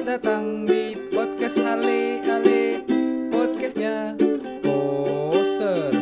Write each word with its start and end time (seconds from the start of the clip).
datang 0.00 0.64
di 0.64 0.96
podcast 1.12 1.60
Ale 1.60 2.24
Ale 2.24 2.80
Podcastnya 3.28 4.16
poser. 4.64 5.92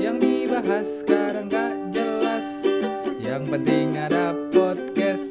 Yang 0.00 0.16
dibahas 0.24 1.04
sekarang 1.04 1.52
gak 1.52 1.92
jelas 1.92 2.64
Yang 3.20 3.44
penting 3.52 4.00
ada 4.00 4.32
podcast. 4.48 5.28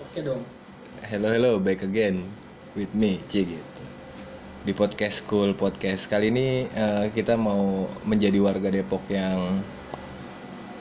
Oke 0.00 0.20
dong. 0.24 0.40
Hello 1.04 1.28
hello, 1.28 1.52
back 1.60 1.84
again 1.84 2.24
with 2.72 2.88
me, 2.96 3.20
Cie 3.28 3.44
gitu. 3.44 3.82
Di 4.64 4.72
podcast 4.72 5.20
School 5.20 5.52
Podcast 5.52 6.08
kali 6.08 6.32
ini 6.32 6.64
eh, 6.72 7.12
kita 7.12 7.36
mau 7.36 7.84
menjadi 8.08 8.40
warga 8.40 8.72
Depok 8.72 9.04
yang 9.12 9.60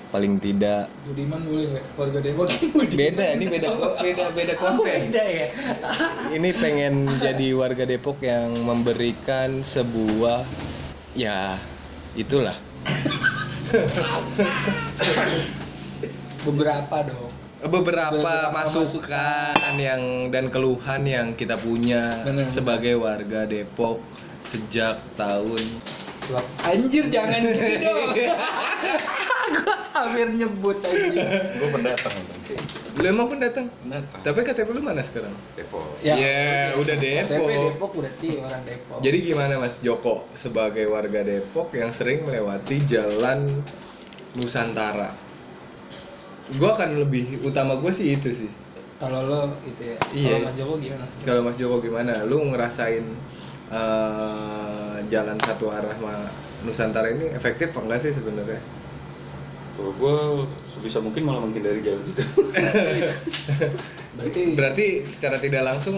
paling 0.09 0.41
tidak 0.41 0.89
Budiman 1.05 1.45
boleh 1.45 1.65
nggak? 1.77 1.85
Warga 1.93 2.19
Depok 2.21 2.49
beda 2.89 3.25
ini 3.37 3.45
beda 3.45 3.67
beda 4.05 4.23
beda 4.33 4.53
konten. 4.57 5.09
Beda 5.09 5.23
ya? 5.23 5.47
Ini 6.37 6.49
pengen 6.57 7.21
jadi 7.21 7.53
warga 7.53 7.85
Depok 7.85 8.17
yang 8.25 8.57
memberikan 8.65 9.61
sebuah 9.61 10.45
ya 11.13 11.61
itulah 12.17 12.57
Beberapa 16.47 16.97
dong 17.05 17.29
beberapa, 17.67 18.15
Beberapa 18.15 18.55
masukan 18.55 19.75
yang 19.75 20.31
dan 20.31 20.47
keluhan 20.47 21.03
yang 21.03 21.35
kita 21.35 21.59
punya 21.59 22.23
Bener. 22.23 22.47
sebagai 22.47 22.95
warga 22.95 23.43
Depok 23.43 23.99
sejak 24.47 25.03
tahun 25.19 25.83
Anjir 26.63 27.09
jangan 27.11 27.41
gitu 27.41 27.75
dong 27.83 28.15
hampir 29.93 30.27
nyebut 30.33 30.77
anjir 30.85 31.25
gue 31.57 31.69
pendatang 31.73 32.13
lu 32.99 33.05
emang 33.05 33.31
pun 33.31 33.37
datang 33.39 33.65
pendatang. 33.79 34.19
Tapi 34.25 34.37
KTP 34.43 34.69
lu 34.73 34.81
mana 34.81 34.99
sekarang? 35.05 35.31
Depok. 35.55 35.85
Ya, 36.03 36.73
udah 36.75 36.95
Depok. 36.97 37.47
KTP 37.47 37.49
Depok 37.69 37.91
berarti 37.95 38.29
orang 38.41 38.61
Depok. 38.65 38.97
Jadi 38.99 39.17
gimana 39.23 39.53
Mas 39.61 39.75
Joko? 39.79 40.25
Sebagai 40.35 40.83
warga 40.89 41.21
Depok 41.23 41.71
yang 41.77 41.93
sering 41.95 42.25
melewati 42.25 42.77
jalan 42.89 43.61
Nusantara. 44.35 45.13
Gua 46.57 46.73
akan 46.73 47.05
lebih 47.05 47.45
utama 47.45 47.77
gue 47.77 47.93
sih 47.93 48.17
itu 48.17 48.29
sih. 48.33 48.51
Kalau 48.99 49.23
lo 49.23 49.47
itu 49.63 49.95
ya 49.95 49.97
Iya. 50.11 50.27
Kalau 50.27 50.39
Mas 50.43 50.55
Joko 50.59 50.73
gimana? 50.81 51.05
kalau 51.23 51.41
Mas 51.45 51.55
Joko 51.55 51.75
gimana? 51.79 52.13
Lu 52.27 52.37
ngerasain 52.51 53.05
eh, 53.69 54.95
jalan 55.07 55.37
satu 55.39 55.71
arah 55.71 55.95
ma- 56.03 56.33
Nusantara 56.65 57.07
ini 57.15 57.31
efektif 57.31 57.71
apa 57.71 57.85
enggak 57.85 57.99
sih 58.03 58.11
sebenarnya 58.11 58.59
kalau 59.79 59.95
gue 59.95 60.15
sebisa 60.69 60.99
mungkin 60.99 61.23
malah 61.23 61.39
menghindari 61.39 61.79
jalan 61.79 62.03
situ. 62.03 62.19
Berarti 64.19 64.41
berarti 64.51 64.85
secara 65.07 65.39
tidak 65.39 65.63
langsung 65.63 65.95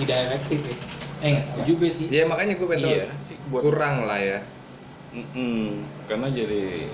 tidak 0.00 0.16
efektif 0.26 0.64
ya? 0.64 0.76
Eh 1.20 1.28
nggak 1.30 1.46
tahu 1.46 1.60
juga 1.68 1.86
sih. 1.92 2.08
Ya 2.08 2.24
makanya 2.24 2.56
gue 2.56 2.64
pengen 2.64 2.88
Iya 2.88 3.04
buat- 3.52 3.60
kurang 3.60 4.08
lah 4.08 4.16
ya. 4.16 4.40
Mm-mm, 5.10 5.84
karena 6.08 6.32
jadi 6.32 6.88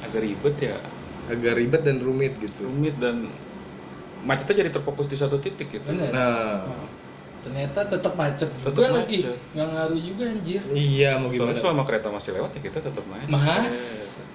agak 0.00 0.20
ribet 0.22 0.56
ya. 0.62 0.78
Agak 1.26 1.58
ribet 1.58 1.82
dan 1.82 1.98
rumit 1.98 2.38
gitu. 2.38 2.62
Rumit 2.62 2.94
dan 2.96 3.34
macetnya 4.22 4.62
jadi 4.62 4.70
terfokus 4.70 5.10
di 5.10 5.18
satu 5.18 5.42
titik 5.42 5.66
gitu. 5.72 5.82
Bener. 5.82 6.14
nah. 6.14 6.70
Oh. 6.70 6.86
Ternyata 7.40 7.88
tetap 7.88 8.14
macet 8.14 8.52
Tetep 8.52 8.70
juga 8.70 8.94
lagi. 8.94 9.26
macet. 9.26 9.38
Nggak 9.56 9.68
ngaruh 9.74 9.98
juga 9.98 10.24
anjir. 10.28 10.62
Iya 10.70 11.10
mau 11.18 11.26
Soalnya 11.26 11.50
gimana 11.50 11.58
selama 11.58 11.82
kereta 11.82 12.08
masih 12.12 12.30
lewat 12.36 12.50
ya 12.52 12.60
kita 12.62 12.78
tetap 12.78 13.04
main 13.10 13.26
Mas 13.26 13.74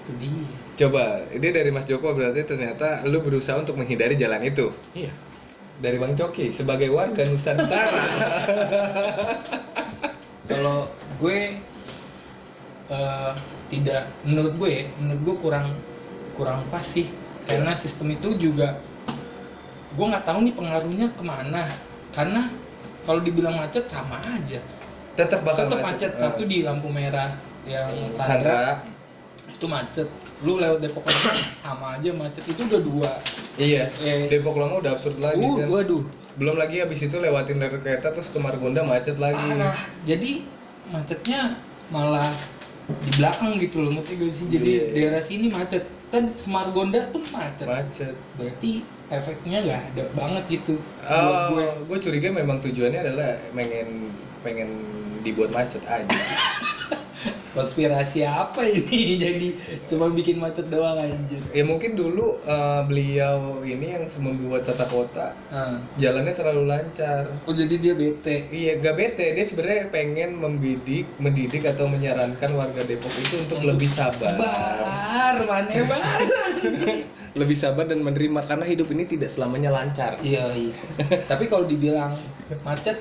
Itu 0.05 0.11
dia 0.21 0.45
Coba, 0.75 1.25
ini 1.33 1.47
dari 1.49 1.69
Mas 1.73 1.89
Joko 1.89 2.13
berarti 2.13 2.45
ternyata 2.45 3.01
lu 3.09 3.25
berusaha 3.25 3.57
untuk 3.57 3.73
menghindari 3.73 4.13
jalan 4.15 4.45
itu. 4.45 4.69
iya 4.93 5.09
Dari 5.81 5.97
Bang 5.97 6.13
Coki 6.15 6.53
sebagai 6.53 6.93
warga 6.93 7.25
Nusantara. 7.25 8.05
Kalau 10.51 10.87
gue 11.17 11.57
eh, 12.87 13.31
tidak 13.67 14.03
menurut 14.21 14.53
gue 14.61 14.69
ya, 14.69 14.83
menurut 15.01 15.21
gue 15.25 15.35
kurang 15.41 15.67
kurang 16.35 16.59
pas 16.69 16.85
sih 16.85 17.09
karena 17.47 17.73
sistem 17.73 18.13
itu 18.13 18.35
juga 18.37 18.77
gue 19.95 20.05
nggak 20.05 20.27
tahu 20.27 20.43
nih 20.43 20.53
pengaruhnya 20.53 21.07
ke 21.15 21.23
mana 21.23 21.71
karena 22.11 22.51
kalau 23.07 23.23
dibilang 23.23 23.55
macet 23.55 23.87
sama 23.87 24.19
aja 24.19 24.59
Tetap 25.15 25.47
bakal 25.47 25.71
tetap 25.71 25.79
macet 25.79 26.11
satu 26.19 26.43
Ah. 26.43 26.49
di 26.51 26.57
lampu 26.67 26.91
merah 26.91 27.39
yang 27.63 28.11
Sandra 28.11 28.27
Sandra. 28.27 28.63
Itu 29.55 29.65
macet 29.65 30.07
lu 30.41 30.59
lewat 30.59 30.79
Depok 30.79 31.03
Lama 31.03 31.31
sama 31.63 31.95
aja 31.95 32.11
macet 32.11 32.43
itu 32.43 32.61
udah 32.61 32.81
dua 32.81 33.11
Iya. 33.55 33.87
eh 33.97 34.27
Depok 34.27 34.55
Lama 34.55 34.77
udah 34.77 34.91
absurd 34.93 35.17
lagi 35.17 35.39
uh, 35.41 35.55
kan. 35.57 35.67
waduh 35.69 36.03
Belum 36.35 36.55
lagi 36.55 36.77
habis 36.77 36.99
itu 36.99 37.15
lewatin 37.15 37.57
rel 37.57 37.79
kereta 37.79 38.11
terus 38.11 38.27
ke 38.27 38.35
Margonda 38.35 38.83
macet 38.83 39.15
lagi. 39.15 39.39
parah 39.39 39.79
jadi 40.03 40.43
macetnya 40.85 41.55
malah 41.87 42.35
di 42.85 43.11
belakang 43.15 43.55
gitu 43.57 43.81
loh 43.81 43.95
ngerti 43.95 44.11
gak 44.15 44.31
sih 44.31 44.45
jadi 44.51 44.67
Iya. 44.67 44.83
daerah 44.91 45.21
sini 45.23 45.47
macet 45.47 45.83
kan 46.05 46.35
Semargonda 46.35 47.07
pun 47.09 47.23
macet 47.31 47.65
Macet. 47.65 48.13
berarti 48.35 48.83
efeknya 49.07 49.57
nggak 49.61 49.81
ada 49.89 50.03
banget 50.11 50.43
gitu 50.51 50.75
Oh, 51.01 51.55
gue 51.55 51.65
gue 51.87 51.97
curiga 52.01 52.29
memang 52.29 52.59
tujuannya 52.59 52.99
adalah 52.99 53.39
pengen 53.51 54.11
pengen 54.41 54.69
dibuat 55.21 55.49
macet 55.49 55.81
aja. 55.81 56.05
konspirasi 57.55 58.21
apa 58.21 58.61
ini 58.61 58.99
jadi 59.23 59.47
cuma 59.87 60.11
bikin 60.11 60.37
macet 60.37 60.67
doang 60.67 60.99
anjir 60.99 61.39
ya 61.49 61.63
mungkin 61.63 61.95
dulu 61.95 62.43
eh, 62.43 62.81
beliau 62.83 63.37
ini 63.61 63.95
yang 63.95 64.05
membuat 64.19 64.63
tata 64.63 64.85
kota 64.85 65.31
Ah. 65.47 65.79
jalannya 65.95 66.35
terlalu 66.35 66.67
lancar. 66.67 67.31
oh 67.41 67.53
jadi 67.53 67.75
dia 67.75 67.93
bete 67.93 68.51
Iya, 68.51 68.77
gak 68.77 68.95
bete. 68.95 69.25
Dia 69.31 69.45
sebenarnya 69.45 69.87
pengen 69.87 70.35
membidik, 70.35 71.07
mendidik 71.15 71.63
atau 71.63 71.87
menyarankan 71.87 72.51
warga 72.51 72.83
Depok 72.83 73.13
itu 73.15 73.39
untuk, 73.39 73.57
Untuk 73.57 73.69
lebih 73.71 73.89
sabar. 73.89 74.35
bar 74.35 75.37
mana 75.41 75.75
bar 75.85 76.01
Lebih 77.39 77.55
sabar 77.55 77.85
dan 77.85 77.99
menerima 77.99 78.43
karena 78.43 78.65
hidup 78.65 78.87
ini 78.89 79.03
tidak 79.05 79.29
selamanya 79.29 79.71
lancar. 79.71 80.19
iya 80.19 80.51
iya 80.51 80.75
tapi 81.25 81.45
kalau 81.45 81.63
dibilang 81.63 82.19
macet 82.61 82.99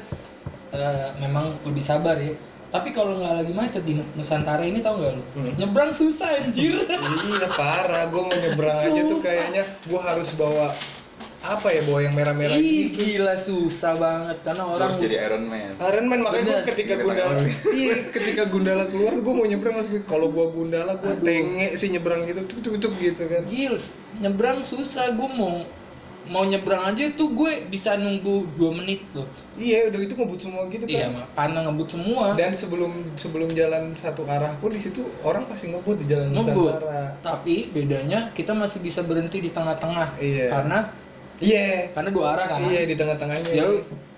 eh, 0.71 1.09
memang 1.19 1.59
lebih 1.63 1.81
sabar 1.81 2.15
ya 2.17 2.35
tapi 2.75 2.91
kalau 2.91 3.23
nggak 3.23 3.35
lagi 3.39 3.53
macet 3.55 3.87
di 3.87 3.95
Nusantara 4.19 4.67
ini 4.67 4.83
tau 4.83 4.99
nggak 4.99 5.13
lu? 5.15 5.23
Hmm. 5.39 5.53
nyebrang 5.63 5.95
susah 5.95 6.43
anjir. 6.43 6.83
Iya, 6.91 7.47
parah. 7.55 8.11
Gue 8.11 8.27
mau 8.27 8.35
nyebrang 8.35 8.75
aja 8.83 9.01
tuh 9.07 9.23
kayaknya. 9.23 9.79
Gue 9.87 10.03
harus 10.03 10.35
bawa 10.35 10.75
apa 11.45 11.71
ya, 11.71 11.87
bawa 11.87 12.01
yang 12.03 12.19
merah-merah 12.19 12.57
gitu. 12.59 12.99
gila 12.99 13.39
susah 13.39 13.95
banget. 13.95 14.37
Karena 14.43 14.67
orang 14.67 14.91
harus 14.91 14.99
jadi 14.99 15.17
Iron 15.23 15.45
Man. 15.47 15.73
Iron 15.79 16.07
Man 16.11 16.21
makanya 16.27 16.67
gue 16.67 16.75
ketika 16.75 16.95
Gundala 16.99 17.39
iya 17.71 17.97
ketika 18.11 18.43
Gundala 18.51 18.85
keluar 18.91 19.15
gue 19.23 19.35
mau 19.39 19.47
nyebrang 19.47 19.75
langsung. 19.79 20.03
Kalau 20.11 20.35
gue 20.35 20.47
Gundala 20.51 20.99
gue 20.99 21.15
tenge 21.23 21.79
sih 21.79 21.95
nyebrang 21.95 22.27
gitu 22.27 22.43
tuk 22.59 22.75
tuk 22.83 22.95
gitu 22.99 23.23
kan. 23.31 23.47
Gils, 23.47 23.87
nyebrang 24.19 24.67
susah. 24.67 25.15
Gue 25.15 25.31
mau 25.31 25.63
mau 26.29 26.45
nyebrang 26.45 26.95
aja 26.95 27.13
tuh 27.13 27.37
gue 27.37 27.69
bisa 27.69 27.97
nunggu 28.01 28.49
2 28.57 28.79
menit 28.81 29.05
loh. 29.13 29.29
Iya 29.55 29.93
udah 29.93 30.01
itu 30.03 30.15
ngebut 30.17 30.41
semua 30.41 30.63
gitu 30.73 30.85
iya 30.89 31.07
kan. 31.07 31.21
mah 31.21 31.27
karena 31.37 31.59
ngebut 31.69 31.89
semua. 31.93 32.25
Dan 32.35 32.53
sebelum 32.57 32.93
sebelum 33.21 33.49
jalan 33.53 33.93
satu 33.95 34.25
arah 34.25 34.57
pun 34.59 34.73
di 34.73 34.81
situ 34.81 35.05
orang 35.23 35.45
pasti 35.47 35.71
ngebut 35.71 35.97
di 36.01 36.07
jalan 36.09 36.33
Ngebut. 36.33 36.81
Nusantara 36.81 37.05
tapi 37.21 37.69
bedanya 37.71 38.33
kita 38.33 38.57
masih 38.57 38.81
bisa 38.81 39.05
berhenti 39.05 39.39
di 39.45 39.51
tengah-tengah 39.53 40.17
iya. 40.19 40.49
karena 40.49 40.79
iya. 41.39 41.69
karena 41.93 42.11
dua 42.11 42.27
arah 42.37 42.47
kan. 42.49 42.61
Iya 42.67 42.81
di 42.89 42.95
tengah-tengahnya. 42.97 43.53
Ya 43.53 43.65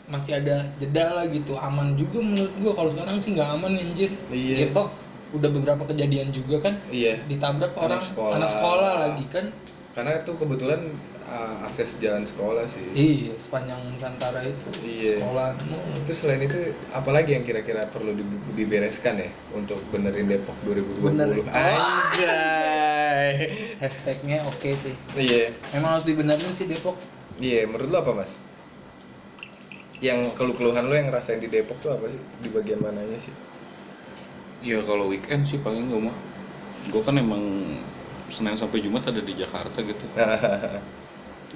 masih 0.06 0.32
ada 0.38 0.70
jeda 0.78 1.04
lah 1.10 1.24
gitu. 1.28 1.58
Aman 1.58 1.98
juga 1.98 2.22
menurut 2.22 2.54
gue 2.62 2.72
kalau 2.72 2.90
sekarang 2.94 3.18
sih 3.18 3.34
nggak 3.34 3.50
aman 3.58 3.72
anjir. 3.74 4.10
Iya. 4.30 4.70
gitu 4.70 4.86
udah 5.34 5.50
beberapa 5.50 5.82
kejadian 5.90 6.30
juga 6.30 6.70
kan. 6.70 6.74
Iya. 6.88 7.18
Ditabrak 7.26 7.74
Anak 7.74 7.82
orang 7.82 8.02
sekolah. 8.06 8.34
anak 8.38 8.50
sekolah. 8.54 8.92
lagi 9.10 9.26
kan. 9.26 9.46
Karena 9.96 10.22
itu 10.22 10.32
kebetulan 10.36 10.80
uh, 11.26 11.66
akses 11.66 11.94
jalan 11.98 12.24
sekolah 12.26 12.64
sih. 12.70 12.86
Iya 12.94 13.34
sepanjang 13.38 13.78
Nusantara 13.90 14.40
itu. 14.46 14.68
Iya. 14.82 15.18
sekolah 15.20 15.48
itu 15.98 16.12
selain 16.14 16.42
itu 16.46 16.58
apalagi 16.94 17.34
yang 17.36 17.44
kira-kira 17.44 17.86
perlu 17.90 18.14
di- 18.14 18.42
dibereskan 18.54 19.18
ya 19.20 19.30
untuk 19.52 19.82
benerin 19.90 20.30
Depok 20.30 20.54
2020 20.64 21.02
Bener. 21.12 21.28
Anjay. 21.50 23.30
hashtagnya 23.82 24.46
oke 24.46 24.70
sih. 24.78 24.94
Iya. 25.18 25.52
Emang 25.74 25.98
harus 25.98 26.06
dibenerin 26.06 26.54
sih 26.54 26.66
Depok. 26.70 26.96
Iya 27.36 27.68
menurut 27.68 27.88
lu 27.92 27.98
apa 28.00 28.12
mas? 28.24 28.32
Yang 30.00 30.36
keluh-keluhan 30.36 30.88
lu 30.88 30.94
yang 30.96 31.08
ngerasain 31.12 31.40
di 31.40 31.48
Depok 31.48 31.76
tuh 31.84 31.92
apa 31.92 32.08
sih? 32.08 32.20
Di 32.40 32.48
bagian 32.52 32.80
mananya 32.80 33.18
sih? 33.20 33.34
Iya 34.64 34.80
kalau 34.88 35.12
weekend 35.12 35.44
sih 35.44 35.60
paling 35.60 35.92
gue 35.92 36.00
mah 36.00 36.16
gue 36.86 37.02
kan 37.02 37.18
emang 37.18 37.42
Senin 38.30 38.58
sampai 38.58 38.82
Jumat 38.82 39.06
ada 39.06 39.22
di 39.22 39.34
Jakarta 39.38 39.78
gitu 39.82 40.04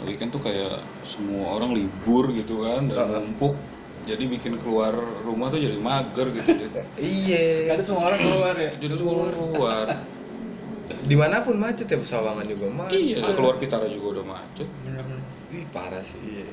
weekend 0.06 0.31
tuh 0.32 0.40
kayak 0.40 0.81
semua 1.04 1.58
orang 1.60 1.75
libur 1.76 2.31
gitu 2.32 2.64
kan 2.64 2.88
dan 2.88 3.10
numpuk 3.10 3.54
jadi 4.08 4.22
bikin 4.26 4.56
keluar 4.64 4.96
rumah 5.26 5.52
tuh 5.52 5.60
jadi 5.60 5.76
mager 5.76 6.32
gitu 6.32 6.50
iya 7.00 7.75
Ada 7.76 7.82
semua 7.84 8.08
orang 8.14 8.20
keluar 8.25 8.54
ya. 8.56 8.70
jadi 8.81 8.94
keluar 8.96 9.87
di 11.00 11.14
mana 11.14 11.46
pun 11.46 11.54
macet 11.60 11.87
ya 11.87 11.98
Pesawangan 12.00 12.46
juga 12.48 12.66
macet 12.72 12.98
iya 12.98 13.19
keluar 13.22 13.54
Pitara 13.60 13.87
juga 13.87 14.19
udah 14.20 14.25
macet 14.26 14.69
Bener-bener. 14.87 15.22
Ih, 15.50 15.66
parah 15.75 16.02
sih 16.06 16.19
iya. 16.22 16.46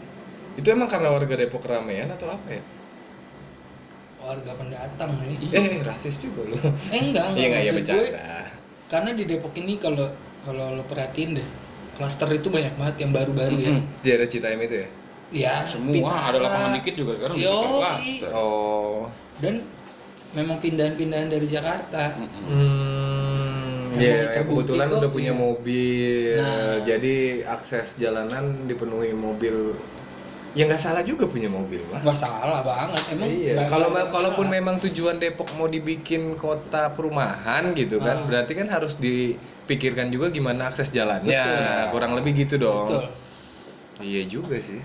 Itu 0.58 0.68
emang 0.74 0.90
karena 0.90 1.14
warga 1.14 1.38
Depok 1.38 1.64
ramean 1.70 2.10
atau 2.10 2.34
apa 2.34 2.50
ya? 2.50 2.62
warga 4.18 4.52
pendatang 4.60 5.12
nih 5.24 5.38
Eh, 5.56 5.80
rasis 5.88 6.18
juga 6.20 6.42
lu. 6.52 6.58
eh 6.92 7.00
enggak 7.00 7.26
enggak 7.32 7.40
Iya 7.40 7.48
nggak 7.48 7.64
ya 7.64 7.72
bercanda. 7.74 8.36
karena 8.92 9.10
di 9.16 9.24
Depok 9.24 9.54
ini 9.56 9.74
kalau 9.80 10.08
kalau 10.44 10.66
lo 10.76 10.84
perhatiin 10.90 11.38
deh 11.40 11.48
klaster 11.98 12.30
itu 12.32 12.48
banyak 12.48 12.74
banget 12.74 12.96
yang 13.00 13.12
baru-baru 13.12 13.56
ya 13.58 13.72
Mhm. 13.72 13.82
Daerah 14.00 14.28
Citaim 14.28 14.62
itu 14.62 14.76
ya? 14.78 14.88
ya 15.30 15.56
Semua 15.68 15.92
Bintara. 15.92 16.30
ada 16.30 16.38
lapangan 16.40 16.72
dikit 16.78 16.94
juga 16.96 17.12
sekarang 17.18 17.36
Yo, 17.36 17.58
klaster. 17.76 18.30
Oh. 18.32 19.10
dan 19.38 19.56
memang 20.30 20.58
pindahan-pindahan 20.58 21.28
dari 21.28 21.48
Jakarta 21.48 22.02
Mhm. 22.16 22.28
Hmm, 23.88 23.98
ya 23.98 24.16
terbukti 24.32 24.70
kebetulan 24.70 24.88
udah 24.94 25.10
punya 25.10 25.34
iya. 25.34 25.40
mobil, 25.40 26.38
Nah. 26.38 26.78
jadi 26.84 27.16
akses 27.46 27.98
jalanan 27.98 28.44
dipenuhi 28.64 29.12
mobil. 29.12 29.74
Ya 30.54 30.66
nggak 30.66 30.80
salah 30.80 31.02
juga 31.02 31.26
punya 31.26 31.46
mobil, 31.48 31.82
mah. 31.88 32.02
nggak 32.02 32.18
salah 32.18 32.62
banget 32.62 33.04
emang 33.12 33.30
Iya. 33.30 33.68
Kalau 33.68 33.90
kalaupun 34.08 34.46
salah. 34.46 34.56
memang 34.56 34.76
tujuan 34.80 35.18
Depok 35.18 35.50
mau 35.54 35.66
dibikin 35.66 36.34
kota 36.36 36.90
perumahan 36.90 37.74
gitu 37.74 37.98
kan, 38.00 38.18
Ah. 38.18 38.26
berarti 38.26 38.54
kan 38.54 38.68
harus 38.68 38.98
dipikirkan 39.68 40.08
juga 40.08 40.32
gimana 40.32 40.72
akses 40.72 40.88
jalannya. 40.90 41.28
Betul. 41.28 41.92
Kurang 41.92 42.12
lebih 42.16 42.32
gitu 42.40 42.56
dong. 42.56 42.88
betul 42.88 43.06
Iya 44.00 44.24
juga 44.26 44.56
sih. 44.64 44.80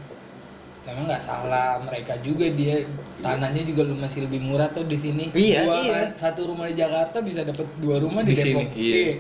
emang 0.82 1.06
nggak 1.06 1.23
salah 1.23 1.79
mereka 1.79 2.19
juga 2.19 2.50
dia 2.50 2.82
tanahnya 3.23 3.62
juga 3.62 3.87
masih 3.94 4.26
lebih 4.26 4.43
murah 4.43 4.67
tuh 4.67 4.82
di 4.82 4.99
sini 4.99 5.31
Iya, 5.31 5.62
Dua 5.62 5.79
iya. 5.79 5.93
kan, 5.94 6.08
satu 6.19 6.50
rumah 6.50 6.67
di 6.67 6.75
Jakarta 6.75 7.23
bisa 7.23 7.46
dapat 7.46 7.70
dua 7.79 8.02
rumah 8.02 8.26
di, 8.26 8.34
Di 8.34 8.43
Depok 8.43 8.50
sini, 8.50 8.64
iya. 8.75 9.14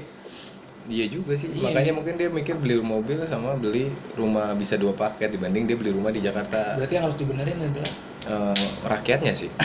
Iya 0.82 1.06
juga 1.06 1.38
sih. 1.38 1.46
Iya. 1.46 1.62
Makanya 1.62 1.92
mungkin 1.94 2.18
dia 2.18 2.26
mikir 2.26 2.58
beli 2.58 2.82
mobil 2.82 3.22
sama 3.30 3.54
beli 3.54 3.86
rumah 4.18 4.50
bisa 4.58 4.74
dua 4.74 4.90
paket 4.90 5.30
dibanding 5.30 5.70
dia 5.70 5.78
beli 5.78 5.94
rumah 5.94 6.10
di 6.10 6.18
Jakarta. 6.18 6.74
berarti 6.74 6.98
yang 6.98 7.06
harus 7.06 7.18
dibenerin 7.22 7.54
adalah 7.62 7.92
Eh, 8.22 8.66
rakyatnya 8.82 9.30
sih. 9.36 9.50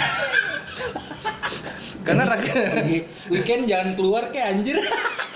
Karena 2.07 2.23
rakyat 2.33 2.57
weekend 3.27 3.67
jangan 3.67 3.89
keluar 3.93 4.31
kayak 4.31 4.47
anjir. 4.53 4.79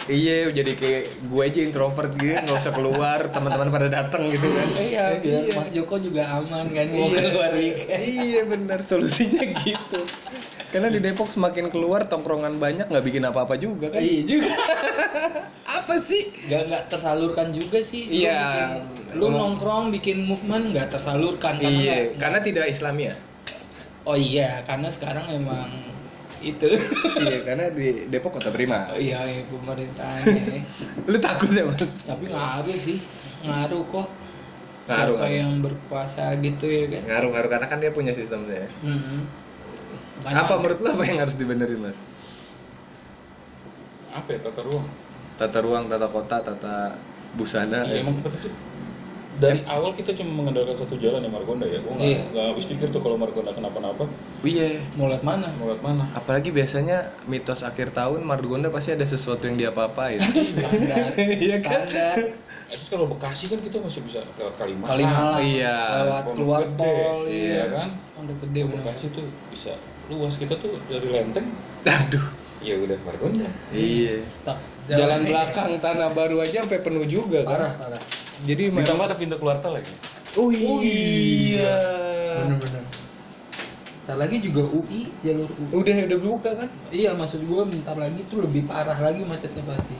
Iya 0.03 0.49
jadi 0.49 0.71
kayak 0.73 1.03
gue 1.21 1.41
aja 1.43 1.59
introvert 1.61 2.11
gitu 2.15 2.33
nggak 2.33 2.57
usah 2.57 2.73
keluar 2.73 3.29
teman-teman 3.29 3.69
pada 3.69 3.87
datang 3.87 4.27
gitu 4.27 4.47
kan. 4.47 4.67
Iya 4.73 5.05
biar 5.19 5.41
Iya. 5.45 5.53
Mas 5.53 5.69
Joko 5.69 5.95
juga 5.97 6.23
aman 6.31 6.65
kan 6.67 6.87
mau 6.89 7.05
Iya. 7.05 7.19
keluar 7.27 7.51
weekend. 7.53 7.99
Iya 8.01 8.41
benar 8.45 8.79
solusinya 8.81 9.43
gitu. 9.59 9.99
Karena 10.67 10.87
di 10.87 10.99
Depok 10.99 11.27
semakin 11.29 11.67
keluar 11.67 12.07
tongkrongan 12.07 12.55
banyak 12.55 12.87
nggak 12.87 13.05
bikin 13.05 13.23
apa-apa 13.23 13.55
juga 13.55 13.91
kan. 13.91 13.99
Iya 13.99 14.21
juga. 14.25 14.51
Apa 15.81 15.99
sih? 16.01 16.31
Nggak 16.47 16.61
nggak 16.65 16.83
tersalurkan 16.89 17.47
juga 17.51 17.79
sih. 17.81 18.07
Lu 18.07 18.15
Iya. 18.17 18.39
bikin- 18.39 18.79
lu 19.11 19.27
nongkrong 19.29 19.91
bikin 19.91 20.23
movement 20.23 20.71
nggak 20.71 20.87
tersalurkan 20.89 21.59
karena 21.59 21.67
iya 21.73 21.95
nggak- 22.01 22.15
karena 22.17 22.39
tidak 22.39 22.65
Islamia. 22.67 23.13
Oh 24.01 24.15
iya 24.15 24.63
karena 24.65 24.89
sekarang 24.89 25.29
emang 25.29 25.69
itu. 26.41 26.67
Iya 27.21 27.37
karena 27.45 27.69
di 27.69 28.09
Depok 28.09 28.35
kota 28.35 28.49
prima. 28.49 28.89
Oh, 28.89 28.97
iya 28.97 29.21
iya, 29.23 29.45
pemerintahannya 29.45 30.65
lu 31.09 31.17
takut 31.17 31.49
ya 31.49 31.63
mas? 31.63 31.81
Tapi 32.03 32.25
ngaruh 32.27 32.77
sih 32.77 32.97
ngaruh 33.41 33.83
kok. 33.85 34.07
Ngaruh, 34.81 35.13
siapa 35.13 35.21
ngaruh. 35.21 35.29
yang 35.31 35.53
berkuasa 35.61 36.23
gitu 36.41 36.65
ya 36.65 36.85
kan? 36.89 37.01
Ngaruh-ngaruh 37.05 37.49
karena 37.49 37.67
kan 37.67 37.77
dia 37.77 37.91
punya 37.91 38.11
sistemnya 38.11 38.65
Hmm. 38.81 39.29
Makanya- 40.21 40.41
apa 40.43 40.53
menurut 40.55 40.79
lu 40.79 40.89
apa 40.91 41.03
yang 41.03 41.19
harus 41.19 41.35
dibenerin 41.35 41.79
mas? 41.79 41.97
Apa 44.11 44.27
ya 44.29 44.39
tata 44.41 44.61
ruang? 44.61 44.87
tata 45.31 45.57
ruang 45.57 45.83
tata 45.87 46.05
kota 46.05 46.37
tata 46.39 46.75
busana 47.33 47.81
Iya 47.83 48.03
emang 48.03 48.13
kita 48.19 48.29
dari 49.41 49.59
awal 49.65 49.91
kita 49.91 50.13
cuma 50.13 50.31
mengandalkan 50.37 50.77
satu 50.77 50.95
jalan 50.95 51.19
ya 51.19 51.27
Margonda 51.27 51.65
ya. 51.65 51.81
Nggak 51.81 51.97
Iya. 51.97 52.21
nggak 52.29 52.45
habis 52.47 52.65
pikir 52.65 52.87
tuh 52.87 53.01
kalau 53.01 53.17
Margonda 53.17 53.49
kenapa-napa 53.49 54.05
iya 54.41 54.79
mau 54.93 55.05
lihat 55.05 55.21
mana 55.21 55.49
mau 55.57 55.67
lihat 55.67 55.81
mana. 55.81 56.05
apalagi 56.13 56.49
biasanya 56.49 57.09
mitos 57.25 57.61
akhir 57.61 57.91
tahun 57.91 58.21
Margonda 58.21 58.69
pasti 58.69 58.91
ada 58.91 59.03
sesuatu 59.03 59.43
yang 59.43 59.57
diapa-apain 59.57 60.21
standar 60.53 61.17
Iya 61.17 61.57
kan? 61.59 61.89
standar 61.89 62.17
Eh, 62.71 62.79
Terus 62.79 62.87
kalau 62.87 63.03
Bekasi 63.03 63.51
kan 63.51 63.59
kita 63.59 63.83
masih 63.83 63.99
bisa 63.99 64.23
lewat 64.31 64.55
Kalimalang. 64.55 64.87
Kalimalang 64.87 65.43
iya. 65.43 65.75
lewat 65.99 66.23
Pondok 66.23 66.35
keluar 66.39 66.61
Gede, 66.63 66.77
tol 66.77 67.19
iya 67.27 67.43
iya 67.43 67.65
kan? 67.67 67.89
Pondok 68.15 68.37
gede. 68.47 68.61
Bekasi 68.63 69.05
tuh 69.11 69.25
bisa 69.49 69.73
luas 70.07 70.33
kita 70.35 70.55
tuh 70.55 70.79
dari 70.85 71.07
Lenteng 71.07 71.47
aduh 71.83 72.23
ya 72.61 72.75
udah 72.77 72.97
Margonda. 73.03 73.49
iya. 73.73 74.21
Stuck. 74.29 74.57
jalan 74.89 75.23
belakang 75.25 75.77
tanah 75.81 76.09
baru 76.13 76.41
aja 76.41 76.65
sampai 76.65 76.81
penuh 76.81 77.05
juga 77.05 77.45
kan? 77.45 77.53
Parah 77.57 77.71
parah. 77.77 78.01
Jadi 78.45 78.63
Ditambah 78.73 79.05
ada 79.05 79.15
pintu 79.17 79.35
keluar 79.37 79.61
tol 79.61 79.77
lagi. 79.77 79.93
oh 80.37 80.49
Oh 80.49 80.79
iya. 80.81 81.77
Bener-bener. 82.45 82.83
Ntar 84.01 84.17
lagi 84.17 84.41
juga 84.41 84.65
UI 84.65 85.13
jalur 85.21 85.49
UI 85.61 85.73
udah 85.77 85.95
udah 86.09 86.19
buka 86.19 86.49
kan? 86.57 86.69
Iya 86.89 87.13
maksud 87.13 87.45
gua 87.45 87.69
bentar 87.69 87.93
lagi 87.93 88.25
tuh 88.33 88.41
lebih 88.45 88.65
parah 88.65 88.97
lagi 88.97 89.21
macetnya 89.21 89.61
pasti. 89.65 89.95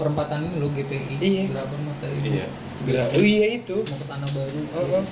Perempatan 0.00 0.48
ini 0.48 0.56
lo 0.56 0.72
GPI 0.72 1.14
Iya. 1.20 1.42
Gerapan 1.52 1.80
mata 1.84 2.06
ibu. 2.08 2.24
Iya. 2.32 2.46
Gerakan 2.88 3.16
oh 3.20 3.24
iya 3.24 3.46
itu. 3.60 3.76
Mau 3.84 3.96
ke 4.00 4.06
tanah 4.08 4.28
baru. 4.32 4.60
Oh, 4.72 4.86
oh. 5.00 5.04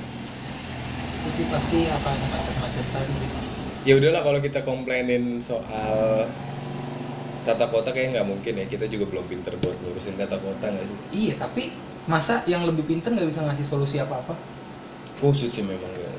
itu 1.21 1.29
sih 1.37 1.45
pasti 1.53 1.85
akan 1.85 2.17
macet-macetan 2.33 3.05
sih. 3.21 3.29
Ya 3.85 3.97
udahlah 4.01 4.25
kalau 4.25 4.41
kita 4.41 4.65
komplainin 4.65 5.45
soal 5.45 6.25
tata 7.45 7.67
kota 7.69 7.91
kayak 7.91 8.17
nggak 8.17 8.27
mungkin 8.29 8.53
ya. 8.61 8.65
Kita 8.69 8.85
juga 8.87 9.05
belum 9.09 9.25
pinter 9.29 9.55
buat 9.61 9.77
ngurusin 9.81 10.17
tata 10.21 10.37
kota 10.41 10.65
nggak 10.69 10.85
sih? 10.85 10.99
Iya 11.17 11.35
tapi 11.41 11.63
masa 12.09 12.43
yang 12.49 12.65
lebih 12.65 12.85
pintar 12.89 13.13
nggak 13.13 13.29
bisa 13.29 13.41
ngasih 13.45 13.67
solusi 13.67 13.97
apa-apa? 14.01 14.35
Khusus 15.21 15.53
sih 15.53 15.65
memang 15.65 15.93
ya. 16.01 16.11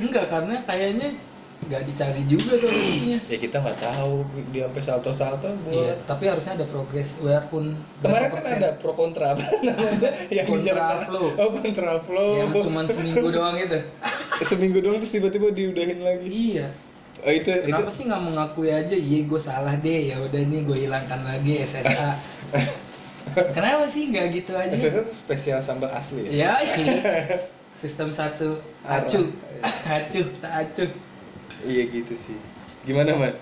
enggak 0.00 0.26
karena 0.32 0.64
kayaknya 0.64 1.20
nggak 1.64 1.82
dicari 1.88 2.22
juga 2.28 2.60
solusinya. 2.60 3.18
Ya 3.28 3.36
kita 3.40 3.56
nggak 3.60 3.78
tahu 3.80 4.14
dia 4.52 4.68
sampai 4.68 4.82
salto 4.84 5.10
salto 5.16 5.48
iya 5.72 5.96
buat 5.96 5.98
tapi 6.04 6.24
harusnya 6.28 6.52
ada 6.60 6.66
progres 6.68 7.08
walaupun 7.20 7.64
kemarin 8.04 8.28
kan 8.28 8.36
persen. 8.40 8.56
ada 8.60 8.70
pro 8.76 8.92
kontra 8.92 9.26
apa? 9.36 9.44
Yang 10.36 10.46
Kontraflow. 10.52 11.26
oh 11.40 11.48
kontraflow 11.60 12.30
yang 12.40 12.50
cuma 12.52 12.80
seminggu 12.88 13.28
doang 13.32 13.56
itu. 13.56 13.78
Seminggu 14.44 14.78
doang 14.84 14.98
terus 15.00 15.12
tiba-tiba 15.12 15.48
diudahin 15.52 16.00
lagi. 16.04 16.28
Iya 16.28 16.68
oh 17.24 17.32
itu 17.32 17.50
kenapa 17.64 17.88
itu 17.88 17.92
sih 17.96 18.04
nggak 18.04 18.22
mengakui 18.22 18.68
aja 18.68 18.92
iya 18.94 19.18
gue 19.24 19.40
salah 19.40 19.74
deh 19.80 20.00
ya 20.12 20.16
udah 20.20 20.42
nih 20.44 20.60
gue 20.62 20.76
hilangkan 20.84 21.20
lagi 21.24 21.64
SSA 21.64 22.20
kenapa 23.56 23.88
sih 23.88 24.12
nggak 24.12 24.26
gitu 24.36 24.52
aja 24.52 24.76
SSS 24.76 24.92
itu 24.92 25.12
spesial 25.16 25.58
sambal 25.64 25.88
asli 25.90 26.28
ya 26.28 26.30
ya 26.30 26.52
iya. 26.76 26.96
sistem 27.80 28.12
satu 28.12 28.60
acu 28.84 29.32
acu 29.96 30.20
tak 30.38 30.52
acu 30.68 30.84
iya 31.64 31.82
gitu 31.88 32.14
sih 32.14 32.36
gimana 32.84 33.16
mas 33.16 33.36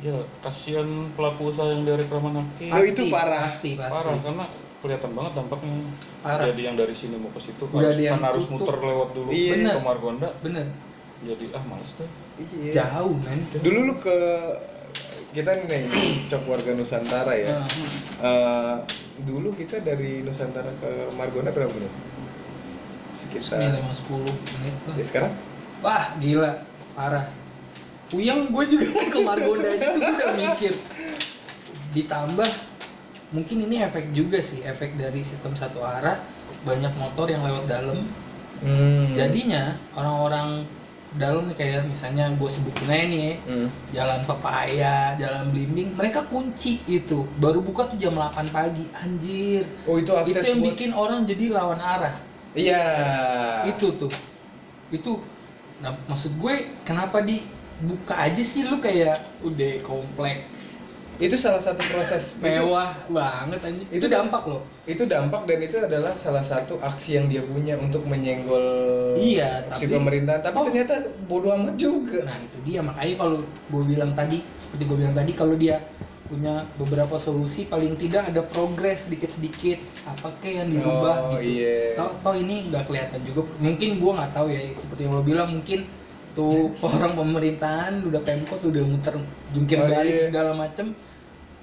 Ya 0.00 0.16
kasihan 0.40 1.12
pelaku 1.12 1.52
usaha 1.52 1.76
yang 1.76 1.84
dari 1.84 2.08
Kraman 2.08 2.40
Hakim. 2.40 2.72
Oh, 2.72 2.80
itu 2.80 3.12
parah. 3.12 3.52
pasti 3.52 3.76
pasti 3.76 3.92
Parah 3.92 4.16
karena 4.24 4.44
kelihatan 4.80 5.12
banget 5.12 5.32
dampaknya. 5.36 5.76
Parah. 6.24 6.44
Jadi 6.48 6.60
yang 6.64 6.76
dari 6.80 6.96
sini 6.96 7.20
mau 7.20 7.28
ke 7.36 7.40
situ 7.44 7.68
Udah 7.68 7.84
harus, 7.84 8.00
ada 8.00 8.04
yang 8.08 8.16
kan 8.16 8.32
harus 8.32 8.48
tutup. 8.48 8.64
muter 8.64 8.76
lewat 8.80 9.08
dulu 9.12 9.28
Iya. 9.28 9.76
Ke 9.76 9.82
Margonda. 9.84 10.28
bener 10.40 10.72
Jadi 11.20 11.52
ah 11.52 11.64
males 11.68 11.90
deh. 12.00 12.10
iya. 12.64 12.72
Jauh 12.80 13.12
men. 13.20 13.44
Dulu 13.60 13.78
lu 13.92 13.94
ke 14.00 14.16
kita 15.36 15.62
nih 15.68 15.84
cok 16.32 16.42
warga 16.48 16.72
Nusantara 16.72 17.36
ya. 17.36 17.60
Eh, 18.24 18.76
dulu 19.28 19.52
kita 19.52 19.84
dari 19.84 20.24
Nusantara 20.24 20.72
ke 20.80 21.12
Margonda 21.12 21.52
berapa 21.52 21.70
menit? 21.76 21.92
Sekitar 23.20 23.60
lima 23.60 23.92
sepuluh 23.92 24.32
menit 24.58 24.76
lah. 24.88 24.96
Ya 24.96 25.04
sekarang? 25.04 25.32
wah 25.84 26.16
gila. 26.16 26.64
Parah. 26.96 27.28
Puyeng 28.10 28.50
gue 28.50 28.64
juga 28.66 28.86
ke 29.12 29.18
Margonda 29.20 29.70
tuh 29.76 30.00
gue 30.00 30.10
udah 30.16 30.32
mikir. 30.34 30.74
Ditambah 31.92 32.50
mungkin 33.30 33.56
ini 33.68 33.84
efek 33.84 34.10
juga 34.16 34.42
sih 34.42 34.64
efek 34.66 34.98
dari 34.98 35.22
sistem 35.22 35.54
satu 35.54 35.84
arah 35.84 36.18
banyak 36.66 36.90
motor 36.96 37.28
yang 37.28 37.44
lewat 37.44 37.68
dalam. 37.68 38.08
Hmm. 38.60 39.16
jadinya 39.16 39.72
orang-orang 39.96 40.68
dalam 41.18 41.50
nih 41.50 41.56
kayak 41.58 41.90
misalnya 41.90 42.30
gue 42.38 42.46
sebutin 42.46 42.86
aja 42.86 43.04
nih 43.10 43.18
ya, 43.18 43.34
Hmm. 43.42 43.68
jalan 43.90 44.20
pepaya, 44.30 44.94
jalan 45.18 45.50
blimbing, 45.50 45.90
mereka 45.98 46.22
kunci 46.30 46.78
itu. 46.86 47.26
Baru 47.42 47.58
buka 47.66 47.90
tuh 47.90 47.98
jam 47.98 48.14
8 48.14 48.46
pagi. 48.54 48.86
Anjir. 48.94 49.66
Oh 49.90 49.98
itu 49.98 50.14
akses 50.14 50.38
itu 50.38 50.46
yang 50.54 50.60
buat- 50.62 50.68
bikin 50.70 50.90
orang 50.94 51.26
jadi 51.26 51.44
lawan 51.50 51.82
arah. 51.82 52.14
Iya. 52.54 52.84
Itu 53.74 53.98
tuh. 53.98 54.12
Itu 54.94 55.18
nah, 55.82 55.98
maksud 56.06 56.36
gue 56.38 56.54
kenapa 56.86 57.24
dibuka 57.26 58.14
aja 58.14 58.42
sih 58.44 58.68
lu 58.68 58.78
kayak 58.78 59.24
udah 59.42 59.72
komplek 59.82 60.46
Itu 61.20 61.36
salah 61.36 61.60
satu 61.60 61.84
proses 61.84 62.32
mewah 62.42 62.96
banget 63.06 63.60
anjir. 63.60 63.84
Itu, 63.92 64.08
Itu- 64.08 64.08
dampak 64.08 64.42
loh. 64.48 64.64
Itu, 64.88 65.04
itu 65.04 65.12
dampak 65.12 65.44
dan 65.44 65.58
itu 65.60 65.76
adalah 65.78 66.12
salah 66.16 66.40
satu 66.40 66.80
aksi 66.80 67.20
yang 67.20 67.28
dia 67.28 67.44
punya 67.44 67.76
untuk 67.76 68.02
menyenggol 68.08 68.64
Iya, 69.14 69.68
si 69.76 69.84
tapi- 69.84 69.94
pemerintahan. 69.94 70.40
Tapi 70.40 70.56
Oh. 70.56 70.64
ternyata 70.66 70.94
bodoh 71.28 71.52
amat 71.54 71.76
juga. 71.76 72.24
Nah, 72.24 72.40
itu 72.40 72.58
dia 72.64 72.80
makanya 72.80 73.14
kalau 73.20 73.38
gue 73.44 73.82
bilang 73.84 74.16
tadi 74.16 74.40
seperti 74.56 74.82
gue 74.88 74.96
bilang 74.96 75.12
tadi 75.12 75.32
kalau 75.36 75.54
dia 75.54 75.78
punya 76.24 76.62
beberapa 76.78 77.18
solusi 77.18 77.66
paling 77.66 77.98
tidak 77.98 78.30
ada 78.30 78.46
progres 78.46 79.02
sedikit-sedikit 79.02 79.82
apa 80.06 80.30
kayak 80.38 80.62
yang 80.62 80.68
dirubah 80.78 81.16
oh, 81.26 81.30
gitu 81.34 81.58
iya. 81.58 81.98
toh, 81.98 82.14
toh 82.22 82.38
ini 82.38 82.70
nggak 82.70 82.86
kelihatan 82.86 83.18
juga 83.26 83.50
mungkin 83.58 83.98
gua 83.98 84.12
nggak 84.22 84.32
tahu 84.38 84.46
ya 84.46 84.62
seperti 84.70 85.10
yang 85.10 85.18
lo 85.18 85.26
bilang 85.26 85.58
mungkin 85.58 85.90
tuh 86.30 86.70
orang 86.86 87.18
pemerintahan 87.18 88.06
udah 88.06 88.22
pemkot 88.22 88.62
udah 88.62 88.82
muter 88.86 89.18
jungkir 89.50 89.82
Oh, 89.82 89.90
balik 89.90 90.14
iya. 90.14 90.24
segala 90.30 90.54
macem 90.54 90.94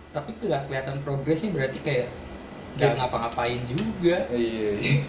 tapi 0.09 0.29
tuh 0.35 0.45
nggak 0.47 0.63
kelihatan 0.65 0.95
progresnya 1.01 1.49
berarti 1.49 1.79
kayak 1.79 2.07
nggak 2.75 2.87
Iya. 2.87 2.97
ngapa-ngapain 2.99 3.61
juga 3.65 4.17
Iya. 4.29 4.69
iya. 4.75 4.99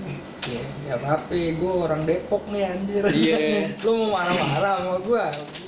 ya 0.40 0.62
ya 0.86 0.94
apa 0.96 1.28
gue 1.28 1.72
orang 1.74 2.02
Depok 2.02 2.42
nih 2.48 2.64
anjir 2.64 3.02
Iya. 3.04 3.36
lu 3.84 3.92
mau 3.98 4.16
marah-marah 4.16 4.72
sama 4.78 4.96
gue 4.98 5.24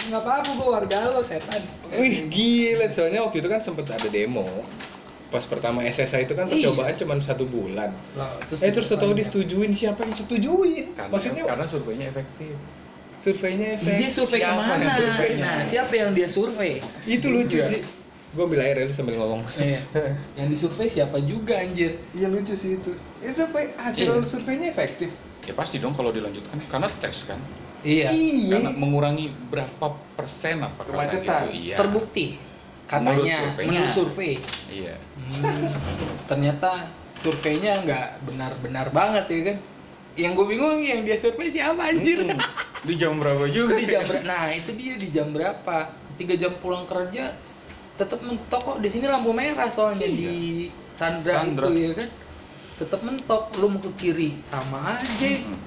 nggak 0.09 0.21
apa-apa 0.21 0.51
gue 0.51 0.69
warga 0.71 0.97
lo 1.11 1.21
setan 1.23 1.63
Wih 1.91 2.25
gila, 2.27 2.87
soalnya 2.89 3.21
waktu 3.21 3.39
itu 3.39 3.49
kan 3.49 3.61
sempet 3.61 3.87
ada 3.87 4.07
demo 4.07 4.47
Pas 5.29 5.43
pertama 5.43 5.85
SSA 5.85 6.23
itu 6.23 6.33
kan 6.33 6.47
Iya. 6.47 6.67
percobaan 6.67 6.95
cuma 6.97 7.15
satu 7.21 7.45
bulan 7.45 7.91
Lah, 8.15 8.35
Eh 8.57 8.71
terus 8.71 8.89
setelah 8.89 9.13
ditanya. 9.13 9.21
disetujuin, 9.21 9.71
siapa 9.73 10.01
yang 10.01 10.15
setujuin? 10.17 10.85
Karena, 10.93 11.11
Maksudnya 11.13 11.43
karena 11.45 11.67
surveinya 11.67 12.07
efektif. 12.09 12.55
surveinya 13.21 13.67
efek 13.77 13.93
dia 13.95 14.11
survei 14.11 14.41
Siapa 14.41 14.57
ke 14.57 14.65
mana 14.65 14.83
yang 14.83 14.97
surveinya? 14.97 15.45
nah 15.45 15.59
siapa 15.67 15.93
yang 15.93 16.11
dia 16.11 16.27
survei 16.27 16.73
Itu 17.05 17.27
lucu 17.29 17.59
Iya. 17.59 17.67
sih 17.69 17.81
Gue 18.31 18.43
ambil 18.45 18.63
air 18.63 18.77
ya 18.77 18.85
lu 18.85 18.93
sambil 18.93 19.17
ngomong 19.17 19.43
Iya. 19.53 19.83
yang 20.39 20.47
disurvei 20.47 20.87
siapa 20.87 21.19
juga 21.21 21.59
anjir 21.59 21.99
Iya 22.11 22.27
lucu 22.27 22.55
sih 22.55 22.79
itu 22.79 22.95
Itu 23.19 23.41
apa 23.43 23.59
hasil 23.81 24.07
Iya. 24.07 24.23
surveinya 24.23 24.69
efektif 24.69 25.11
Ya 25.43 25.53
pasti 25.53 25.77
dong 25.77 25.93
kalau 25.93 26.11
dilanjutkan 26.11 26.63
karena 26.65 26.87
tes 26.97 27.25
kan. 27.25 27.43
iya 27.81 28.13
Karena 28.49 28.71
mengurangi 28.71 29.33
berapa 29.49 29.87
persen 30.15 30.61
apa 30.61 30.85
Kemacetan. 30.85 31.51
Gitu. 31.51 31.59
Iya. 31.65 31.77
terbukti 31.77 32.27
katanya 32.87 33.55
Menurut 33.61 33.91
survei 33.91 34.39
Iya. 34.69 34.95
Hmm, 35.17 35.75
ternyata 36.25 36.87
surveinya 37.17 37.83
nggak 37.83 38.07
benar-benar 38.25 38.91
banget 38.91 39.27
ya 39.29 39.41
kan 39.45 39.57
yang 40.13 40.35
gue 40.35 40.43
bingung 40.45 40.79
yang 40.79 41.03
dia 41.03 41.17
survei 41.17 41.51
siapa 41.51 41.83
anjir 41.85 42.19
Mm-mm. 42.21 42.39
Di 42.81 42.95
jam 42.95 43.17
berapa 43.17 43.45
juga? 43.47 43.75
di 43.75 43.85
jam 43.85 44.03
ber- 44.03 44.23
nah 44.23 44.49
itu 44.49 44.71
dia 44.73 44.95
di 44.95 45.09
jam 45.09 45.31
berapa 45.31 45.77
tiga 46.15 46.35
jam 46.35 46.55
pulang 46.57 46.85
kerja 46.85 47.35
tetap 48.01 48.21
mentok 48.21 48.61
kok 48.65 48.79
di 48.81 48.89
sini 48.89 49.05
lampu 49.05 49.31
merah 49.31 49.69
soalnya 49.69 50.09
Iya. 50.09 50.17
di 50.17 50.33
Sandra, 50.97 51.45
Sandra. 51.45 51.69
itu 51.69 51.77
ya 51.79 51.93
kan 51.95 52.09
tetap 52.77 53.01
mentok 53.01 53.43
lu 53.55 53.67
mau 53.69 53.79
ke 53.79 53.91
kiri 53.95 54.31
sama 54.49 54.97
aja 54.97 55.29
Mm. 55.37 55.59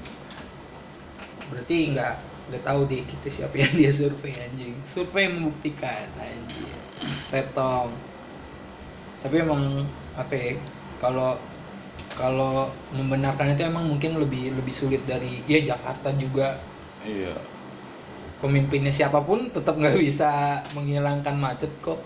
berarti 1.48 1.76
nggak 1.94 2.14
udah 2.44 2.62
tahu 2.62 2.80
deh 2.86 3.02
kita 3.04 3.28
siapa 3.32 3.56
yang 3.56 3.74
dia 3.80 3.92
survei 3.94 4.34
anjing 4.36 4.74
survei 4.90 5.30
membuktikan 5.30 6.10
anjing 6.18 6.74
retong 7.30 7.94
tapi 9.22 9.36
emang 9.40 9.86
apa 10.14 10.34
ya 10.34 10.58
kalau 10.98 11.38
kalau 12.14 12.70
membenarkan 12.92 13.54
itu 13.54 13.64
emang 13.64 13.86
mungkin 13.88 14.18
lebih 14.18 14.54
lebih 14.54 14.74
sulit 14.74 15.02
dari 15.06 15.42
ya 15.46 15.62
Jakarta 15.64 16.10
juga 16.14 16.58
Iya. 17.04 17.36
pemimpinnya 18.40 18.92
siapa 18.92 19.20
pun 19.20 19.48
tetap 19.50 19.76
nggak 19.76 19.96
bisa 19.98 20.32
menghilangkan 20.72 21.36
macet 21.36 21.72
kok 21.80 22.00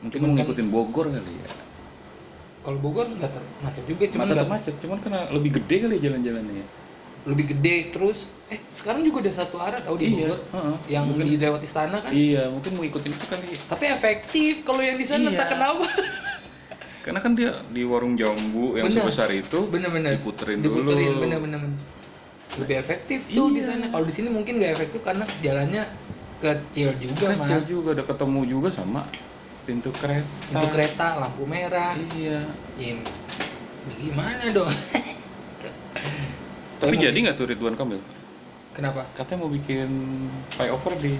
Mungkin 0.00 0.16
Cuman 0.16 0.26
mau 0.26 0.32
kan- 0.32 0.38
ngikutin 0.48 0.68
Bogor 0.68 1.06
kali 1.10 1.32
ya. 1.36 1.48
kalau 2.60 2.76
Bogor 2.76 3.08
nggak 3.08 3.32
macet 3.58 3.84
juga 3.84 4.04
Cuma 4.06 4.12
cuman 4.20 4.26
nggak 4.36 4.50
macet, 4.50 4.74
cuman 4.80 4.98
karena 5.00 5.20
lebih 5.30 5.50
gede 5.56 5.76
kali 5.80 5.94
ya 5.96 6.00
jalan-jalannya 6.08 6.54
ya. 6.56 6.66
lebih 7.20 7.52
gede 7.52 7.76
terus 7.90 8.18
eh 8.48 8.64
sekarang 8.70 9.04
juga 9.04 9.20
ada 9.20 9.32
satu 9.34 9.56
arah 9.56 9.80
tahu 9.80 9.96
di 9.96 10.08
Bogor 10.10 10.40
heeh. 10.40 10.76
yang 10.88 11.04
mungkin, 11.04 11.24
di 11.26 11.36
lewat 11.36 11.60
istana 11.62 12.00
kan 12.00 12.12
Iya, 12.12 12.48
mungkin 12.48 12.72
mau 12.74 12.84
ikutin 12.86 13.12
itu 13.12 13.26
kali. 13.26 13.46
ya. 13.46 13.58
tapi 13.66 13.84
efektif 13.88 14.52
kalau 14.62 14.80
yang 14.80 14.96
di 14.96 15.04
sana 15.04 15.24
Iya. 15.24 15.30
entah 15.30 15.48
kenapa 15.48 15.84
Karena 17.04 17.16
kan 17.18 17.32
dia 17.32 17.64
di 17.66 17.80
warung 17.80 18.12
jambu 18.12 18.76
yang 18.76 18.88
Benar. 18.88 19.04
sebesar 19.04 19.28
itu 19.30 19.64
bener-bener 19.66 20.16
diputerin, 20.16 20.60
diputerin 20.60 21.08
dulu. 21.10 21.20
bener-bener 21.22 21.60
lebih 22.56 22.76
efektif 22.78 23.24
tuh 23.26 23.48
di 23.50 23.60
Iya. 23.60 23.68
sana 23.70 23.84
kalau 23.88 24.04
di 24.04 24.14
sini 24.14 24.28
mungkin 24.28 24.56
nggak 24.56 24.72
efektif 24.74 25.00
karena 25.00 25.24
jalannya 25.40 25.82
kecil 26.38 26.92
juga 26.98 27.24
Kecil 27.30 27.40
mas 27.56 27.64
juga 27.66 27.88
udah 27.94 28.06
ketemu 28.06 28.40
juga 28.46 28.68
sama 28.70 29.08
pintu 29.70 29.94
kereta. 29.94 30.26
pintu 30.50 30.66
kereta 30.68 31.06
lampu 31.16 31.46
merah 31.46 31.94
Iya. 32.10 32.42
ya, 32.74 32.98
gimana 33.96 34.50
dong 34.50 34.74
Tapi 36.80 36.94
jadi 36.96 37.12
mau- 37.12 37.24
nggak 37.24 37.36
tuh 37.36 37.46
Ridwan 37.46 37.76
Kamil? 37.76 38.00
kenapa 38.72 39.06
Katanya 39.12 39.44
mau 39.44 39.50
bikin 39.52 39.88
flyover 40.50 40.94
di 40.98 41.14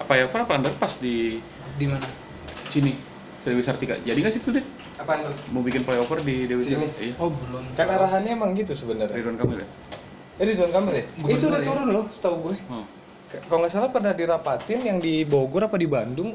flyover 0.00 0.38
apa 0.40 0.52
underpass 0.54 0.94
di 0.98 1.40
di 1.74 1.86
mana 1.86 2.06
sini 2.68 2.94
Dewi 3.40 3.64
Sartika. 3.64 3.96
Jadi 3.98 4.20
nggak 4.20 4.34
sih 4.36 4.40
tuh 4.40 4.52
deh? 4.52 4.64
Apaan 4.94 5.24
tuh? 5.24 5.32
Mau 5.48 5.64
bikin 5.64 5.80
flyover 5.80 6.20
di 6.20 6.44
Dewi 6.44 6.60
Sini. 6.62 6.76
Sartika? 6.84 7.00
Iya. 7.00 7.14
oh 7.16 7.30
belum 7.32 7.64
Kan 7.72 7.88
arahannya 7.88 8.30
emang 8.30 8.52
gitu 8.52 8.76
sebenarnya 8.76 9.16
Ridwan 9.16 9.34
Kamil 9.34 9.58
ya? 9.58 9.68
Eh 10.36 10.44
Ridwan 10.44 10.70
Kamil 10.70 10.94
ya? 10.94 11.04
Gubernur 11.16 11.34
Itu 11.34 11.44
udah 11.48 11.58
ya? 11.58 11.66
turun 11.66 11.86
loh 11.90 12.04
setahu 12.10 12.36
gue 12.46 12.56
Oh. 12.68 12.84
Kalau 13.30 13.62
nggak 13.62 13.72
salah 13.72 13.88
pernah 13.88 14.10
dirapatin 14.10 14.80
yang 14.82 14.98
di 14.98 15.22
Bogor 15.22 15.64
apa 15.64 15.74
di 15.74 15.86
Bandung 15.86 16.34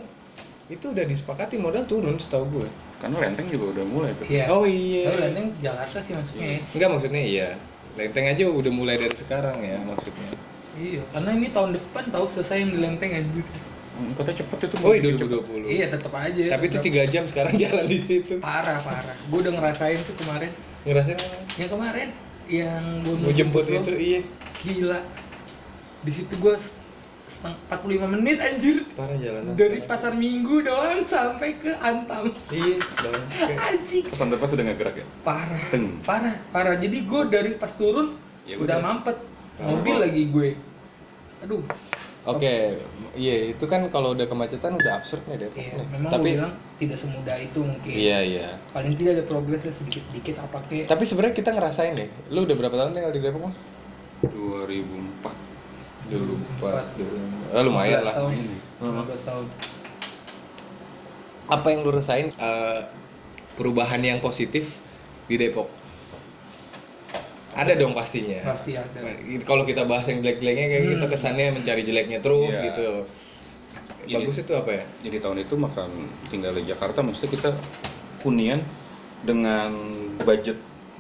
itu 0.66 0.86
udah 0.90 1.06
disepakati 1.06 1.62
modal 1.62 1.86
turun 1.86 2.18
setahu 2.18 2.62
gue. 2.62 2.68
Karena 2.98 3.22
Lenteng 3.22 3.48
juga 3.54 3.78
udah 3.78 3.86
mulai 3.86 4.12
tuh. 4.18 4.26
iya 4.26 4.50
Oh 4.50 4.66
Lalu 4.66 4.74
iya. 4.74 5.14
Lenteng 5.30 5.48
Jakarta 5.62 5.98
sih 6.02 6.14
masuknya 6.18 6.48
ya. 6.58 6.60
Enggak 6.74 6.90
maksudnya 6.90 7.22
iya. 7.22 7.50
Lenteng 7.96 8.26
aja 8.26 8.44
udah 8.50 8.72
mulai 8.74 8.96
dari 8.98 9.14
sekarang 9.14 9.62
ya 9.62 9.78
maksudnya. 9.86 10.30
Iya, 10.76 11.08
karena 11.16 11.32
ini 11.40 11.48
tahun 11.56 11.72
depan 11.80 12.04
tahu 12.12 12.26
selesai 12.28 12.58
yang 12.60 12.72
di 12.76 12.80
Lenteng 12.82 13.12
anjir. 13.16 13.46
Hmm, 13.96 14.12
katanya 14.20 14.38
cepet 14.44 14.58
itu. 14.68 14.76
Oh 14.84 14.92
iya 14.92 15.02
bikin 15.08 15.16
cepet. 15.24 15.40
2020. 15.48 15.72
Iya, 15.72 15.86
tetap 15.88 16.14
aja. 16.18 16.44
Tapi 16.52 16.64
itu 16.68 16.78
tiga 16.84 17.02
jam 17.08 17.24
sekarang 17.32 17.54
jalan 17.64 17.86
di 17.88 18.00
situ. 18.04 18.34
parah 18.44 18.84
parah. 18.84 19.16
Gue 19.32 19.40
udah 19.40 19.54
ngerasain 19.56 20.04
tuh 20.04 20.16
kemarin. 20.20 20.52
Ngerasain 20.84 21.16
apa? 21.16 21.38
Yang 21.56 21.70
kemarin 21.72 22.08
yang 22.50 22.84
gue 23.08 23.16
Mau 23.22 23.32
jemput 23.32 23.66
itu 23.72 23.92
iya. 23.96 24.22
gila. 24.66 25.00
Di 26.04 26.12
situ 26.12 26.34
gue 26.36 26.56
setengah 27.28 27.58
45 27.70 28.14
menit 28.18 28.38
anjir. 28.42 28.76
Parah 28.94 29.18
jalanan. 29.18 29.54
Dari 29.58 29.80
pasar 29.86 30.14
Minggu 30.14 30.62
doang 30.62 31.06
sampai 31.06 31.58
ke 31.58 31.72
Antam. 31.82 32.32
Iya, 32.50 32.78
dong. 33.02 33.24
Anjing. 33.70 34.06
Pas 34.14 34.52
udah 34.54 34.64
nggak 34.66 34.78
gerak 34.78 34.96
ya? 35.02 35.06
Parah. 35.26 35.64
Teng. 35.70 36.00
Parah, 36.06 36.36
parah. 36.50 36.76
Jadi 36.78 36.98
gue 37.06 37.22
dari 37.30 37.52
pas 37.58 37.72
turun 37.74 38.18
Ya 38.46 38.62
udah 38.62 38.78
udah. 38.78 38.78
mampet. 38.82 39.18
Oh. 39.62 39.78
Mobil 39.80 39.96
lagi 39.98 40.24
gue. 40.30 40.50
Aduh, 41.44 41.62
Oke, 42.26 42.82
iya 43.14 43.54
itu 43.54 43.62
kan 43.70 43.86
kalau 43.94 44.18
udah 44.18 44.26
kemacetan 44.26 44.82
udah 44.82 44.98
absurd 44.98 45.22
nih 45.30 45.46
Depok 45.46 45.62
iya, 45.62 45.78
nih. 45.78 45.88
memang 45.94 46.10
Tapi 46.10 46.30
bilang 46.34 46.54
tidak 46.82 46.98
semudah 46.98 47.38
itu 47.38 47.60
mungkin. 47.62 47.94
iya 47.94 48.18
iya. 48.26 48.48
Paling 48.74 48.98
tidak 48.98 49.22
ada 49.22 49.24
progresnya 49.30 49.70
sedikit-sedikit 49.70 50.42
apa 50.42 50.58
kek. 50.66 50.90
Tapi 50.90 51.06
sebenarnya 51.06 51.38
kita 51.38 51.54
ngerasain 51.54 51.94
deh. 51.94 52.10
Lu 52.34 52.50
udah 52.50 52.58
berapa 52.58 52.74
tahun 52.74 52.98
tinggal 52.98 53.14
di 53.14 53.22
Depok 53.22 53.42
mah? 53.46 53.56
2004. 54.26 55.45
Dulu 56.06 56.34
empat, 56.38 56.86
dulu. 56.96 57.18
Ah, 57.50 57.64
lumayan 57.66 58.02
15 58.02 58.06
lah. 58.06 58.14
tahun. 58.14 58.32
Ini. 58.34 58.58
15 58.78 59.22
tahun. 59.24 59.46
Apa 61.46 61.68
yang 61.70 61.80
lu 61.86 61.92
rasain 61.94 62.28
eh, 62.32 62.80
perubahan 63.56 64.02
yang 64.02 64.20
positif 64.20 64.70
di 65.26 65.38
Depok? 65.38 65.70
Ada 67.56 67.72
dong 67.80 67.96
pastinya. 67.96 68.44
Pasti 68.44 68.76
ada. 68.76 69.00
Nah, 69.00 69.16
Kalau 69.48 69.64
kita 69.64 69.88
bahas 69.88 70.04
yang 70.06 70.20
jelek-jeleknya 70.20 70.66
kayak 70.68 70.84
Hmm. 70.84 70.94
kita 71.00 71.06
kesannya 71.08 71.46
mencari 71.56 71.82
jeleknya 71.88 72.20
terus 72.20 72.52
Iya. 72.52 72.66
gitu. 72.68 72.88
Bagus 74.06 74.38
itu 74.38 74.54
apa 74.54 74.70
ya? 74.70 74.84
Jadi 75.02 75.18
tahun 75.18 75.38
itu 75.42 75.56
makan 75.56 75.90
tinggal 76.30 76.54
di 76.54 76.68
Jakarta 76.68 77.00
maksudnya 77.02 77.32
kita 77.32 77.50
hunian 78.22 78.62
dengan 79.24 79.72
budget 80.22 80.60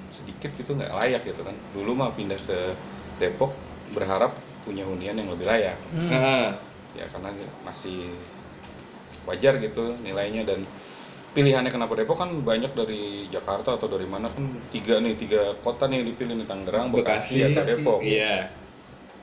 sedikit 0.09 0.50
itu 0.55 0.71
nggak 0.71 0.89
layak 0.95 1.21
gitu 1.27 1.43
kan. 1.43 1.53
Dulu 1.75 1.91
mah 1.93 2.15
pindah 2.15 2.39
ke 2.39 2.74
Depok 3.19 3.51
berharap 3.91 4.33
punya 4.65 4.84
hunian 4.84 5.15
yang 5.15 5.29
lebih 5.29 5.45
layak. 5.45 5.77
Hmm. 5.93 6.57
Ya 6.98 7.05
karena 7.07 7.29
masih 7.62 8.10
wajar 9.25 9.57
gitu 9.57 9.93
nilainya 10.01 10.45
dan 10.45 10.65
pilihannya 11.34 11.67
kenapa 11.67 11.93
Depok 11.93 12.17
kan 12.17 12.31
banyak 12.41 12.72
dari 12.72 13.27
Jakarta 13.27 13.75
atau 13.75 13.86
dari 13.86 14.07
mana 14.07 14.31
kan 14.31 14.41
tiga 14.72 14.98
nih 14.98 15.13
tiga 15.15 15.53
kota 15.60 15.86
nih 15.86 16.01
yang 16.01 16.07
dipilih 16.10 16.34
nih 16.39 16.48
Tangerang, 16.48 16.89
Bekasi, 16.89 17.03
Bekasi, 17.03 17.38
atau 17.43 17.51
Bekasi. 17.62 17.69
Depok. 17.75 18.00
iya. 18.01 18.36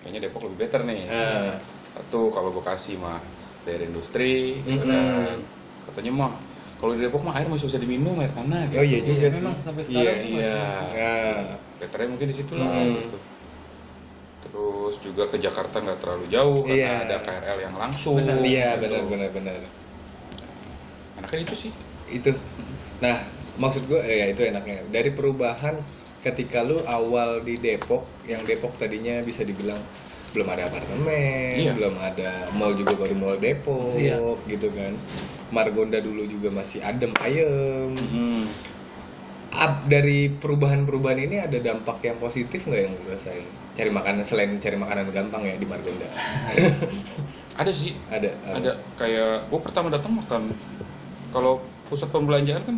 Kayaknya 0.03 0.21
Depok 0.29 0.41
lebih 0.47 0.59
better 0.61 0.81
nih. 0.85 1.01
Ah, 1.09 1.57
Satu 1.97 2.29
kalau 2.31 2.51
Bekasi 2.53 2.97
mah 2.97 3.23
daerah 3.63 3.87
industri, 3.87 4.61
gitu 4.61 4.83
Mm-mm. 4.83 4.91
kan. 4.91 5.39
Katanya 5.89 6.13
mah 6.13 6.33
kalau 6.77 6.93
di 6.93 7.01
Depok 7.01 7.23
mah 7.23 7.35
air 7.39 7.47
masih 7.49 7.71
bisa 7.71 7.79
diminum 7.79 8.19
air 8.19 8.35
tanah. 8.35 8.69
Oh 8.75 8.85
iya 8.85 8.99
Iya, 8.99 9.07
juga 9.07 9.27
sih. 9.31 9.39
memang 9.39 9.55
sampai 9.63 9.83
Iya, 9.83 9.89
sekarang 9.89 10.19
masih- 10.19 10.35
Iya. 10.37 10.55
Ah. 10.99 11.41
Betternya 11.81 12.09
mungkin 12.11 12.27
di 12.29 12.37
situ 12.37 12.53
lah. 12.59 12.69
Mm. 12.69 12.93
Gitu. 13.09 13.19
Terus 14.53 14.95
juga 15.01 15.25
ke 15.33 15.37
Jakarta 15.41 15.81
nggak 15.81 15.99
terlalu 16.05 16.25
jauh 16.29 16.61
karena 16.69 17.09
ada 17.09 17.17
KRL 17.25 17.59
yang 17.65 17.77
langsung. 17.81 18.21
Benar, 18.21 18.37
iya 18.45 18.77
gitu. 18.77 18.85
benar 18.85 19.03
benar 19.09 19.31
benar. 19.33 19.57
Enaknya 21.17 21.41
itu 21.49 21.55
sih. 21.57 21.73
Itu. 22.13 22.31
Nah, 23.01 23.17
maksud 23.57 23.89
gue 23.89 24.01
eh, 24.05 24.17
ya 24.21 24.27
itu 24.29 24.43
enaknya 24.45 24.85
dari 24.93 25.11
perubahan 25.17 25.81
ketika 26.21 26.61
lu 26.63 26.85
awal 26.85 27.41
di 27.43 27.57
Depok 27.57 28.05
yang 28.29 28.45
Depok 28.45 28.77
tadinya 28.77 29.25
bisa 29.25 29.43
dibilang 29.43 29.81
belum 30.37 30.49
ada 30.49 30.69
apartemen, 30.69 31.57
Iya. 31.57 31.73
belum 31.77 31.95
ada 31.97 32.31
mall 32.57 32.73
juga 32.77 32.95
baru 33.05 33.15
mall 33.17 33.37
Depok 33.41 33.97
Iya. 33.97 34.17
gitu 34.49 34.69
kan. 34.73 34.93
Margonda 35.53 36.01
dulu 36.01 36.25
juga 36.29 36.49
masih 36.53 36.81
adem 36.81 37.13
ayem. 37.21 37.89
Mm. 37.93 38.45
Ab- 39.53 39.85
dari 39.85 40.33
perubahan-perubahan 40.33 41.21
ini 41.21 41.37
ada 41.39 41.59
dampak 41.59 42.01
yang 42.01 42.17
positif 42.17 42.65
nggak 42.65 42.81
yang 42.83 42.93
lu 42.95 43.05
rasain? 43.07 43.45
Cari 43.73 43.89
makanan 43.89 44.23
selain 44.23 44.57
cari 44.57 44.75
makanan 44.75 45.09
gampang 45.11 45.43
ya 45.43 45.55
di 45.55 45.65
Margonda. 45.65 46.09
Ada 47.53 47.69
sih, 47.71 47.93
Ada. 48.09 48.33
ada 48.49 48.73
kayak 48.97 49.45
gue 49.47 49.61
pertama 49.61 49.93
datang 49.93 50.17
makan 50.17 50.57
kalau 51.29 51.61
pusat 51.85 52.09
pembelanjaan 52.09 52.65
kan 52.65 52.77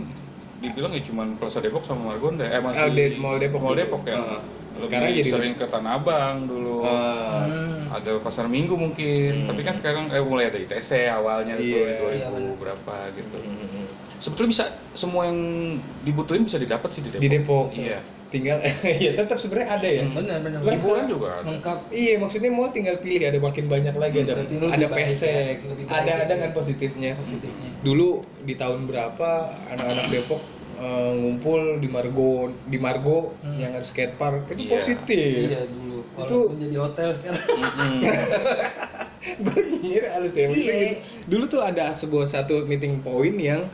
dibilang 0.58 0.90
ya 0.90 1.02
cuman 1.04 1.38
Plaza 1.38 1.58
Depok 1.58 1.84
sama 1.84 2.10
Margonda 2.10 2.42
eh 2.42 2.58
masih 2.58 2.80
Ah, 2.80 2.90
di 2.90 3.14
Mall 3.14 3.38
Depok 3.38 3.62
Mall. 3.62 3.76
Depok 3.76 4.02
ya 4.02 4.18
Ah. 4.18 4.42
Lebih 4.74 4.90
Sekarang 4.90 5.10
jadi- 5.14 5.30
sering 5.30 5.54
ke 5.54 5.66
Tanah 5.68 5.92
Abang 5.94 6.36
dulu 6.44 6.82
Ah, 6.82 7.46
Hmm. 7.46 7.86
ada 7.92 8.18
pasar 8.18 8.50
minggu 8.50 8.74
mungkin 8.74 9.32
Hmm. 9.36 9.46
tapi 9.46 9.62
kan 9.62 9.78
sekarang 9.78 10.10
eh, 10.10 10.18
mulai 10.18 10.50
ada 10.50 10.58
ITC 10.58 10.90
awalnya 11.06 11.54
itu 11.54 11.78
Iya. 11.78 12.02
2000 12.02 12.10
Iya, 12.10 12.26
benar. 12.28 12.54
berapa 12.58 12.94
gitu 13.14 13.36
mm, 13.38 13.83
sebetulnya 14.24 14.50
bisa 14.50 14.64
semua 14.94 15.28
yang 15.28 15.38
dibutuhin 16.00 16.42
bisa 16.42 16.56
didapat 16.56 16.88
sih 16.90 17.02
di 17.02 17.10
Depok 17.10 17.20
di 17.20 17.28
Depok. 17.30 17.66
iya 17.74 18.00
Tinggal 18.26 18.58
ya 19.04 19.14
tetap 19.14 19.36
sebenarnya 19.36 19.68
ada 19.70 19.86
ya. 19.86 20.02
Hmm. 20.02 20.16
benar 20.16 20.38
benar 20.40 20.58
Lengkap. 20.58 20.74
hiburan 20.74 21.04
juga 21.06 21.28
ada 21.30 21.46
lengkap 21.46 21.78
Iya, 21.92 22.14
maksudnya 22.16 22.50
mau 22.50 22.66
tinggal 22.68 22.96
pilih 22.98 23.22
ada 23.22 23.38
makin 23.38 23.64
banyak 23.68 23.94
lagi 23.94 24.16
ada 24.18 24.32
lu 24.34 24.42
ada 24.64 24.74
lebih 24.74 24.88
baik 24.90 25.06
pesek, 25.12 25.54
ya, 25.54 25.66
lebih 25.68 25.84
baik 25.84 25.94
ada 25.94 26.10
ada 26.16 26.24
gitu. 26.26 26.40
kan 26.40 26.50
positifnya. 26.50 27.10
positifnya 27.14 27.68
Dulu 27.80 28.08
di 28.42 28.54
tahun 28.54 28.80
berapa 28.84 29.30
anak-anak 29.68 30.06
Depok 30.08 30.42
eh, 30.74 31.10
ngumpul 31.14 31.60
di 31.78 31.86
Margo 31.86 32.32
di 32.64 32.78
Margo 32.80 33.36
Hmm. 33.38 33.54
yang 33.54 33.70
ada 33.70 33.84
skatepark 33.84 34.50
itu 34.50 34.62
Iya. 34.64 34.72
positif. 34.74 35.38
iya 35.46 35.62
dulu 35.68 35.98
Itu- 36.16 36.50
walaupun 36.50 36.56
jadi 36.58 36.76
hotel 36.80 37.08
sekarang 37.12 37.42
nyindir 39.54 40.04
halus 40.12 40.32
ya. 40.32 40.46
Iya. 40.46 40.50
gitu. 40.50 40.96
Dulu 41.28 41.44
tuh 41.46 41.62
ada 41.62 41.92
sebuah 41.92 42.26
satu 42.26 42.64
meeting 42.64 42.98
point 42.98 43.36
yang 43.36 43.70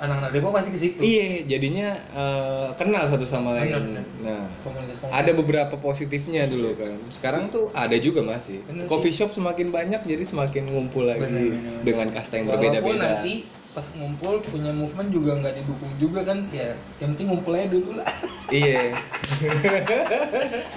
anak-anak 0.00 0.30
Depok 0.32 0.50
pasti 0.50 0.70
ke 0.72 0.78
situ 0.78 0.98
iya 0.98 1.44
jadinya 1.44 1.88
eh, 2.10 2.68
kenal 2.74 3.04
satu 3.06 3.22
sama 3.22 3.52
lain. 3.54 3.68
Benar. 3.70 4.04
Nah, 4.20 4.44
komunitas 4.60 4.96
ada 5.02 5.30
beberapa 5.30 5.76
positifnya 5.76 6.48
dulu 6.48 6.72
kan. 6.74 6.96
Sekarang 7.08 7.48
tuh 7.48 7.68
ada 7.70 7.92
juga 7.94 8.24
masih. 8.24 8.64
Bener 8.64 8.88
Coffee 8.88 9.12
shop 9.12 9.30
semakin 9.30 9.68
banyak 9.68 10.00
jadi 10.02 10.24
semakin 10.24 10.66
ngumpul 10.68 11.04
lagi 11.04 11.22
Bener, 11.22 11.52
bener. 11.52 11.80
dengan 11.84 12.06
kasta 12.10 12.34
yang 12.34 12.48
walaupun 12.48 12.64
berbeda-beda. 12.72 13.04
nanti 13.20 13.34
pas 13.70 13.86
ngumpul 13.94 14.42
punya 14.42 14.74
movement 14.74 15.14
juga 15.14 15.38
nggak 15.38 15.54
didukung 15.54 15.92
juga 15.94 16.26
kan 16.26 16.42
ya 16.50 16.74
yang 16.98 17.14
penting 17.14 17.30
ngumpul 17.30 17.54
aja 17.54 17.70
dulu 17.70 17.90
lah 17.94 18.08
Iya. 18.50 18.98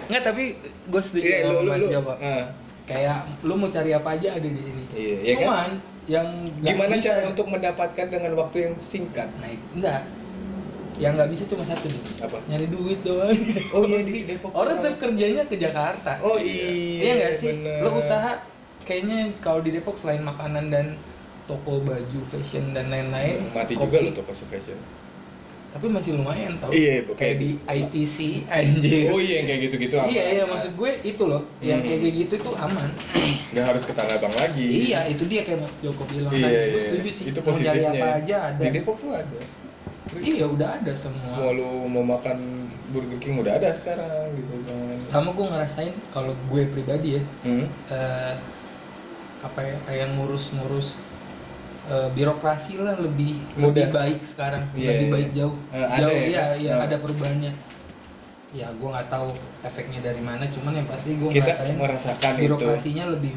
nggak 0.10 0.24
tapi 0.24 0.44
gue 0.62 1.02
setuju 1.02 1.26
Iya, 1.26 1.38
lu 1.44 1.58
sama 1.58 1.74
lu 1.74 1.86
Mas. 1.86 1.92
Joko 1.92 2.14
ah, 2.14 2.44
kayak 2.84 3.18
lu 3.42 3.54
mau 3.56 3.70
cari 3.72 3.92
apa 3.92 4.10
aja 4.14 4.30
ada 4.36 4.46
di 4.46 4.62
sini 4.62 4.84
Iya, 4.94 5.16
ya 5.26 5.36
kan? 5.42 5.70
Yang 6.06 6.28
Gimana 6.60 7.00
bisa- 7.00 7.16
cara 7.16 7.22
untuk 7.32 7.48
mendapatkan 7.48 8.06
dengan 8.12 8.34
waktu 8.36 8.58
yang 8.70 8.74
singkat? 8.84 9.30
itu 9.40 9.66
enggak 9.80 10.02
yang 11.02 11.18
nggak 11.18 11.32
bisa 11.34 11.50
cuma 11.50 11.66
satu 11.66 11.90
nih 11.90 12.04
Apa? 12.22 12.38
nyari 12.46 12.68
duit 12.70 13.02
doang 13.02 13.34
Oh 13.76 13.82
iya 13.90 14.00
di 14.06 14.30
Depok. 14.30 14.54
orang 14.54 14.78
tetap 14.78 14.96
kerjanya 15.02 15.44
ke 15.50 15.56
Jakarta 15.58 16.22
Oh 16.22 16.38
iya 16.38 16.70
iya. 16.70 17.12
nggak 17.18 17.34
sih 17.42 17.50
bener. 17.50 17.82
lo 17.82 17.90
usaha 17.98 18.32
kayaknya 18.86 19.34
kalau 19.42 19.66
di 19.66 19.74
Depok 19.74 19.98
selain 19.98 20.22
makanan 20.22 20.70
dan 20.70 20.86
toko 21.50 21.82
baju 21.82 22.20
fashion 22.30 22.72
dan 22.72 22.94
lain-lain 22.94 23.50
mati 23.52 23.74
kopi, 23.74 23.90
juga 23.90 23.98
lo 24.06 24.12
toko 24.14 24.32
fashion. 24.48 24.78
Tapi 25.74 25.90
masih 25.90 26.14
lumayan 26.14 26.54
tau 26.62 26.70
Iya, 26.70 27.10
kayak 27.18 27.36
di 27.42 27.50
ITC 27.66 28.18
anjir 28.46 29.10
Oh 29.10 29.18
iya 29.18 29.42
yang 29.42 29.48
kayak 29.50 29.62
gitu-gitu 29.70 29.96
iya 29.98 30.22
aman. 30.22 30.34
iya 30.38 30.44
maksud 30.46 30.72
gue 30.78 30.92
itu 31.02 31.24
loh 31.26 31.42
yang 31.66 31.82
Hmm. 31.82 31.88
kayak 31.90 32.00
kayak 32.06 32.16
gitu 32.22 32.36
tuh 32.46 32.54
aman 32.56 32.90
nggak 33.54 33.66
harus 33.66 33.84
ke 33.90 33.94
Tanah 33.98 34.16
Abang 34.22 34.36
lagi. 34.38 34.66
iya 34.66 35.00
itu 35.10 35.24
dia 35.26 35.42
kayak 35.42 35.60
Mas 35.66 35.74
Joko 35.82 36.04
bilang 36.06 36.34
Iya, 36.34 36.46
tadi 36.46 36.56
gue 36.62 36.78
iya. 36.78 36.86
setuju 36.86 37.10
sih 37.10 37.26
Itu 37.34 37.40
mau 37.42 37.48
positifnya. 37.54 37.90
apa 37.94 38.08
aja 38.22 38.36
ada 38.54 38.62
Di 38.62 38.70
Depok 38.70 38.96
tuh 39.02 39.12
ada. 39.14 39.40
iya 40.22 40.46
udah 40.46 40.70
ada 40.78 40.92
Mau 40.94 41.02
semua 41.02 41.34
lu 41.58 41.68
mau 41.90 42.06
makan 42.06 42.38
Burger 42.94 43.18
King 43.18 43.42
udah 43.42 43.54
ada 43.58 43.70
sekarang 43.74 44.38
gitu 44.38 44.54
kan. 44.62 44.98
sama 45.10 45.30
gue 45.34 45.46
ngerasain 45.50 45.94
kalau 46.14 46.34
gue 46.38 46.62
pribadi 46.70 47.18
ya 47.18 47.22
Hmm? 47.42 47.66
eh, 47.90 48.34
apa 49.44 49.60
ya 49.60 49.78
kayak 49.84 50.08
ngurus-ngurus 50.16 50.96
eh, 51.86 52.10
birokrasi 52.12 52.74
lah 52.78 52.96
lebih 52.96 53.44
Mudah. 53.54 53.68
lebih 53.70 53.86
baik 53.90 54.20
sekarang 54.24 54.64
Iya, 54.72 54.90
lebih 54.90 55.04
iya. 55.04 55.14
baik 55.14 55.30
jauh 55.34 55.56
ada 55.70 55.98
jauh 56.00 56.14
ya? 56.14 56.24
iya 56.24 56.44
iya 56.56 56.74
Nah. 56.74 56.86
ada 56.86 56.96
perubahannya 56.98 57.52
ya 58.54 58.68
gue 58.70 58.86
nggak 58.88 59.10
tahu 59.10 59.30
efeknya 59.62 60.00
dari 60.00 60.22
mana 60.22 60.46
cuman 60.48 60.74
yang 60.76 60.86
pasti 60.86 61.18
gue 61.18 61.30
ngerasain 61.32 61.74
merasakan 61.76 62.32
itu. 62.34 62.42
birokrasinya 62.46 63.06
lebih 63.10 63.34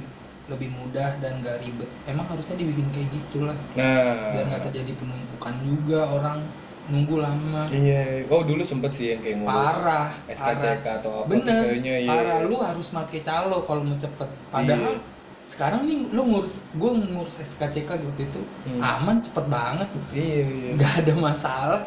lebih 0.46 0.70
mudah 0.70 1.18
dan 1.18 1.42
gak 1.42 1.58
ribet 1.58 1.90
emang 2.04 2.22
harusnya 2.24 2.54
dibikin 2.54 2.86
kayak 2.92 3.08
gitulah 3.10 3.56
Nah. 3.74 4.30
biar 4.30 4.44
nggak 4.46 4.62
terjadi 4.70 4.92
penumpukan 4.94 5.54
juga 5.60 6.00
orang 6.06 6.38
nunggu 6.86 7.18
lama 7.18 7.66
Iya. 7.66 8.28
Oh 8.28 8.46
dulu 8.46 8.62
sempet 8.62 8.94
sih 8.94 9.10
yang 9.10 9.18
kayak 9.18 9.42
ngurus 9.42 9.50
parah 9.50 10.06
SKCK 10.28 10.38
parah 10.38 10.94
atau 10.94 11.10
apa 11.16 11.28
bener 11.28 11.62
kayaknya 11.66 11.94
iya. 11.98 12.10
parah 12.12 12.38
lu 12.44 12.56
harus 12.60 12.86
pakai 12.86 13.20
calo 13.20 13.58
kalau 13.64 13.82
mau 13.82 13.98
cepet 13.98 14.28
padahal 14.46 14.94
Iya. 14.94 15.15
Sekarang 15.46 15.86
nih 15.86 16.10
lu 16.10 16.22
ngurus 16.26 16.58
gue 16.74 16.90
ngurus 16.90 17.38
SKCK 17.38 17.90
waktu 17.96 18.26
itu 18.26 18.40
Hmm. 18.66 18.82
aman 18.82 19.22
cepet 19.22 19.46
banget 19.46 19.88
Iya 20.10 20.42
iya. 20.44 20.70
nggak 20.74 20.94
ada 21.06 21.12
masalah 21.14 21.82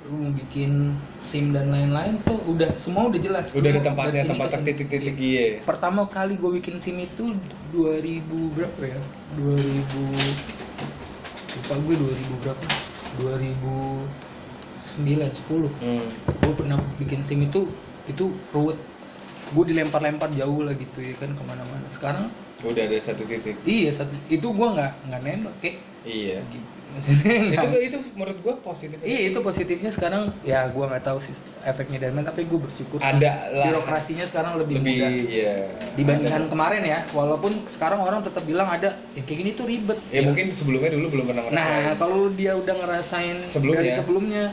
lu 0.00 0.16
mau 0.16 0.32
bikin 0.32 0.94
sim 1.18 1.50
dan 1.50 1.68
lain-lain 1.68 2.22
tuh 2.22 2.40
udah 2.46 2.72
semua 2.78 3.10
udah 3.10 3.20
jelas 3.20 3.52
Udah 3.52 3.68
ada 3.68 3.82
tempatnya, 3.84 4.22
tempat 4.24 4.48
titik-titik 4.62 5.12
Iya. 5.12 5.18
iya. 5.18 5.60
pertama 5.60 6.06
kali 6.06 6.38
gue 6.38 6.50
bikin 6.56 6.78
sim 6.78 6.96
itu 6.96 7.34
2000 7.70 8.22
berapa 8.54 8.80
ya 8.80 9.00
2000 9.34 9.84
lupa 11.50 11.74
gue 11.76 11.94
2000 11.98 12.40
berapa 12.40 12.64
2009 13.18 14.06
10 14.96 15.68
Hmm. 15.82 16.06
gue 16.40 16.52
pernah 16.54 16.78
bikin 16.96 17.20
sim 17.22 17.42
itu 17.42 17.66
itu 18.06 18.24
ruwet 18.50 18.78
gue 19.50 19.64
dilempar-lempar 19.66 20.30
jauh 20.32 20.62
lah 20.62 20.72
gitu 20.72 21.02
ya 21.02 21.18
kan 21.18 21.34
ke 21.34 21.42
mana-mana 21.42 21.86
sekarang 21.90 22.30
Udah 22.62 22.82
ada 22.82 22.96
satu 22.98 23.22
titik. 23.22 23.56
iya 23.62 23.90
satu 23.90 24.12
itu 24.26 24.44
gue 24.44 24.68
nggak 24.70 24.92
nggak 25.06 25.20
nembak 25.22 25.54
kayak 25.58 25.76
Iya. 26.00 26.40
maksudnya 26.90 27.36
itu 27.54 27.76
itu 27.86 27.98
menurut 28.12 28.38
gua 28.40 28.54
positif. 28.58 28.98
iya 29.00 29.30
itu 29.30 29.38
positifnya 29.38 29.88
sekarang 29.88 30.32
ya 30.42 30.66
gue 30.66 30.80
nggak 30.82 31.00
tahu 31.02 31.20
sih 31.20 31.30
efeknya 31.62 32.00
dari 32.00 32.10
mana 32.10 32.28
tapi 32.28 32.44
gue 32.44 32.58
bersyukur 32.58 32.98
Ada 32.98 33.52
lah. 33.52 33.64
birokrasinya 33.68 34.24
sekarang 34.24 34.56
lebih, 34.56 34.76
lebih 34.76 34.96
mudah 34.96 35.10
ya. 35.24 35.54
dibandingkan 35.94 36.42
Ada. 36.42 36.50
kemarin 36.50 36.82
ya 36.84 36.98
walaupun 37.10 37.52
sekarang 37.66 38.00
orang 38.00 38.20
tetap 38.20 38.42
bilang 38.42 38.66
ada 38.66 38.96
ya 39.12 39.22
kayak 39.22 39.38
gini 39.38 39.50
tuh 39.52 39.66
ribet 39.66 39.98
Ya 40.08 40.20
mungkin 40.22 40.50
sebelumnya 40.50 40.90
dulu 40.90 41.06
belum 41.10 41.24
pernah 41.26 41.42
nah 41.44 41.62
ngerasain. 41.68 41.96
kalau 41.96 42.20
dia 42.32 42.52
udah 42.54 42.74
ngerasain 42.76 43.36
Sebelumnya. 43.48 43.78
dari 43.78 43.90
sebelumnya 43.94 44.44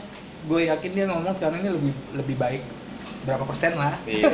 gue 0.44 0.60
yakin 0.64 0.90
dia 0.92 1.04
ngomong 1.06 1.32
sekarang 1.34 1.58
ini 1.58 1.70
lebih 1.70 1.92
lebih 2.14 2.36
baik 2.36 2.62
berapa 3.20 3.42
persen 3.42 3.72
lah 3.74 3.98
Iya. 4.04 4.30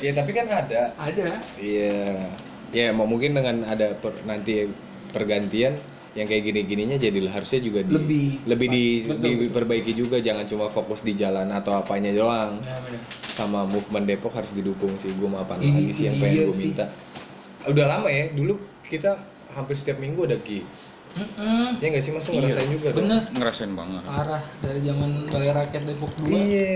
Iya 0.00 0.12
tapi 0.18 0.30
kan 0.32 0.46
ada. 0.48 0.90
ada 0.92 1.28
Iya. 1.54 2.34
Ya 2.74 2.90
mau 2.90 3.06
mungkin 3.06 3.38
dengan 3.38 3.62
ada 3.62 3.94
per- 3.94 4.22
nanti 4.26 4.66
pergantian 5.14 5.78
yang 6.14 6.26
kayak 6.30 6.42
gini-gininya 6.46 6.98
jadi 6.98 7.26
harusnya 7.26 7.60
juga 7.62 7.80
di, 7.86 7.94
Lebih 7.94 8.26
lebih 8.50 8.66
di. 8.70 8.84
Betul, 9.06 9.30
diperbaiki 9.46 9.92
juga. 9.94 10.16
Jangan 10.18 10.44
cuma 10.50 10.66
fokus 10.70 11.02
di 11.06 11.14
jalan 11.14 11.50
atau 11.54 11.78
apanya 11.78 12.10
doang. 12.14 12.58
Nah, 12.62 12.78
bener. 12.82 13.00
sama 13.34 13.66
movement 13.66 14.06
Depok 14.06 14.30
harus 14.34 14.50
didukung 14.54 14.94
sih. 15.02 15.10
Gue 15.10 15.26
mau 15.26 15.42
apa 15.42 15.58
lagi 15.58 15.90
sih 15.90 16.06
yang 16.06 16.18
pengen 16.22 16.34
dia 16.34 16.44
gue 16.46 16.56
minta. 16.58 16.86
Udah 17.66 17.86
lama 17.88 18.08
ya 18.10 18.30
dulu 18.30 18.54
kita 18.86 19.26
hampir 19.54 19.74
setiap 19.78 19.98
minggu 20.02 20.26
ada 20.26 20.38
gigs 20.38 20.94
Mm-mm. 21.14 21.78
ya 21.78 21.86
nggak 21.88 22.02
sih 22.02 22.10
mas? 22.10 22.26
Iya. 22.26 22.34
ngerasain 22.36 22.68
juga 22.68 22.88
dong? 22.90 22.98
bener. 23.06 23.22
Ngerasain 23.30 23.72
banget. 23.72 24.02
Parah 24.02 24.42
dari 24.58 24.80
zaman 24.82 25.10
balai 25.30 25.50
rakyat 25.54 25.82
Depok 25.86 26.12
2 26.18 26.26
Iya. 26.26 26.70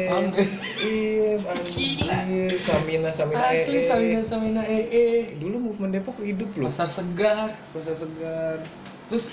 Iya 0.79 1.31
Gila. 1.67 2.15
anjir 2.15 2.53
Samina 2.59 3.11
Samina 3.11 3.43
asli 3.45 3.79
ee. 3.79 3.89
Samina 3.89 4.23
Samina 4.23 4.63
EE 4.63 5.07
dulu 5.37 5.57
movement 5.61 5.93
Depok 5.93 6.17
hidup 6.21 6.55
loh. 6.55 6.71
Pasar 6.71 6.87
segar. 6.89 7.51
Pasar 7.75 7.99
segar. 7.99 8.63
Terus 9.09 9.33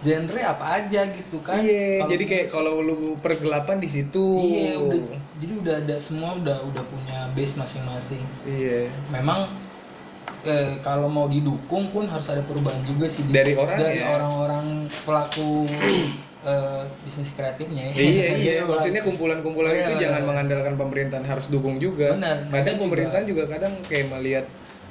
genre 0.00 0.40
apa 0.44 0.66
aja 0.76 1.08
gitu 1.08 1.40
kan? 1.40 1.58
Iya 1.58 2.04
jadi 2.06 2.24
kayak 2.24 2.44
musik- 2.46 2.54
kalau 2.54 2.74
lu 2.78 2.96
pergelapan 3.18 3.80
di 3.80 3.88
situ. 3.88 4.24
Iya 4.38 4.78
udah 4.78 5.00
jadi 5.36 5.52
udah 5.58 5.74
ada 5.82 5.96
semua 5.98 6.38
udah 6.38 6.62
udah 6.62 6.84
punya 6.86 7.18
base 7.32 7.58
masing-masing. 7.58 8.22
Iya. 8.44 8.92
Memang 9.10 9.50
eh, 10.46 10.78
kalau 10.80 11.06
mau 11.06 11.26
didukung 11.26 11.90
pun 11.90 12.06
harus 12.06 12.26
ada 12.26 12.40
perubahan 12.40 12.80
juga 12.82 13.06
sih 13.06 13.26
Dari 13.26 13.52
orang 13.52 13.76
dari 13.76 13.98
ya? 13.98 14.06
orang-orang 14.12 14.66
pelaku 15.02 15.66
eh, 16.46 16.82
bisnis 17.02 17.30
kreatifnya 17.32 17.90
ya. 17.90 17.94
iya 17.96 18.26
iya 18.32 18.54
maksudnya 18.62 19.02
kumpulan-kumpulan 19.02 19.72
Iya, 19.72 19.82
itu 19.82 19.92
iya, 19.92 20.02
jangan 20.06 20.22
iya. 20.22 20.28
mengandalkan 20.28 20.74
pemerintahan 20.76 21.24
harus 21.24 21.46
dukung 21.46 21.76
juga 21.76 22.14
Benar, 22.14 22.46
kadang 22.46 22.54
mereka 22.54 22.70
juga- 22.70 22.80
pemerintahan 22.80 23.24
juga 23.26 23.42
kadang 23.48 23.72
kayak 23.84 24.06
melihat 24.08 24.46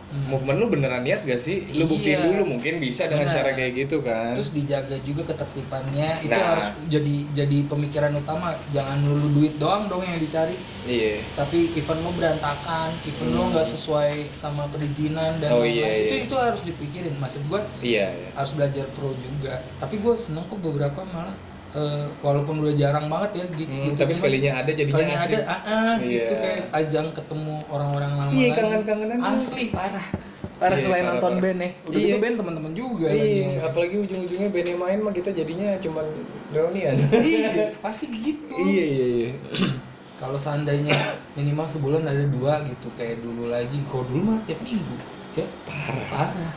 Hmm. 0.06 0.30
movement 0.30 0.62
lu 0.62 0.68
beneran 0.70 1.02
niat 1.02 1.26
gak 1.26 1.41
sih 1.41 1.65
lu 1.74 1.89
buktiin 1.89 2.22
Iya. 2.22 2.26
dulu 2.30 2.46
mungkin 2.48 2.78
bisa 2.78 3.10
dengan 3.10 3.26
cara 3.28 3.52
kayak 3.52 3.74
gitu 3.76 4.06
kan 4.06 4.38
terus 4.38 4.54
dijaga 4.54 5.02
juga 5.02 5.26
ketertibannya 5.26 6.22
itu 6.22 6.30
Nah. 6.30 6.46
harus 6.46 6.68
jadi 6.86 7.15
jadi 7.34 7.58
pemikiran 7.65 8.13
utama 8.13 8.54
jangan 8.70 9.02
lulu 9.02 9.34
duit 9.34 9.58
doang 9.58 9.89
dong 9.89 10.06
yang 10.06 10.22
dicari 10.22 10.62
iya 10.86 11.26
tapi 11.34 11.74
event 11.74 12.00
lo 12.00 12.13
berantakan 12.13 13.02
event 13.02 13.32
lo 13.34 13.44
Hmm. 13.44 13.52
nggak 13.52 13.68
sesuai 13.68 14.13
sama 14.32 14.70
perizinan 14.70 15.41
dan 15.41 15.50
Oh, 15.52 15.65
lain-lain. 15.65 15.74
iya, 15.74 15.89
itu 16.06 16.15
iya. 16.15 16.24
itu 16.24 16.36
harus 16.38 16.62
dipikirin 16.62 17.15
maksud 17.18 17.41
gua 17.44 17.65
iya 17.82 18.06
iya 18.13 18.30
harus 18.32 18.54
belajar 18.54 18.86
pro 18.94 19.18
juga 19.18 19.58
tapi 19.76 19.98
gue 19.98 20.13
seneng 20.15 20.46
kok 20.46 20.62
beberapa 20.62 21.02
malah 21.04 21.34
eh, 21.76 22.04
walaupun 22.18 22.56
udah 22.58 22.74
jarang 22.74 23.06
banget 23.06 23.32
ya 23.36 23.46
gigs 23.52 23.70
Hmm, 23.74 23.86
gitu 23.86 23.98
tapi 23.98 24.14
sekalinya 24.14 24.52
ada 24.56 24.72
jadinya 24.72 24.96
sekalinya 24.96 25.18
ada 25.18 25.28
asik. 25.30 25.44
ah, 25.46 25.62
ah, 25.62 25.94
Iya. 25.98 26.08
gitu 26.10 26.34
kayak 26.36 26.60
ajang 26.74 27.08
ketemu 27.12 27.56
orang-orang 27.68 28.12
lama 28.14 28.32
iya 28.32 28.50
kangen-kangenan 28.54 29.20
asli 29.22 29.64
parah. 29.70 30.08
Parah 30.56 30.72
Iya, 30.74 30.84
selain 30.88 31.04
parah, 31.04 31.14
nonton 31.14 31.34
parah. 31.34 31.44
band 31.44 31.60
ya. 31.60 31.70
Udah 31.84 31.92
Iya. 31.94 32.06
gitu 32.06 32.18
band 32.18 32.36
teman-teman 32.38 32.72
juga 32.74 33.06
lagi 33.06 33.20
iya 33.20 33.44
yang- 33.46 33.60
apalagi 33.62 33.96
ujung-ujungnya 34.00 34.50
band 34.50 34.68
yang 34.68 34.80
main 34.80 35.00
mah 35.02 35.14
kita 35.14 35.30
jadinya 35.30 35.70
cuman 35.78 36.06
reunian. 36.50 36.96
Iya 37.28 37.50
pasti 37.84 38.06
gitu. 38.08 38.56
Iya 38.56 38.84
iya 38.86 39.06
iya. 39.14 39.32
Kalau 40.16 40.40
seandainya 40.40 40.96
minimal 41.34 41.68
sebulan 41.68 42.08
ada 42.08 42.24
dua 42.26 42.64
gitu 42.64 42.88
kayak 42.94 43.20
dulu 43.20 43.52
lagi 43.52 43.84
kalau 43.86 44.08
dulu 44.08 44.32
mah 44.32 44.40
tiap 44.42 44.64
minggu. 44.64 44.96
Ya 45.36 45.44
parah. 45.68 46.08
Parah. 46.32 46.54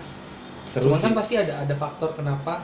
Seru 0.64 0.86
cuman 0.86 0.94
sih. 0.94 1.04
kan 1.04 1.12
pasti 1.16 1.34
ada 1.34 1.52
ada 1.58 1.74
faktor 1.74 2.14
kenapa 2.14 2.62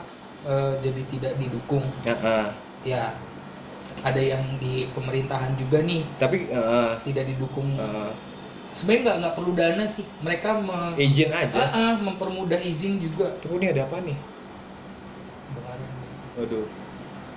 eh, 0.51 0.71
jadi 0.83 1.01
tidak 1.11 1.33
didukung. 1.41 1.85
Ya, 2.05 2.13
ah. 2.21 2.47
ya 2.85 3.01
ada 4.01 4.21
yang 4.21 4.43
di 4.61 4.89
pemerintahan 4.93 5.53
juga 5.61 5.77
nih. 5.81 6.01
Tapi 6.21 6.37
ah, 6.53 6.97
tidak 7.05 7.25
didukung. 7.29 7.69
Ah, 7.77 8.09
sebenarnya 8.77 9.01
nggak 9.05 9.17
nggak 9.21 9.35
perlu 9.37 9.51
dana 9.55 9.83
sih. 9.89 10.05
Mereka 10.25 10.49
me- 10.67 10.95
izin 10.97 11.31
aja. 11.31 11.59
Ah, 11.73 11.93
mempermudah 12.01 12.59
izin 12.61 12.93
juga. 13.01 13.25
Tuh 13.41 13.57
ini 13.61 13.67
ada 13.73 13.85
apa 13.87 13.97
nih? 14.01 14.17
Waduh. 16.35 16.65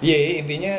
Iya 0.03 0.17
iya, 0.23 0.33
intinya 0.43 0.73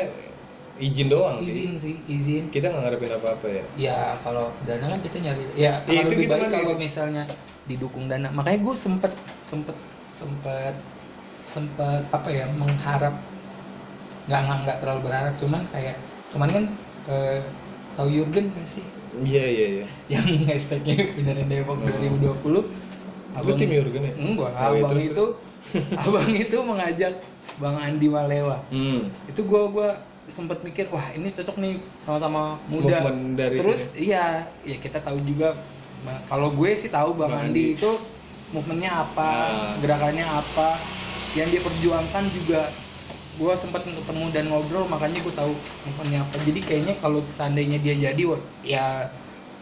izin 0.80 1.06
doang 1.12 1.36
sih. 1.44 1.54
Izin 1.54 1.72
sih 1.84 1.94
izin. 2.08 2.44
Kita 2.54 2.66
nggak 2.72 2.82
ngarepin 2.84 3.12
apa-apa 3.18 3.46
ya? 3.48 3.62
Ya 3.76 3.98
kalau 4.24 4.46
dana 4.64 4.86
kan 4.92 5.00
kita 5.04 5.16
nyari. 5.24 5.42
Ya 5.56 5.72
Iya, 5.88 6.00
itu 6.04 6.12
lebih 6.16 6.26
kita 6.28 6.34
baik 6.36 6.42
kan 6.48 6.50
kalau 6.56 6.74
misalnya 6.76 7.22
didukung 7.68 8.04
dana. 8.10 8.28
Makanya 8.32 8.58
gue 8.66 8.74
sempet 8.76 9.12
sempet 9.44 9.76
sempet 10.16 10.74
sempet 11.46 12.02
apa 12.10 12.28
ya 12.30 12.46
mengharap 12.52 13.14
nggak 14.28 14.40
nggak 14.46 14.58
nggak 14.66 14.76
terlalu 14.84 15.00
berharap 15.10 15.34
cuman 15.40 15.62
kayak 15.74 15.96
kemarin 16.30 16.52
kan 16.54 16.66
eh, 17.10 17.40
tahu 17.98 18.08
Jurgen 18.08 18.46
gak 18.54 18.68
sih 18.70 18.84
iya 19.26 19.44
iya 19.46 19.66
iya 19.82 19.86
yang 20.08 20.26
hashtagnya 20.46 21.10
benerin 21.18 21.48
Depok 21.50 21.78
Oh. 21.80 21.86
2020 21.86 23.40
lu 23.40 23.50
tim 23.58 23.70
Jurgen 23.70 24.02
ya 24.06 24.12
enggak 24.18 24.50
Oh, 24.54 24.72
iya, 24.74 24.82
abang 24.82 24.90
terus, 24.90 25.04
itu 25.10 25.24
abang 26.06 26.30
itu 26.30 26.56
mengajak 26.62 27.14
Bang 27.58 27.76
Andi 27.78 28.06
Malewa 28.06 28.62
hmm. 28.70 29.10
itu 29.30 29.40
gua 29.46 29.62
gua 29.70 29.88
sempet 30.30 30.62
mikir 30.62 30.86
wah 30.94 31.10
ini 31.10 31.34
cocok 31.34 31.56
nih 31.58 31.74
sama-sama 31.98 32.54
muda 32.70 33.02
movement 33.02 33.34
dari 33.34 33.56
terus 33.58 33.90
sini. 33.90 34.10
iya 34.10 34.46
ya 34.62 34.76
kita 34.78 35.02
tahu 35.02 35.18
juga 35.26 35.58
kalau 36.30 36.54
gue 36.54 36.70
sih 36.78 36.88
tahu 36.88 37.12
Bang, 37.18 37.34
Bang 37.34 37.50
Andi, 37.50 37.74
Andi. 37.74 37.76
itu 37.76 37.90
movementnya 38.50 38.92
apa 39.04 39.26
Ah. 39.26 39.74
gerakannya 39.82 40.26
apa 40.26 40.68
yang 41.36 41.48
dia 41.52 41.62
perjuangkan 41.66 42.24
juga 42.36 42.56
gue 43.38 43.52
sempat 43.62 43.86
ketemu 43.86 44.24
dan 44.34 44.44
ngobrol 44.50 44.84
makanya 44.90 45.18
gue 45.26 45.34
tahu 45.40 45.52
movementnya 45.86 46.20
apa. 46.26 46.36
Jadi 46.42 46.60
kayaknya 46.66 46.94
kalau 47.02 47.18
seandainya 47.30 47.78
dia 47.84 47.94
jadi 48.10 48.22
wah, 48.30 48.42
ya 48.62 48.80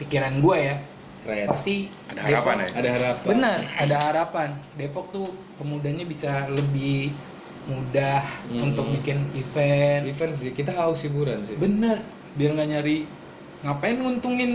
pikiran 0.00 0.40
gue 0.44 0.56
ya 0.68 0.74
keren. 1.22 1.48
pasti 1.52 1.70
Ada 2.08 2.20
harapan 2.24 2.56
ya? 2.64 2.68
ada 2.78 2.88
harapan. 2.96 3.26
Benar 3.28 3.58
ada 3.82 3.96
harapan. 4.08 4.48
Depok 4.78 5.04
tuh 5.14 5.24
pemudanya 5.58 6.04
bisa 6.12 6.48
lebih 6.48 7.20
mudah 7.68 8.46
Hmm. 8.48 8.64
untuk 8.64 8.86
bikin 8.94 9.18
event. 9.36 10.08
Event 10.08 10.32
sih 10.40 10.50
kita 10.56 10.70
haus 10.72 11.04
hiburan 11.04 11.44
sih. 11.48 11.56
Bener 11.60 11.96
biar 12.36 12.50
nggak 12.54 12.68
nyari 12.72 12.90
ngapain 13.62 13.96
nguntungin 14.00 14.50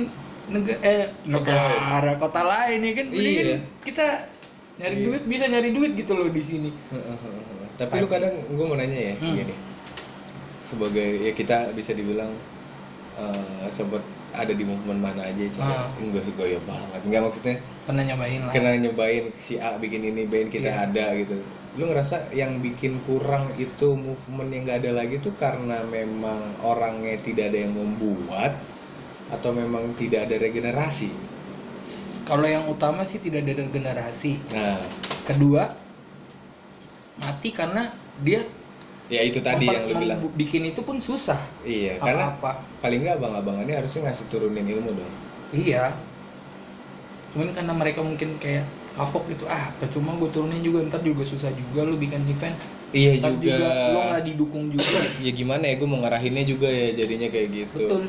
negara 0.47 0.80
eh 0.88 1.02
negara 1.34 2.12
kota 2.21 2.39
lain 2.52 2.78
ya 2.88 2.91
kan? 2.97 3.08
Mendingan 3.15 3.47
Iya. 3.47 3.56
kita 3.86 4.02
nyari 4.74 4.96
Iya. 4.96 5.06
duit 5.06 5.24
bisa 5.26 5.46
nyari 5.46 5.70
duit 5.70 5.92
gitu 5.94 6.14
loh 6.14 6.28
di 6.28 6.42
sini 6.42 6.70
tapi 7.76 7.94
lu 8.00 8.08
kadang 8.08 8.34
gue 8.48 8.66
mau 8.66 8.78
nanya 8.78 9.14
ya 9.14 9.16
Hmm. 9.18 9.36
gini 9.36 9.56
sebagai 10.64 11.10
ya 11.22 11.32
kita 11.32 11.70
bisa 11.72 11.94
dibilang 11.94 12.34
eh 13.14 13.70
sobat 13.70 14.02
ada 14.34 14.50
di 14.50 14.66
movement 14.66 14.98
mana 14.98 15.30
aja 15.30 15.46
Cik, 15.46 15.62
Ah. 15.62 15.86
enggak 16.02 16.26
gue 16.28 16.48
ya 16.50 16.60
banget 16.66 17.02
enggak 17.06 17.22
maksudnya 17.22 17.56
pernah 17.86 18.02
nyobain 18.04 18.42
lah 18.42 18.52
kena 18.52 18.72
nyobain 18.76 19.26
si 19.38 19.62
A 19.62 19.78
bikin 19.78 20.02
ini 20.04 20.26
band 20.26 20.50
kita 20.50 20.74
Iya. 20.74 20.90
ada 20.90 21.06
gitu 21.14 21.38
lu 21.74 21.90
ngerasa 21.90 22.34
yang 22.34 22.58
bikin 22.58 22.98
kurang 23.06 23.54
itu 23.56 23.94
movement 23.94 24.50
yang 24.50 24.66
nggak 24.66 24.80
ada 24.82 24.92
lagi 24.94 25.18
tuh 25.18 25.34
karena 25.38 25.86
memang 25.86 26.58
orangnya 26.62 27.22
tidak 27.22 27.54
ada 27.54 27.60
yang 27.62 27.74
membuat 27.74 28.58
atau 29.30 29.50
memang 29.50 29.94
tidak 29.94 30.30
ada 30.30 30.38
regenerasi 30.38 31.10
kalau 32.24 32.48
yang 32.48 32.66
utama 32.72 33.04
sih 33.04 33.20
tidak 33.20 33.44
ada 33.44 33.64
regenerasi 33.64 34.40
nah. 34.52 34.80
Kedua 35.24 35.72
mati 37.20 37.56
karena 37.56 37.94
dia 38.20 38.44
ya 39.08 39.22
itu 39.24 39.40
tadi 39.44 39.70
yang 39.70 39.86
lu 39.88 39.96
bilang. 40.00 40.20
bikin 40.34 40.64
itu 40.74 40.82
pun 40.82 41.00
susah. 41.00 41.40
Iya 41.64 42.00
karena 42.02 42.36
apa 42.36 42.64
paling 42.84 43.06
nggak 43.06 43.16
abang-abang 43.20 43.58
ini 43.64 43.72
harusnya 43.78 44.10
ngasih 44.10 44.26
turunin 44.28 44.68
ilmu 44.68 44.92
dong. 44.92 45.14
Iya. 45.54 45.96
Cuman 47.32 47.56
karena 47.56 47.74
mereka 47.76 48.00
mungkin 48.02 48.36
kayak 48.42 48.66
kapok 48.94 49.26
gitu 49.32 49.48
ah 49.50 49.74
percuma 49.82 50.14
gue 50.20 50.30
turunin 50.30 50.62
juga 50.62 50.86
ntar 50.92 51.02
juga 51.02 51.24
susah 51.24 51.52
juga 51.54 51.88
lu 51.88 51.96
bikin 51.96 52.28
event. 52.28 52.58
Iya 52.92 53.22
ntar 53.22 53.32
juga, 53.40 53.58
juga 53.58 53.70
lo 53.94 54.00
nggak 54.12 54.24
didukung 54.28 54.64
juga. 54.74 55.00
Ya 55.26 55.32
gimana 55.32 55.64
ya 55.70 55.76
gue 55.80 55.88
mau 55.88 56.00
ngarahinnya 56.04 56.44
juga 56.44 56.68
ya 56.68 56.92
jadinya 56.98 57.28
kayak 57.32 57.48
gitu. 57.54 57.80
Betul. 57.80 58.04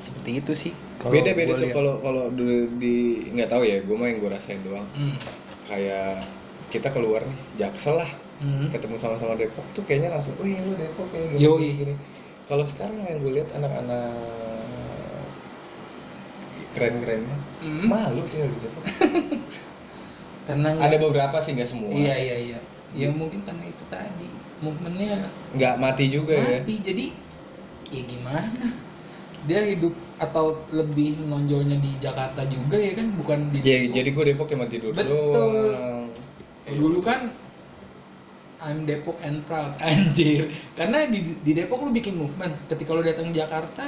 Seperti 0.00 0.30
itu 0.40 0.52
sih 0.56 0.72
beda 1.04 1.30
beda 1.36 1.52
gua 1.52 1.60
tuh 1.60 1.68
kalau 1.76 1.94
kalau 2.00 2.24
dulu 2.32 2.56
di 2.80 2.94
nggak 3.36 3.48
tahu 3.52 3.62
ya 3.68 3.76
gue 3.84 3.96
mah 3.96 4.08
yang 4.08 4.18
gue 4.24 4.30
rasain 4.32 4.60
doang 4.64 4.88
Hmm. 4.96 5.16
kayak 5.68 6.24
kita 6.72 6.88
keluar 6.90 7.22
nih 7.22 7.38
jaksel 7.60 8.00
lah 8.00 8.10
Hmm. 8.36 8.68
ketemu 8.68 8.96
sama-sama 9.00 9.32
Depok 9.36 9.64
tuh 9.72 9.80
kayaknya 9.88 10.12
langsung, 10.12 10.36
iya 10.44 10.60
lu 10.60 10.76
Depok 10.76 11.08
kayak 11.08 11.32
gini, 11.32 11.40
Yoi. 11.40 11.56
gini, 11.56 11.72
gini." 11.80 11.94
Kalau 12.46 12.64
sekarang 12.68 13.00
yang 13.00 13.18
gue 13.24 13.32
lihat 13.32 13.48
anak-anak 13.56 14.12
keren-kerennya 16.76 17.36
Hmm. 17.64 17.88
malu 17.88 18.20
tinggal 18.28 18.52
di 18.52 18.58
Depok. 18.60 18.84
karena 20.46 20.68
Ada 20.78 20.96
beberapa 21.00 21.36
sih 21.40 21.56
nggak 21.56 21.68
semua. 21.68 21.88
iya 21.90 22.14
iya 22.14 22.36
iya 22.38 22.58
ya 22.94 23.08
mungkin 23.10 23.42
karena 23.42 23.64
itu 23.66 23.84
tadi 23.90 24.28
movementnya 24.62 25.26
Nggak 25.52 25.74
mati 25.76 26.04
juga 26.08 26.32
ya. 26.38 26.60
mati 26.62 26.74
jadi 26.80 27.04
ya 27.88 28.02
gimana 28.04 28.64
dia 29.44 29.60
hidup 29.64 29.92
atau 30.16 30.64
lebih 30.70 31.20
menonjolnya 31.20 31.76
di 31.76 31.92
Jakarta 31.98 32.40
juga 32.44 32.76
ya 32.76 32.92
kan 32.92 33.12
bukan 33.14 33.38
di 33.52 33.58
Ya, 33.60 33.76
Depok. 33.78 33.92
jadi 33.94 34.08
gue 34.10 34.24
Depok 34.26 34.46
cuma 34.48 34.64
tidur 34.64 34.92
Betul. 34.92 35.32
doang. 35.32 36.08
Eh, 36.64 36.74
dulu 36.74 36.98
kan 37.00 37.28
I'm 38.58 38.82
Depok 38.82 39.20
and 39.20 39.44
proud 39.44 39.76
anjir 39.84 40.48
karena 40.72 41.04
di, 41.04 41.36
di 41.36 41.52
Depok 41.52 41.80
lu 41.80 41.92
bikin 41.92 42.16
movement 42.16 42.56
ketika 42.66 42.90
lu 42.90 43.04
datang 43.04 43.28
ke 43.28 43.36
Jakarta 43.36 43.84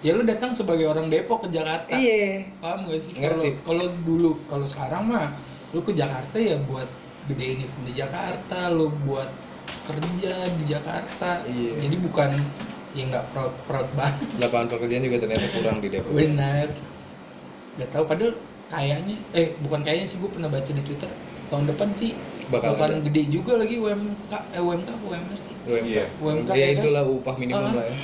ya 0.00 0.12
lu 0.12 0.22
datang 0.22 0.52
sebagai 0.52 0.84
orang 0.84 1.08
Depok 1.08 1.42
ke 1.42 1.48
Jakarta 1.50 1.88
Iya. 1.90 2.52
paham 2.60 2.86
gak 2.86 3.00
sih 3.02 3.12
kalau 3.14 3.40
Ngerti. 3.40 3.48
kalau 3.64 3.86
dulu 4.02 4.30
kalau 4.46 4.66
sekarang 4.66 5.02
mah 5.08 5.32
lu 5.72 5.80
ke 5.80 5.92
Jakarta 5.92 6.36
ya 6.36 6.60
buat 6.62 6.86
gedein 7.24 7.64
event 7.64 7.84
di 7.86 7.94
Jakarta 7.96 8.68
lu 8.68 8.92
buat 9.02 9.30
kerja 9.82 10.32
di 10.52 10.64
Jakarta 10.68 11.48
Iya. 11.48 11.80
jadi 11.80 11.96
bukan 11.98 12.30
ya 12.92 13.02
nggak 13.04 13.24
proud 13.30 13.52
proud 13.64 13.88
banget 13.92 14.28
Lapangan 14.42 14.68
pekerjaan 14.70 15.02
juga 15.02 15.16
ternyata 15.18 15.46
kurang 15.50 15.76
di 15.78 15.88
Depok. 15.88 16.12
benar 16.12 16.68
nggak 17.72 17.88
tahu 17.88 18.04
padahal 18.04 18.32
kayaknya 18.68 19.16
eh 19.32 19.56
bukan 19.58 19.80
kayaknya 19.80 20.06
sih 20.06 20.16
gue 20.16 20.28
pernah 20.28 20.48
baca 20.48 20.68
di 20.68 20.82
Twitter 20.82 21.08
tahun 21.48 21.64
depan 21.68 21.88
sih 21.94 22.12
Bakal 22.44 22.74
bakalan 22.74 22.98
ada. 22.98 23.04
gede 23.06 23.22
juga 23.30 23.52
lagi 23.54 23.76
UMK 23.76 24.32
eh 24.50 24.60
UMK 24.60 24.88
apa 24.90 25.04
UMR 25.06 25.38
sih 25.38 25.54
UMK. 25.62 25.86
Iya. 25.86 26.04
UMK 26.18 26.48
ya 26.48 26.56
ya 26.58 26.66
kan? 26.66 26.76
itulah 26.78 27.02
upah 27.06 27.34
minimum 27.36 27.64
Ah. 27.64 27.72
lah 27.72 27.84
ya. 27.84 27.96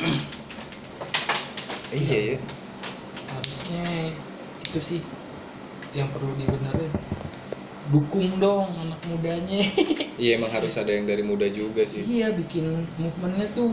iya 2.01 2.18
ya. 2.27 2.37
harusnya 3.29 3.85
itu 4.62 4.79
sih 4.79 5.01
yang 5.90 6.09
perlu 6.09 6.33
dibenerin 6.35 6.92
dukung 7.92 8.29
dong 8.42 8.68
anak 8.85 9.01
mudanya 9.09 9.61
Iya 10.22 10.31
emang 10.38 10.51
harus 10.51 10.74
ada 10.74 10.90
yang 10.90 11.07
dari 11.07 11.22
muda 11.22 11.46
juga 11.46 11.87
sih. 11.87 12.03
iya 12.03 12.35
bikin 12.35 12.66
movementnya 12.98 13.46
tuh 13.55 13.68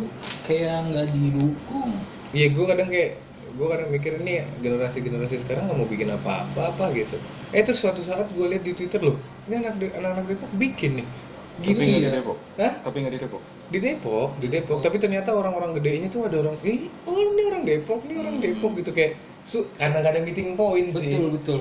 kayak 0.46 0.94
nggak 0.94 1.08
didukung 1.16 1.92
Iya 2.36 2.46
gue 2.52 2.66
kadang 2.68 2.90
kayak 2.94 3.12
gue 3.56 3.68
kadang 3.72 3.90
mikir 3.96 4.14
nih 4.20 4.36
generasi 4.60 4.98
generasi 5.00 5.36
sekarang 5.42 5.64
nggak 5.72 5.78
mau 5.80 5.88
bikin 5.88 6.10
apa-apa 6.12 6.76
apa 6.76 6.86
gitu. 6.92 7.16
Eh 7.56 7.64
terus 7.64 7.80
suatu 7.80 8.04
saat 8.04 8.28
gue 8.36 8.46
lihat 8.52 8.64
di 8.68 8.76
Twitter 8.76 9.00
loh, 9.00 9.16
ini 9.48 9.64
anak 9.64 9.80
anak-anak 9.80 10.26
Depok 10.28 10.52
bikin 10.52 10.92
nih. 11.00 11.08
Tapi 11.56 11.64
gitu 11.72 11.80
di 11.88 12.04
ya 12.04 12.10
Depok. 12.12 12.38
Hah? 12.60 12.72
Tapi 12.84 12.96
nggak 13.00 13.14
di 13.16 13.20
Depok. 13.24 13.42
Di 13.72 13.78
Depok, 13.80 14.30
di 14.44 14.48
Depok. 14.52 14.80
Tapi 14.84 14.98
ternyata 15.00 15.32
orang-orang 15.32 15.72
gedenya 15.80 16.08
tuh 16.12 16.28
ada 16.28 16.38
orang, 16.44 16.60
ih, 16.68 16.92
oh 17.08 17.16
ini 17.16 17.42
orang 17.48 17.64
Depok, 17.64 18.04
ini 18.06 18.14
orang 18.20 18.36
Hmm. 18.38 18.44
Depok 18.44 18.72
gitu 18.78 18.92
kayak 18.92 19.12
su 19.48 19.72
kadang-kadang 19.80 20.24
meeting 20.28 20.58
point 20.60 20.90
sih. 20.92 21.08
betul 21.08 21.26
betul 21.32 21.60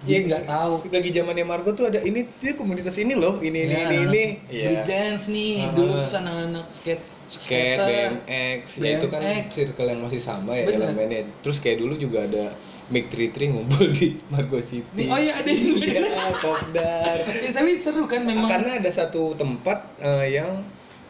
jadi 0.00 0.22
nggak 0.26 0.44
tahu. 0.44 0.72
Lagi 0.88 1.10
zamannya 1.12 1.44
Margo 1.44 1.70
tuh 1.72 1.86
ada 1.86 2.00
ini 2.00 2.24
dia 2.40 2.56
komunitas 2.56 2.96
ini 2.96 3.12
loh 3.12 3.36
ini 3.38 3.68
ini 3.68 3.74
Ya, 3.74 3.84
ini 3.86 3.96
ini. 4.06 4.24
Break 4.48 4.84
dance 4.84 5.24
nih 5.28 5.52
Ah. 5.60 5.72
dulu 5.76 5.92
tuh 5.98 6.12
anak-anak 6.16 6.64
skate 6.72 7.04
skate 7.28 7.76
skater. 7.76 7.86
BMX. 8.26 8.62
Ya 8.80 8.90
itu 8.96 9.06
kan 9.06 9.20
BMX. 9.20 9.46
circle 9.52 9.88
yang 9.88 10.00
masih 10.00 10.20
sama 10.20 10.52
ya 10.56 10.64
Bener. 10.66 10.88
elemennya. 10.88 11.20
Terus 11.40 11.56
kayak 11.58 11.78
dulu 11.78 11.94
juga 11.94 12.24
ada 12.24 12.44
Mick 12.88 13.06
Tri 13.06 13.30
Tri 13.30 13.52
ngumpul 13.52 13.92
di 13.92 14.18
Margo 14.28 14.58
City. 14.60 15.04
Oh 15.06 15.14
iya 15.14 15.36
ada 15.36 15.52
juga 15.52 15.84
iya 15.84 16.32
kopdar. 16.34 17.16
Ya, 17.38 17.50
tapi 17.52 17.70
seru 17.76 18.08
kan 18.08 18.24
memang. 18.24 18.48
Karena 18.48 18.80
ada 18.80 18.90
satu 18.90 19.36
tempat 19.36 19.84
eh, 20.00 20.34
yang 20.34 20.64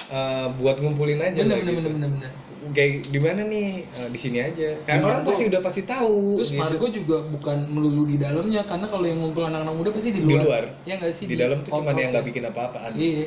eh, 0.08 0.46
buat 0.58 0.76
ngumpulin 0.76 1.22
aja 1.22 1.38
bener 1.38 1.56
lah 1.56 1.62
bener 1.62 1.72
gitu. 1.72 1.88
bener 1.88 1.92
bener 1.94 2.10
bener 2.10 2.32
kayak 2.76 3.08
di 3.08 3.18
mana 3.18 3.40
nih 3.48 3.88
Eh, 3.88 4.08
di 4.12 4.18
sini 4.20 4.38
aja 4.38 4.68
kan 4.84 5.00
Di 5.00 5.04
orang 5.08 5.24
pasti 5.24 5.44
udah 5.48 5.60
pasti 5.64 5.82
tahu 5.88 6.36
terus 6.36 6.50
gitu. 6.52 6.60
Margo 6.60 6.86
juga 6.92 7.16
bukan 7.24 7.56
melulu 7.72 8.04
di 8.04 8.16
dalamnya 8.20 8.62
karena 8.68 8.86
kalau 8.86 9.04
yang 9.08 9.18
ngumpul 9.24 9.48
anak-anak 9.48 9.74
muda 9.74 9.90
pasti 9.96 10.12
di 10.12 10.20
Di 10.20 10.28
luar, 10.28 10.44
luar. 10.44 10.64
ya 10.84 10.94
nggak 11.00 11.12
sih 11.16 11.24
di 11.24 11.36
dalam 11.40 11.58
tuh 11.64 11.72
cuma 11.72 11.90
yang 11.96 12.12
nggak 12.12 12.24
ya? 12.24 12.28
bikin 12.28 12.42
apa-apaan 12.46 12.92
iya 12.94 13.24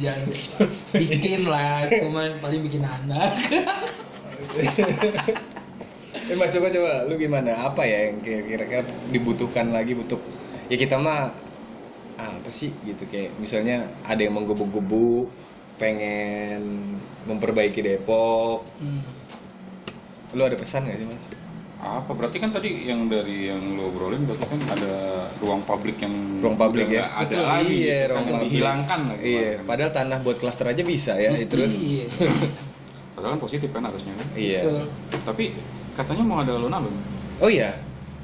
jangan 0.00 0.26
bikin 1.04 1.40
lah 1.46 1.84
cuman 1.92 2.28
paling 2.40 2.60
bikin 2.64 2.82
anak 2.82 3.30
Eh 6.22 6.36
Mas 6.38 6.52
Joko 6.54 6.68
coba 6.70 7.02
lu 7.08 7.18
gimana? 7.18 7.66
Apa 7.66 7.82
ya 7.82 8.08
yang 8.12 8.22
kira- 8.22 8.46
kira-kira 8.46 8.82
dibutuhkan 9.10 9.74
lagi 9.74 9.96
untuk 9.96 10.20
ya 10.70 10.76
kita 10.78 10.94
mah 10.96 11.34
ah, 12.14 12.32
apa 12.38 12.50
sih 12.52 12.70
gitu 12.86 13.02
kayak 13.10 13.34
misalnya 13.36 13.82
ada 14.06 14.20
yang 14.20 14.36
menggebu-gebu 14.36 15.26
pengen 15.82 16.62
memperbaiki 17.24 17.82
Depok. 17.82 18.62
Hmm. 18.78 19.02
Lu 20.32 20.42
ada 20.42 20.54
pesan 20.54 20.86
gak 20.86 20.96
sih 20.96 21.06
Mas? 21.06 21.24
apa 21.82 22.14
berarti 22.14 22.38
kan 22.38 22.54
tadi 22.54 22.86
yang 22.86 23.10
dari 23.10 23.50
yang 23.50 23.74
lo 23.74 23.90
obrolin 23.90 24.22
berarti 24.22 24.46
kan 24.46 24.60
ada 24.70 24.94
ruang 25.42 25.66
publik 25.66 25.98
yang 25.98 26.38
Ruang 26.38 26.54
publik 26.54 26.86
ya? 26.86 27.10
ada 27.10 27.26
Betul, 27.26 27.42
lagi 27.42 27.74
iya, 27.74 27.82
gitu 27.82 27.90
kan, 27.98 28.06
ruang 28.06 28.22
yang 28.22 28.34
publik. 28.38 28.46
dihilangkan 28.46 29.00
lagi 29.02 29.24
Iya, 29.26 29.50
kan. 29.50 29.64
padahal 29.66 29.90
tanah 29.90 30.18
buat 30.22 30.36
klaster 30.38 30.66
aja 30.70 30.82
bisa 30.86 31.12
ya. 31.18 31.34
Hmm, 31.34 31.50
Terus 31.50 31.74
iya 31.74 32.06
padahal 33.18 33.30
kan 33.34 33.40
positif 33.42 33.68
kan 33.68 33.82
harusnya 33.82 34.14
kan 34.14 34.26
iya. 34.32 34.60
betul. 34.62 34.86
tapi 35.26 35.44
katanya 35.92 36.22
mau 36.22 36.38
ada 36.38 36.54
alun-alun 36.54 36.94
Oh 37.42 37.50
iya. 37.50 37.74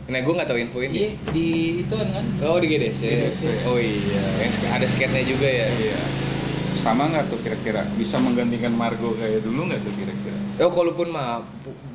Nah, 0.06 0.22
gue 0.22 0.32
nggak 0.32 0.48
tahu 0.48 0.58
info 0.62 0.78
ini. 0.80 0.94
iya 0.94 1.10
di 1.28 1.46
itu 1.82 1.92
kan 1.92 2.08
kan 2.14 2.24
Oh 2.40 2.62
di 2.62 2.66
GDC. 2.70 3.00
GDC. 3.02 3.42
Oh 3.66 3.74
iya, 3.74 4.22
yang 4.38 4.54
ada 4.70 4.86
skate-nya 4.86 5.26
juga 5.26 5.48
ya. 5.50 5.66
iya 5.74 5.98
sama 6.82 7.10
nggak 7.10 7.24
tuh 7.32 7.38
kira-kira 7.42 7.82
bisa 7.96 8.16
menggantikan 8.20 8.72
Margo 8.72 9.14
kayak 9.16 9.42
dulu 9.44 9.68
nggak 9.68 9.80
tuh 9.82 9.94
kira-kira 9.96 10.36
Oh, 10.58 10.74
kalaupun 10.74 11.14
mah 11.14 11.46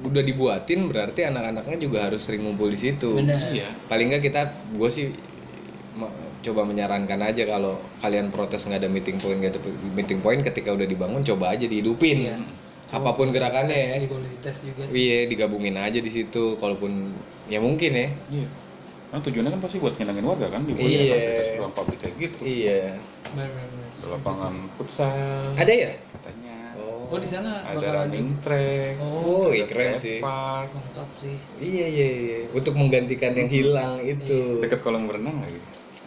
udah 0.07 0.23
dibuatin 0.23 0.88
berarti 0.88 1.27
anak-anaknya 1.27 1.77
juga 1.83 2.07
harus 2.07 2.23
sering 2.23 2.47
ngumpul 2.47 2.71
di 2.71 2.79
situ. 2.79 3.19
benar 3.19 3.51
iya 3.51 3.75
Paling 3.91 4.07
nggak 4.15 4.23
kita, 4.23 4.41
gue 4.71 4.88
sih 4.88 5.05
coba 6.43 6.67
menyarankan 6.67 7.19
aja 7.23 7.43
kalau 7.47 7.79
kalian 7.99 8.31
protes 8.31 8.63
nggak 8.67 8.83
ada 8.83 8.89
meeting 8.91 9.19
point 9.19 9.39
nggak 9.39 9.55
ada 9.55 9.62
meeting 9.95 10.19
point 10.19 10.43
ketika 10.43 10.71
udah 10.75 10.88
dibangun 10.88 11.23
coba 11.27 11.55
aja 11.55 11.67
dihidupin. 11.67 12.23
Iya. 12.23 12.36
Apa 12.93 13.15
pun 13.15 13.31
gerakannya 13.36 13.73
ya. 13.75 13.89
Tes, 13.99 14.07
boleh 14.07 14.29
dites 14.31 14.57
juga 14.63 14.83
sih 14.88 14.95
Iya, 14.95 15.17
digabungin 15.27 15.75
aja 15.79 15.99
di 15.99 16.12
situ. 16.12 16.55
Kalaupun 16.59 17.15
ya 17.51 17.59
mungkin 17.59 17.91
ya. 17.95 18.07
iya 18.31 18.47
Nah, 19.13 19.21
tujuannya 19.21 19.53
kan 19.53 19.62
pasti 19.62 19.77
buat 19.77 19.93
nyenangin 19.99 20.25
warga 20.25 20.47
kan 20.49 20.62
dibuat 20.65 20.88
Iya. 20.89 21.03
fasilitas 21.13 21.47
ruang 21.62 21.73
publik 21.77 21.99
kayak 22.01 22.15
gitu 22.17 22.38
Iya. 22.41 22.95
benar 23.36 23.49
lapangan 24.03 24.53
futsal 24.75 25.53
Ada 25.53 25.73
ya? 25.73 25.91
katanya 25.93 26.56
oh 26.75 27.15
di 27.15 27.25
sana 27.25 27.62
ada 27.62 27.77
bakal 27.77 27.93
ada 27.93 27.99
running 28.03 28.29
track 28.41 28.93
oh 28.97 29.21
Oh, 29.23 29.47
iya, 29.49 29.65
keren 29.65 29.93
sih. 29.95 30.17
park 30.19 30.69
lengkap 30.71 31.10
sih 31.17 31.36
Iya 31.60 31.86
iya 31.88 32.08
iya. 32.10 32.39
Untuk 32.49 32.73
menggantikan 32.73 33.32
yang 33.34 33.47
hilang 33.47 34.01
itu. 34.01 34.58
dekat 34.60 34.82
kolam 34.82 35.06
berenang 35.06 35.38
lagi 35.39 35.60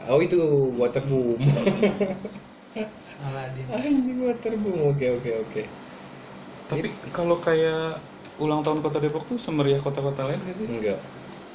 Oh 0.07 0.19
itu 0.19 0.39
waterboom. 0.75 1.39
Aladin 3.19 3.67
Anjing 3.69 4.19
waterboom. 4.21 4.79
Oke 4.89 5.07
oke 5.13 5.31
oke. 5.41 5.63
tapi 6.67 6.91
kalau 7.11 7.39
kayak 7.39 8.03
ulang 8.37 8.61
tahun 8.61 8.83
kota 8.83 8.99
Depok 8.99 9.25
tuh 9.25 9.39
semeriah 9.39 9.79
kota-kota 9.79 10.27
lain 10.27 10.43
gak 10.43 10.57
sih 10.57 10.67
Enggak. 10.67 10.99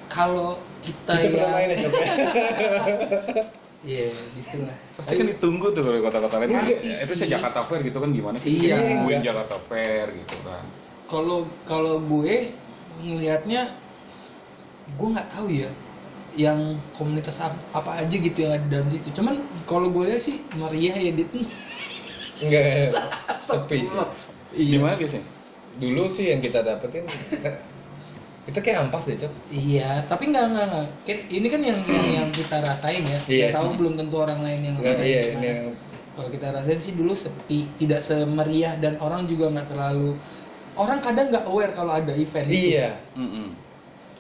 kalau 0.07 0.55
kita, 0.81 1.11
Kita 1.13 1.27
pernah 1.27 1.35
yang 1.37 1.51
main 1.51 1.69
ya 1.69 1.77
Cok, 3.81 3.89
ya? 3.89 3.97
iya 3.97 4.07
gitulah 4.37 4.77
pasti 4.97 5.13
kan 5.17 5.25
ditunggu 5.25 5.65
tuh 5.73 5.81
kalau 5.81 5.99
kota-kota 6.05 6.35
lain 6.37 6.51
kan 6.53 6.65
itu 6.69 7.13
sih. 7.17 7.25
sih 7.25 7.27
Jakarta 7.33 7.59
Fair 7.65 7.81
gitu 7.81 7.97
kan 7.97 8.09
gimana 8.13 8.37
sih 8.41 8.49
Iya. 8.69 8.77
Enggak. 8.77 9.21
Jakarta 9.25 9.55
Fair 9.69 10.07
gitu 10.13 10.35
kan 10.45 10.63
kalau 11.09 11.39
kalau 11.67 11.99
gue 11.99 12.35
ngelihatnya 13.01 13.61
gue 14.97 15.07
nggak 15.13 15.29
tahu 15.33 15.47
ya 15.49 15.69
yang 16.31 16.79
komunitas 16.95 17.35
ap- 17.43 17.59
apa 17.75 17.91
aja 18.05 18.15
gitu 18.15 18.37
yang 18.39 18.53
ada 18.55 18.65
dalam 18.71 18.87
situ 18.87 19.09
cuman 19.17 19.35
kalau 19.67 19.91
gue 19.91 20.03
lihat 20.07 20.21
sih 20.23 20.37
meriah 20.55 20.95
ya 20.95 21.11
dit 21.11 21.29
Enggak. 22.41 22.95
Sepi 23.51 23.77
sih. 23.85 23.97
di 24.51 24.75
iya 24.75 24.77
mana 24.79 24.95
biasanya 24.99 25.25
Dulu 25.71 26.03
sih 26.11 26.25
yang 26.35 26.43
kita 26.43 26.59
dapetin 26.67 27.07
kita 28.47 28.59
kayak 28.65 28.77
ampas 28.89 29.03
deh 29.07 29.17
cok. 29.21 29.33
iya 29.53 29.83
tapi 30.09 30.23
nggak 30.31 30.45
nggak 30.51 30.65
nggak 30.69 30.85
ini 31.37 31.47
kan 31.53 31.61
yang 31.69 31.79
yang, 31.85 32.07
yang 32.17 32.29
kita 32.39 32.55
rasain 32.67 33.03
ya 33.05 33.19
Iya. 33.29 33.45
Kita 33.53 33.55
tahu 33.57 33.67
belum 33.79 33.93
tentu 33.99 34.15
orang 34.17 34.39
lain 34.45 34.59
yang 34.67 34.75
Nggak, 34.81 34.93
rasain 34.97 35.07
iya 35.11 35.21
ini 35.37 35.45
yang 35.51 35.61
kalau 36.15 36.29
kita 36.35 36.47
rasain 36.55 36.79
sih 36.85 36.93
dulu 36.99 37.13
sepi 37.15 37.55
tidak 37.79 37.99
semeriah 38.07 38.73
dan 38.83 38.93
orang 39.05 39.21
juga 39.31 39.45
nggak 39.53 39.67
terlalu 39.71 40.19
orang 40.81 40.99
kadang 41.05 41.25
nggak 41.31 41.45
aware 41.51 41.73
kalau 41.77 41.91
ada 41.99 42.13
event 42.17 42.47
itu. 42.49 42.67
iya. 42.75 42.87
Mm-mm. 43.15 43.47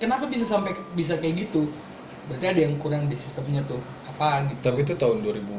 kenapa 0.01 0.25
bisa 0.33 0.45
sampai 0.53 0.71
bisa 0.99 1.13
kayak 1.21 1.35
gitu 1.47 1.57
berarti 2.27 2.45
ada 2.53 2.61
yang 2.65 2.75
kurang 2.81 3.09
di 3.11 3.17
sistemnya 3.17 3.65
tuh 3.65 3.81
apa 4.05 4.25
gitu 4.53 4.61
Tapi 4.61 4.79
itu 4.85 4.93
tahun 5.01 5.17
2000 5.25 5.57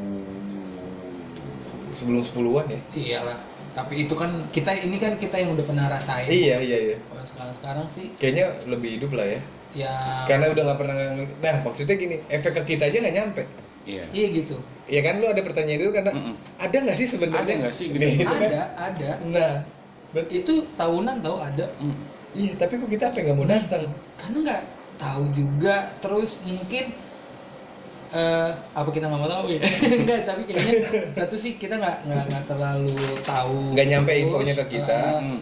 sebelum 1.93 2.21
10-an 2.25 2.67
ya. 2.73 2.79
iyalah 2.93 3.37
tapi 3.77 3.93
itu 4.05 4.13
kan 4.21 4.31
kita 4.55 4.71
ini 4.85 4.97
kan 5.01 5.13
kita 5.17 5.35
yang 5.41 5.51
udah 5.57 5.65
pernah 5.69 5.85
rasain 5.89 6.29
Iya 6.29 6.55
iya 6.61 6.77
iya. 6.85 6.95
kalau 7.09 7.25
sekarang 7.25 7.53
sekarang 7.59 7.87
sih 7.95 8.05
Kayaknya 8.21 8.45
lebih 8.69 8.89
hidup 9.01 9.11
lah 9.17 9.25
ya. 9.33 9.39
ya 9.73 9.89
Karena 10.29 10.45
udah 10.53 10.61
nggak 10.67 10.79
pernah 10.81 10.95
nah 11.43 11.55
maksudnya 11.65 11.95
gini 11.97 12.15
efek 12.29 12.51
ke 12.57 12.61
kita 12.77 12.83
aja 12.89 12.97
nggak 13.01 13.15
nyampe. 13.17 13.41
iya 13.89 14.03
iya 14.13 14.25
gitu 14.37 14.53
Ya 14.83 14.99
kan 14.99 15.13
lu 15.23 15.25
ada 15.31 15.41
pertanyaan 15.47 15.79
itu 15.79 15.91
karena 15.95 16.11
Mm-mm. 16.11 16.35
ada 16.59 16.75
nggak 16.83 16.97
sih 16.99 17.07
sebenarnya? 17.07 17.43
Ada 17.47 17.53
nggak 17.63 17.73
sih 17.79 17.85
gitu? 17.93 18.03
Gitu 18.03 18.35
ada 18.35 18.61
ada 18.87 19.09
Nah, 19.33 19.53
berarti 20.13 20.33
itu 20.43 20.53
tahunan 20.77 21.17
tahu 21.25 21.37
ada 21.41 21.65
Mm. 21.79 21.95
iya 22.35 22.51
tapi 22.59 22.73
kok 22.81 22.89
kita 22.93 23.03
apa 23.09 23.15
yang 23.19 23.25
nggak 23.31 23.39
mau 23.39 23.49
datang? 23.49 23.83
karena 24.19 24.37
nggak 24.45 24.61
tahu 25.01 25.23
juga 25.33 25.75
terus 26.03 26.29
mungkin 26.45 26.83
eh 28.13 28.49
apa 28.71 28.89
kita 28.89 29.09
nggak 29.09 29.17
mau 29.17 29.25
tahu 29.27 29.45
ya? 29.49 29.61
Enggak 29.99 30.21
tapi 30.23 30.41
kayaknya 30.45 30.73
satu 31.11 31.33
sih 31.33 31.57
kita 31.57 31.75
nggak 31.75 32.05
nggak 32.05 32.23
nggak 32.29 32.43
terlalu 32.45 32.93
tahu 33.25 33.73
Nggak 33.73 33.87
nyampe 33.89 34.11
Terus, 34.11 34.21
infonya 34.23 34.53
ke 34.53 34.65
kita. 34.69 34.93
eh, 34.93 35.17
Mm. 35.17 35.37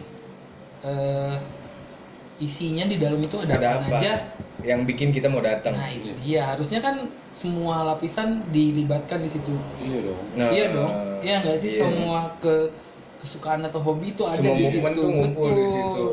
eh, 0.82 1.34
isinya 2.40 2.84
di 2.88 2.96
dalam 2.96 3.20
itu 3.20 3.36
ada, 3.38 3.54
Ada 3.54 3.68
apa 3.78 3.96
aja? 4.00 4.12
Yang 4.62 4.80
bikin 4.88 5.08
kita 5.10 5.28
mau 5.28 5.38
datang. 5.38 5.76
nah 5.76 5.90
itu 5.90 6.10
dia. 6.24 6.48
Harusnya 6.48 6.80
kan 6.80 6.96
semua 7.30 7.84
lapisan 7.84 8.40
dilibatkan 8.48 9.20
di 9.20 9.30
situ. 9.30 9.52
Iya 9.78 9.98
dong. 10.02 10.20
Nah, 10.34 10.48
iya 10.48 10.66
dong. 10.72 10.90
Iya 11.20 11.34
nggak 11.44 11.56
sih? 11.60 11.70
iya. 11.70 11.80
semua 11.82 12.20
ke 12.40 12.54
kesukaan 13.20 13.62
atau 13.62 13.78
hobi 13.78 14.10
itu 14.10 14.24
ada 14.24 14.34
Semua 14.34 14.56
di 14.56 14.66
situ. 14.66 14.82
tuh 14.96 15.10
ngumpul 15.10 15.48
di 15.52 15.66
situ. 15.68 16.04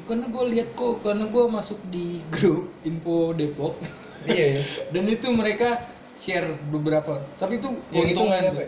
karena 0.00 0.26
gue 0.26 0.44
lihat 0.50 0.68
kok 0.74 1.06
karena 1.06 1.22
gue 1.24 1.44
masuk 1.46 1.78
di 1.86 2.18
grup 2.28 2.66
info 2.82 3.30
Depok 3.30 3.78
iya 4.26 4.46
ya. 4.52 4.62
dan 4.90 5.04
itu 5.06 5.26
mereka 5.30 5.68
share 6.14 6.52
beberapa 6.68 7.24
tapi 7.36 7.56
itu 7.56 7.68
itu 7.70 7.76
nggak 7.90 8.04
keuntungan 8.06 8.40
nyampe. 8.44 8.64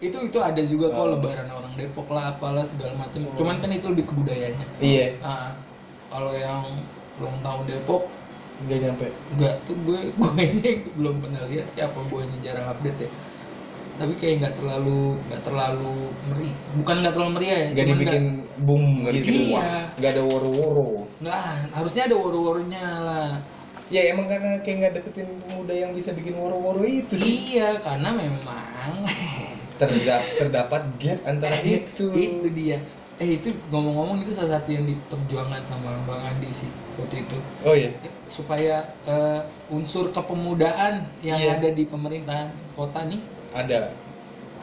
itu 0.00 0.16
itu 0.18 0.38
ada 0.38 0.62
juga 0.62 0.86
kok 0.90 0.98
Oh. 0.98 1.08
lebaran 1.10 1.48
orang 1.48 1.72
Depok 1.72 2.08
lah 2.10 2.24
apalah 2.30 2.64
segala 2.66 2.92
macam 2.98 3.22
cuman 3.32 3.56
kan 3.58 3.70
itu 3.70 3.86
lebih 3.88 4.04
ke 4.04 4.14
budayanya 4.14 4.66
Iya, 4.78 5.06
nah 5.18 5.56
kalau 6.08 6.32
yang 6.32 6.66
ulang 7.16 7.38
tahun 7.40 7.62
Depok 7.66 8.02
nggak 8.62 8.78
nyampe. 8.80 9.06
enggak 9.32 9.54
tuh 9.64 9.76
gue 9.80 9.98
gue 10.18 10.30
ini 10.38 10.70
belum 10.92 11.14
pernah 11.18 11.42
lihat 11.46 11.66
siapa 11.72 11.98
gue 11.98 12.20
ini 12.20 12.36
jarang 12.40 12.66
update 12.68 13.00
ya 13.00 13.10
tapi 13.92 14.12
kayak 14.16 14.34
nggak 14.40 14.54
terlalu 14.56 15.20
nggak 15.28 15.42
terlalu 15.44 15.94
meri 16.26 16.50
bukan 16.74 16.94
nggak 17.04 17.12
terlalu 17.12 17.30
meriah 17.36 17.58
ya 17.58 17.68
Nggak 17.72 17.86
dibikin 17.92 18.24
boom 18.58 18.84
nggak 19.04 19.12
gitu. 19.20 19.52
wah. 19.52 19.84
Nggak 19.94 20.10
ada 20.10 20.22
woro-woro. 20.24 20.90
nggak 21.20 21.40
harusnya 21.72 22.02
ada 22.08 22.16
woro-woronya 22.16 22.84
lah 23.04 23.28
Ya 23.92 24.08
emang 24.08 24.24
karena 24.24 24.56
kayak 24.64 24.76
nggak 24.80 24.92
deketin 24.96 25.28
pemuda 25.44 25.74
yang 25.76 25.92
bisa 25.92 26.16
bikin 26.16 26.32
woro-woro 26.40 26.80
itu 26.80 27.12
sih. 27.20 27.52
iya 27.54 27.76
karena 27.78 28.08
memang 28.16 29.04
Terdap, 29.80 30.22
terdapat 30.38 30.82
gap 30.96 31.18
antara 31.26 31.58
itu. 31.60 32.08
itu 32.14 32.48
dia 32.50 32.80
eh 33.20 33.36
itu 33.38 33.52
ngomong-ngomong 33.68 34.24
itu 34.24 34.32
salah 34.32 34.58
satu 34.58 34.72
yang 34.72 34.88
diperjuangkan 34.88 35.62
sama 35.68 35.92
Bang 36.08 36.24
Andi 36.24 36.48
sih 36.56 36.70
waktu 36.96 37.22
itu 37.22 37.36
Oh 37.62 37.76
iya. 37.76 37.92
supaya 38.24 38.88
eh, 39.04 39.40
unsur 39.68 40.08
kepemudaan 40.10 41.04
yang 41.20 41.36
Iya. 41.38 41.60
ada 41.60 41.68
di 41.70 41.84
pemerintahan 41.84 42.48
kota 42.72 43.04
nih 43.04 43.20
Ada. 43.52 43.92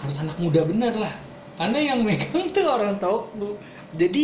harus 0.02 0.16
anak 0.18 0.36
muda 0.42 0.66
bener 0.66 0.98
lah 0.98 1.14
karena 1.56 1.80
yang 1.94 2.00
megang 2.02 2.50
tuh 2.50 2.66
orang 2.66 2.98
tahu 2.98 3.30
tuh 3.38 3.54
jadi 3.94 4.24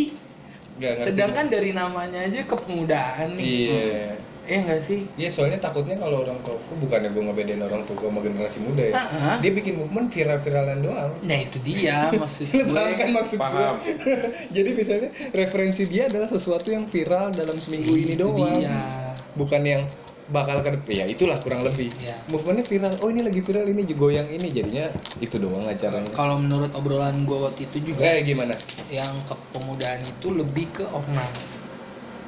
ngerti. 0.76 1.04
sedangkan 1.06 1.46
dari 1.48 1.72
namanya 1.72 2.26
aja 2.26 2.42
kepemudaan 2.44 3.38
nih 3.38 3.46
Iya. 3.46 4.10
Iya 4.46 4.58
nggak 4.62 4.82
sih? 4.86 5.00
Iya 5.18 5.30
soalnya 5.34 5.58
takutnya 5.58 5.98
kalau 5.98 6.22
orang 6.22 6.38
tua 6.46 6.54
gue 6.56 6.78
bukannya 6.78 7.10
gue 7.10 7.24
ngebedain 7.26 7.62
orang 7.62 7.82
tua 7.84 7.96
gue 7.98 8.08
sama 8.08 8.22
generasi 8.22 8.58
muda 8.62 8.84
ya. 8.86 8.94
Ah. 8.96 9.38
Dia 9.42 9.52
bikin 9.52 9.74
movement 9.76 10.08
viral-viralan 10.14 10.80
doang. 10.86 11.12
Nah 11.26 11.38
itu 11.42 11.58
dia 11.66 12.10
maksud 12.22 12.46
gue. 12.48 12.62
paham 12.66 12.94
kan 12.94 13.10
maksud 13.12 13.38
Paham. 13.42 13.76
gue? 13.82 13.94
Jadi 14.56 14.70
misalnya 14.74 15.10
referensi 15.34 15.84
dia 15.90 16.08
adalah 16.08 16.30
sesuatu 16.30 16.70
yang 16.70 16.86
viral 16.86 17.34
dalam 17.34 17.58
seminggu 17.58 17.98
ini 17.98 18.14
Itu 18.14 18.30
doang. 18.30 18.62
Dia. 18.62 19.18
Bukan 19.34 19.62
yang 19.66 19.84
bakal 20.26 20.66
ke 20.66 20.90
ya 20.90 21.06
itulah 21.06 21.38
kurang 21.42 21.62
lebih. 21.62 21.94
Iya. 22.02 22.18
Movementnya 22.30 22.66
viral. 22.66 22.94
Oh 23.02 23.10
ini 23.10 23.22
lagi 23.22 23.42
viral 23.42 23.66
ini 23.66 23.82
goyang 23.94 24.30
ini 24.30 24.50
jadinya 24.50 24.90
itu 25.22 25.38
doang 25.38 25.66
acaranya. 25.66 26.14
Kalau 26.14 26.38
menurut 26.38 26.70
obrolan 26.74 27.26
gue 27.26 27.38
waktu 27.38 27.66
itu 27.70 27.94
juga 27.94 28.02
Eh 28.06 28.22
gimana? 28.22 28.54
yang 28.90 29.18
kepemudaan 29.26 30.02
itu 30.06 30.30
lebih 30.30 30.70
ke 30.74 30.86
ormas. 30.86 31.65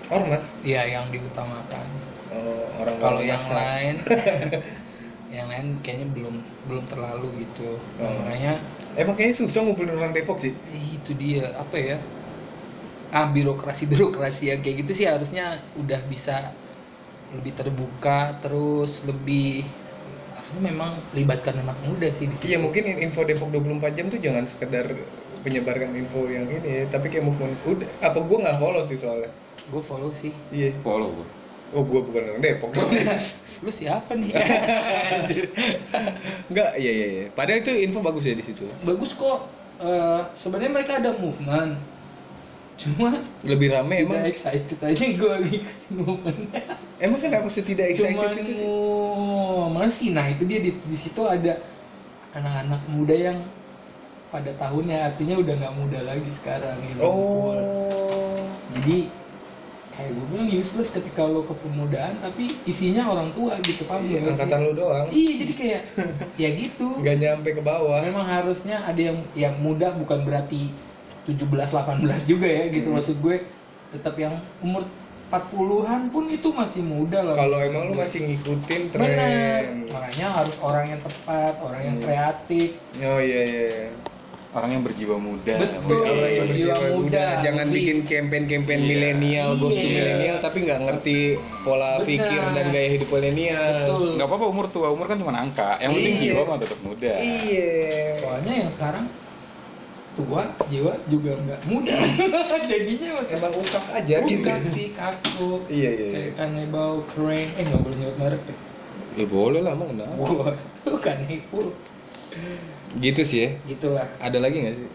Ormas? 0.09 0.45
Iya 0.67 0.81
yang 0.93 1.05
diutamakan. 1.13 1.87
Oh, 2.31 2.71
orang 2.81 2.99
Kalau 3.01 3.21
yang 3.31 3.43
masa. 3.43 3.53
lain, 3.57 3.95
yang 5.35 5.47
lain 5.51 5.67
kayaknya 5.83 6.07
belum 6.15 6.35
belum 6.67 6.85
terlalu 6.91 7.27
gitu. 7.47 7.61
Nah, 7.99 8.09
Oh. 8.09 8.19
makanya 8.19 8.51
Emang 8.97 9.13
kayaknya 9.13 9.37
susah 9.45 9.59
ngumpulin 9.61 9.93
orang 9.93 10.13
Depok 10.17 10.37
sih. 10.41 10.53
ih, 10.75 10.85
itu 10.97 11.11
dia 11.21 11.41
apa 11.63 11.77
ya? 11.87 11.95
Ah 13.17 13.25
birokrasi 13.35 13.83
birokrasi 13.91 14.43
yang 14.51 14.59
kayak 14.63 14.77
gitu 14.83 14.91
sih 14.99 15.07
harusnya 15.13 15.45
udah 15.81 15.99
bisa 16.11 16.35
lebih 17.35 17.53
terbuka 17.59 18.17
terus 18.43 18.91
lebih 19.09 19.43
harusnya 20.35 20.61
memang 20.69 20.91
libatkan 21.17 21.55
anak 21.63 21.77
muda 21.87 22.07
sih 22.17 22.27
di 22.31 22.37
situ. 22.43 22.47
Iya 22.47 22.57
mungkin 22.63 22.83
info 23.05 23.19
Depok 23.29 23.49
24 23.53 23.91
jam 23.97 24.05
tuh 24.13 24.19
jangan 24.25 24.45
sekedar 24.51 24.85
penyebarkan 25.43 25.93
info 25.93 26.25
yang 26.27 26.47
ini 26.47 26.87
tapi 26.89 27.09
kayak 27.09 27.25
movement 27.27 27.57
udah 27.65 27.89
apa 28.01 28.19
gua 28.21 28.37
nggak 28.45 28.57
follow 28.61 28.83
sih 28.85 28.97
soalnya. 28.97 29.31
Gue 29.67 29.83
follow 29.83 30.15
sih. 30.15 30.31
Iya. 30.49 30.71
Follow 30.79 31.11
gue. 31.11 31.27
Oh 31.75 31.83
gua 31.83 31.99
bukan 31.99 32.23
orang 32.23 32.39
Depok 32.39 32.71
dong. 32.71 32.87
Lu 33.59 33.67
siapa 33.67 34.15
nih? 34.15 34.31
Enggak, 36.49 36.71
iya 36.79 36.91
iya 36.91 37.07
iya. 37.11 37.23
Padahal 37.35 37.59
itu 37.59 37.71
info 37.75 37.99
bagus 37.99 38.23
ya 38.23 38.35
di 38.35 38.45
situ. 38.45 38.63
Bagus 38.87 39.11
kok. 39.11 39.51
Eh, 39.77 40.21
sebenarnya 40.33 40.71
mereka 40.73 40.97
ada 40.97 41.13
movement. 41.13 41.77
Cuma 42.77 43.09
Lebih 43.41 43.73
rame 43.73 44.05
tidak 44.05 44.05
emang. 44.05 44.21
excited 44.29 44.79
aja 44.85 45.05
gue 45.17 45.33
ngikutin 45.43 45.91
movementnya. 45.97 46.61
Emang 47.01 47.19
kenapa 47.21 47.47
sih 47.49 47.65
tidak 47.65 47.93
excited 47.93 48.13
Cuman 48.13 48.37
itu 48.37 48.53
sih? 48.61 48.65
oh, 48.69 49.65
masih. 49.73 50.07
Nah 50.13 50.29
itu 50.29 50.45
dia 50.45 50.61
di, 50.61 50.71
di 50.77 50.97
situ 50.97 51.25
ada 51.25 51.57
anak-anak 52.37 52.81
muda 52.87 53.15
yang 53.17 53.37
pada 54.27 54.51
tahunnya 54.59 54.97
artinya 55.13 55.35
udah 55.39 55.53
nggak 55.55 55.75
muda 55.75 55.99
lagi 56.03 56.29
sekarang 56.35 56.77
ngumpul. 56.83 57.55
Oh. 57.55 58.43
Jadi 58.75 59.07
kayak 59.95 60.11
gue 60.13 60.25
bilang 60.29 60.49
useless 60.51 60.93
ketika 60.93 61.25
lo 61.25 61.47
kepemudaan 61.47 62.21
tapi 62.21 62.53
isinya 62.69 63.07
orang 63.07 63.33
tua 63.33 63.57
gitu 63.65 63.87
paham 63.87 64.05
Iya, 64.05 64.29
angkatan 64.29 64.59
lu 64.67 64.73
doang. 64.75 65.07
Iya 65.09 65.31
jadi 65.41 65.53
kayak 65.55 65.81
ya 66.43 66.49
gitu. 66.53 66.87
Nggak 66.99 67.17
nyampe 67.17 67.49
ke 67.55 67.61
bawah. 67.63 68.03
Memang 68.03 68.27
harusnya 68.27 68.83
ada 68.83 68.99
yang 68.99 69.17
yang 69.33 69.55
muda 69.57 69.95
bukan 69.95 70.27
berarti 70.27 70.69
17 71.25 71.47
18 71.47 72.03
juga 72.29 72.47
ya 72.47 72.63
gitu 72.69 72.87
Hmm. 72.91 72.99
maksud 72.99 73.15
gue 73.19 73.35
tetap 73.95 74.15
yang 74.19 74.35
umur 74.59 74.83
40-an 75.27 76.07
pun 76.07 76.23
itu 76.31 76.47
masih 76.55 76.79
muda 76.83 77.19
lah. 77.19 77.35
Kalau 77.35 77.59
emang 77.59 77.91
lu 77.91 77.99
masih 77.99 78.23
ngikutin 78.23 78.81
tren. 78.95 79.01
Bener. 79.11 79.91
Makanya 79.91 80.27
harus 80.31 80.55
orang 80.63 80.95
yang 80.95 81.01
tepat, 81.03 81.53
orang 81.59 81.81
yang 81.83 81.97
Hmm. 81.99 82.05
kreatif. 82.07 82.69
Oh 82.95 83.19
iya 83.19 83.41
iya. 83.43 83.91
Orang 84.57 84.73
yang 84.73 84.81
berjiwa 84.81 85.15
muda. 85.15 85.53
Betul. 85.53 86.01
Orang 86.01 86.17
yang 86.33 86.49
berjiwa 86.49 86.73
berjiwa 86.73 86.75
muda. 86.89 86.97
muda. 86.97 87.25
Jangan 87.45 87.65
Lebih. 87.69 87.77
bikin 87.77 87.97
campaign-campaign 88.03 88.79
Iya. 88.79 88.89
milenial, 88.89 89.49
ghost 89.55 89.77
to 89.77 89.85
Iya. 89.85 89.93
milenial, 89.93 90.37
tapi 90.41 90.57
nggak 90.65 90.79
ngerti 90.81 91.17
pola 91.61 91.91
Benar. 91.93 92.07
pikir 92.09 92.41
dan 92.51 92.65
gaya 92.67 92.89
hidup 92.89 93.09
milenial. 93.13 93.73
Nggak 94.17 94.27
apa-apa 94.27 94.45
umur 94.49 94.65
tua, 94.67 94.87
umur 94.89 95.05
kan 95.05 95.17
cuma 95.21 95.29
angka. 95.31 95.77
Yang 95.77 95.91
penting 95.93 96.15
Iya. 96.15 96.23
jiwa 96.25 96.41
mah 96.43 96.57
tetap 96.57 96.79
muda. 96.81 97.13
Iya. 97.13 97.69
Soalnya 98.17 98.53
yang 98.57 98.71
sekarang 98.73 99.05
tua, 100.17 100.41
jiwa 100.65 100.93
juga 101.05 101.31
nggak 101.37 101.61
muda. 101.69 101.93
Jadinya 102.73 103.09
macam 103.13 103.37
emang 103.37 103.53
ukak 103.53 103.85
aja 103.93 104.15
gitu. 104.19 104.41
bukan 104.41 104.61
sih 104.73 104.87
kaku. 104.91 105.49
Iya 105.69 105.89
iya. 105.91 105.91
iya. 105.93 106.09
Kayak 106.09 106.31
kanebau 106.33 107.05
keren. 107.05 107.47
Eh 107.53 107.63
nggak 107.63 107.81
boleh 107.85 107.97
nyebut 108.01 108.17
merek. 108.17 108.41
ya? 108.41 108.55
Ya 109.17 109.25
boleh 109.25 109.59
lah 109.61 109.71
emang 109.73 109.89
kenapa? 109.93 110.57
Bukan 110.89 111.17
itu. 111.27 111.61
Gitu 112.95 113.21
sih 113.27 113.39
ya. 113.43 113.49
Gitulah. 113.67 114.07
Ada 114.23 114.39
lagi 114.39 114.63
nggak 114.63 114.75
sih? 114.79 114.87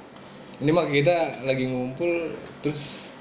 Ini 0.62 0.70
mah 0.72 0.87
kita 0.88 1.44
lagi 1.44 1.64
ngumpul 1.68 2.33
terus 2.64 3.12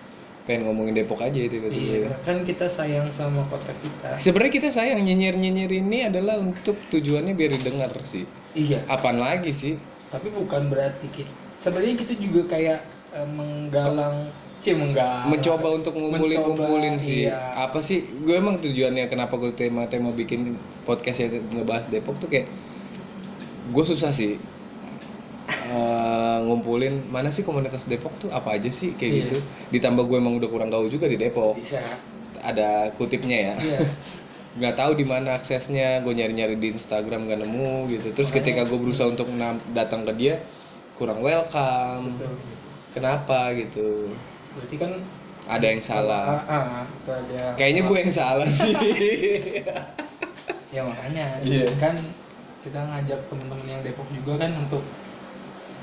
pengen 0.45 0.69
ngomongin 0.69 0.97
Depok 0.97 1.21
aja 1.21 1.37
itu 1.37 1.61
Iya, 1.69 2.17
kan 2.25 2.41
kita 2.41 2.65
sayang 2.65 3.13
sama 3.13 3.45
kota 3.49 3.73
kita. 3.77 4.17
Sebenarnya 4.17 4.53
kita 4.57 4.69
sayang 4.73 5.05
nyinyir-nyinyir 5.05 5.69
ini 5.69 6.09
adalah 6.09 6.41
untuk 6.41 6.77
tujuannya 6.89 7.37
biar 7.37 7.51
didengar 7.57 7.93
sih. 8.09 8.25
Iya. 8.57 8.81
Apaan 8.89 9.21
lagi 9.21 9.53
sih? 9.53 9.73
Tapi 10.09 10.33
bukan 10.33 10.69
berarti 10.69 11.07
kita. 11.13 11.31
Sebenarnya 11.53 11.95
kita 11.97 12.13
juga 12.17 12.41
kayak 12.57 12.79
eh, 13.13 13.27
menggalang, 13.29 14.33
cie 14.61 14.77
menggalang. 14.77 15.29
mencoba 15.29 15.67
untuk 15.77 15.93
ngumpulin 15.97 16.37
Mencoba, 16.37 16.45
ngumpulin 16.53 16.95
sih 17.01 17.25
iya. 17.25 17.57
apa 17.57 17.81
sih 17.81 18.05
gue 18.05 18.35
emang 18.37 18.61
tujuannya 18.61 19.09
kenapa 19.09 19.33
gue 19.41 19.51
tema-tema 19.57 20.13
bikin 20.13 20.53
podcast 20.85 21.17
ya 21.17 21.27
ngebahas 21.33 21.89
Depok 21.89 22.21
tuh 22.21 22.29
kayak 22.29 22.45
gue 23.73 23.83
susah 23.83 24.13
sih 24.13 24.37
eh, 25.51 26.37
ngumpulin 26.41 27.05
mana 27.07 27.27
sih 27.27 27.41
komunitas 27.41 27.83
Depok 27.83 28.15
tuh 28.17 28.29
apa 28.29 28.55
aja 28.55 28.67
sih 28.67 28.93
kayak 28.93 29.11
Iya. 29.11 29.21
gitu 29.21 29.37
ditambah 29.71 30.03
gue 30.03 30.17
emang 30.17 30.35
udah 30.35 30.47
kurang 30.47 30.69
tahu 30.69 30.87
juga 30.87 31.05
di 31.05 31.15
Depok 31.15 31.55
Bisa. 31.55 31.79
ada 32.37 32.89
kutipnya 32.95 33.37
ya 33.37 33.55
Iya. 33.57 33.79
nggak 34.57 34.75
tahu 34.75 34.91
di 34.93 35.05
mana 35.05 35.35
aksesnya 35.35 35.99
gue 35.99 36.11
nyari-nyari 36.11 36.55
di 36.55 36.71
Instagram 36.71 37.23
gak 37.25 37.39
nemu 37.39 37.87
gitu 37.89 38.07
terus 38.11 38.27
Makanya- 38.29 38.43
ketika 38.43 38.61
gue 38.65 38.79
berusaha 38.79 39.07
untuk 39.07 39.27
datang 39.71 40.03
ke 40.03 40.11
dia 40.13 40.35
kurang 40.95 41.19
welcome 41.19 42.15
Betul. 42.15 42.35
kenapa 42.91 43.51
gitu 43.53 44.11
Berarti 44.51 44.75
kan 44.75 44.91
ada 45.47 45.63
yang 45.65 45.79
salah 45.79 46.43
Ah, 46.43 46.51
ah, 46.51 46.83
itu 46.85 47.07
ada. 47.09 47.55
Kayaknya 47.55 47.81
gue 47.81 47.97
yang 47.97 48.13
salah 48.13 48.47
sih. 48.59 48.75
Ya 50.69 50.81
makanya. 50.83 51.39
Iya. 51.41 51.71
Kan 51.75 51.95
kita 52.59 52.77
ngajak 52.77 53.19
temen-temen 53.27 53.63
yang 53.65 53.81
Depok 53.81 54.07
juga 54.11 54.37
kan 54.37 54.51
untuk 54.53 54.83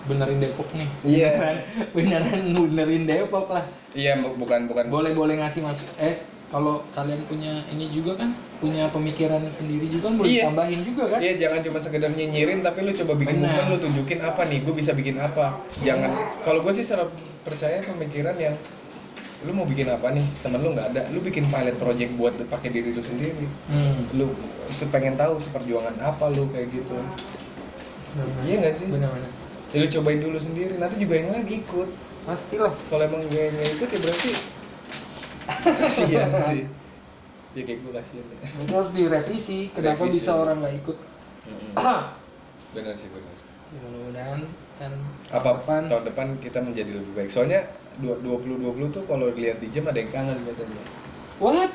benerin 0.09 0.41
Depok 0.41 0.69
nih. 0.73 0.89
Iya. 1.05 1.31
Beneran, 1.95 2.41
beneran 2.49 2.67
benerin 2.67 3.05
Depok 3.05 3.47
lah. 3.49 3.65
Iya, 3.93 4.19
bu- 4.19 4.37
bukan 4.37 4.67
bukan. 4.67 4.89
Boleh 4.89 5.13
boleh 5.13 5.37
ngasih 5.37 5.61
masuk. 5.61 5.85
Eh 6.01 6.17
kalau 6.49 6.81
kalian 6.91 7.21
punya 7.29 7.61
ini 7.69 7.93
juga 7.93 8.17
kan 8.17 8.33
punya 8.57 8.89
pemikiran 8.89 9.45
sendiri 9.53 9.85
juga 9.87 10.09
kan 10.09 10.17
boleh 10.17 10.29
Iya. 10.33 10.45
tambahin 10.49 10.81
juga 10.83 11.05
kan? 11.13 11.21
Iya, 11.21 11.33
jangan 11.39 11.61
cuma 11.61 11.79
sekedar 11.79 12.11
nyinyirin, 12.11 12.65
tapi 12.65 12.79
lu 12.83 12.93
coba 12.97 13.13
bikin 13.15 13.37
movement, 13.39 13.69
lu 13.69 13.77
tunjukin 13.79 14.21
apa 14.25 14.43
nih, 14.43 14.59
gue 14.65 14.75
bisa 14.75 14.91
bikin 14.91 15.21
apa. 15.21 15.61
Jangan. 15.85 16.11
Kalau 16.43 16.65
gue 16.65 16.73
sih 16.73 16.83
selalu 16.83 17.13
percaya 17.45 17.85
pemikiran 17.85 18.35
yang 18.35 18.57
lu 19.39 19.55
mau 19.55 19.63
bikin 19.63 19.87
apa 19.87 20.11
nih, 20.11 20.25
temen 20.43 20.59
lu 20.59 20.73
nggak 20.73 20.89
ada, 20.91 21.03
lu 21.13 21.21
bikin 21.21 21.47
pilot 21.47 21.77
project 21.77 22.11
buat 22.17 22.35
pakai 22.49 22.69
diri 22.73 22.91
lu 22.91 23.05
sendiri. 23.05 23.45
Hmm. 23.69 24.09
Lu 24.17 24.33
pengen 24.89 25.15
tahu 25.15 25.39
seperjuangan 25.39 25.95
apa 26.01 26.33
lu 26.33 26.49
kayak 26.51 26.73
gitu. 26.73 26.97
Iya 28.43 28.55
nggak 28.59 28.75
sih? 28.81 28.87
Benar-benar. 28.89 29.31
Ya, 29.69 29.85
lu 29.85 29.89
cobain 29.93 30.21
dulu 30.21 30.39
sendiri, 30.41 30.81
nanti 30.81 30.97
juga 30.97 31.15
yang 31.21 31.29
lain 31.29 31.47
ikut. 31.49 31.89
Pastilah. 32.25 32.73
Kalau 32.89 33.03
emang 33.05 33.21
gue 33.29 33.43
yang 33.53 33.73
ikut 33.77 33.89
ya 33.89 33.99
berarti 34.01 34.31
kasihan 35.81 36.31
sih. 36.49 36.63
Ya 37.57 37.63
kayak 37.65 37.79
gue 37.85 37.93
kasihan. 37.93 38.25
ya. 38.29 38.37
Itu 38.65 38.73
harus 38.73 38.91
direvisi. 38.97 39.59
Kenapa 39.73 40.05
Revisi. 40.05 40.15
bisa 40.21 40.31
orang 40.33 40.57
nggak 40.65 40.75
ikut? 40.85 40.97
Benar 42.77 42.95
sih 42.97 43.09
benar. 43.13 43.35
Ya, 43.69 43.79
mudah-mudahan 43.85 44.41
kan 44.81 44.93
apa 45.29 45.49
depan 45.61 45.83
tahun 45.93 46.05
depan 46.09 46.27
kita 46.41 46.59
menjadi 46.65 46.95
lebih 46.97 47.13
baik 47.13 47.29
soalnya 47.29 47.67
dua- 48.01 48.17
2020 48.23 48.95
tuh 48.95 49.05
kalau 49.05 49.29
dilihat 49.29 49.61
di 49.61 49.69
jam 49.69 49.85
ada 49.91 49.99
yang 50.01 50.09
kangen 50.09 50.39
katanya 50.47 50.83
what? 51.39 51.73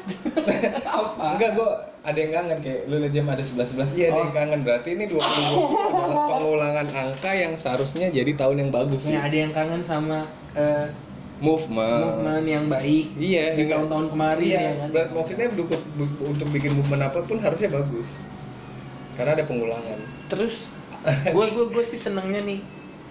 Apa? 0.89 1.25
Enggak 1.33 1.51
gua 1.53 1.69
ada 2.01 2.17
yang 2.17 2.31
kangen 2.33 2.59
kayak 2.59 2.81
lu 2.85 2.99
lihat 2.99 3.13
jam 3.13 3.25
ada 3.25 3.39
11 3.39 3.63
11 3.73 3.95
iya 3.95 4.05
ada 4.07 4.13
Oh. 4.13 4.21
yang 4.21 4.35
kangen. 4.35 4.59
Berarti 4.61 4.89
ini 4.91 5.05
2020 5.05 5.23
adalah 5.89 6.15
pengulangan 6.31 6.87
angka 6.89 7.31
yang 7.31 7.53
seharusnya 7.53 8.07
jadi 8.09 8.31
tahun 8.33 8.55
yang 8.59 8.71
bagus 8.71 9.01
Nih, 9.01 9.09
sih. 9.09 9.17
ada 9.17 9.37
yang 9.37 9.51
kangen 9.51 9.81
sama 9.81 10.27
eh, 10.53 10.91
movement. 11.39 12.01
movement 12.19 12.45
yang 12.45 12.65
baik 12.67 13.15
iya 13.15 13.51
di 13.51 13.63
enggak- 13.63 13.79
tahun-tahun 13.81 14.07
kemarin 14.09 14.43
iya, 14.45 14.59
ya 14.61 14.71
kan? 14.77 14.89
berat- 14.89 15.11
maksudnya 15.11 15.47
bu- 15.49 15.67
untuk 16.21 16.47
bikin 16.49 16.71
movement 16.73 17.03
apa 17.03 17.19
pun 17.21 17.37
harusnya 17.37 17.69
bagus. 17.69 18.07
Karena 19.13 19.31
ada 19.33 19.43
pengulangan. 19.43 19.99
Terus 20.27 20.71
gue 21.03 21.45
gue 21.45 21.65
gue 21.69 21.83
sih 21.83 21.97
senengnya 21.97 22.39
nih 22.41 22.59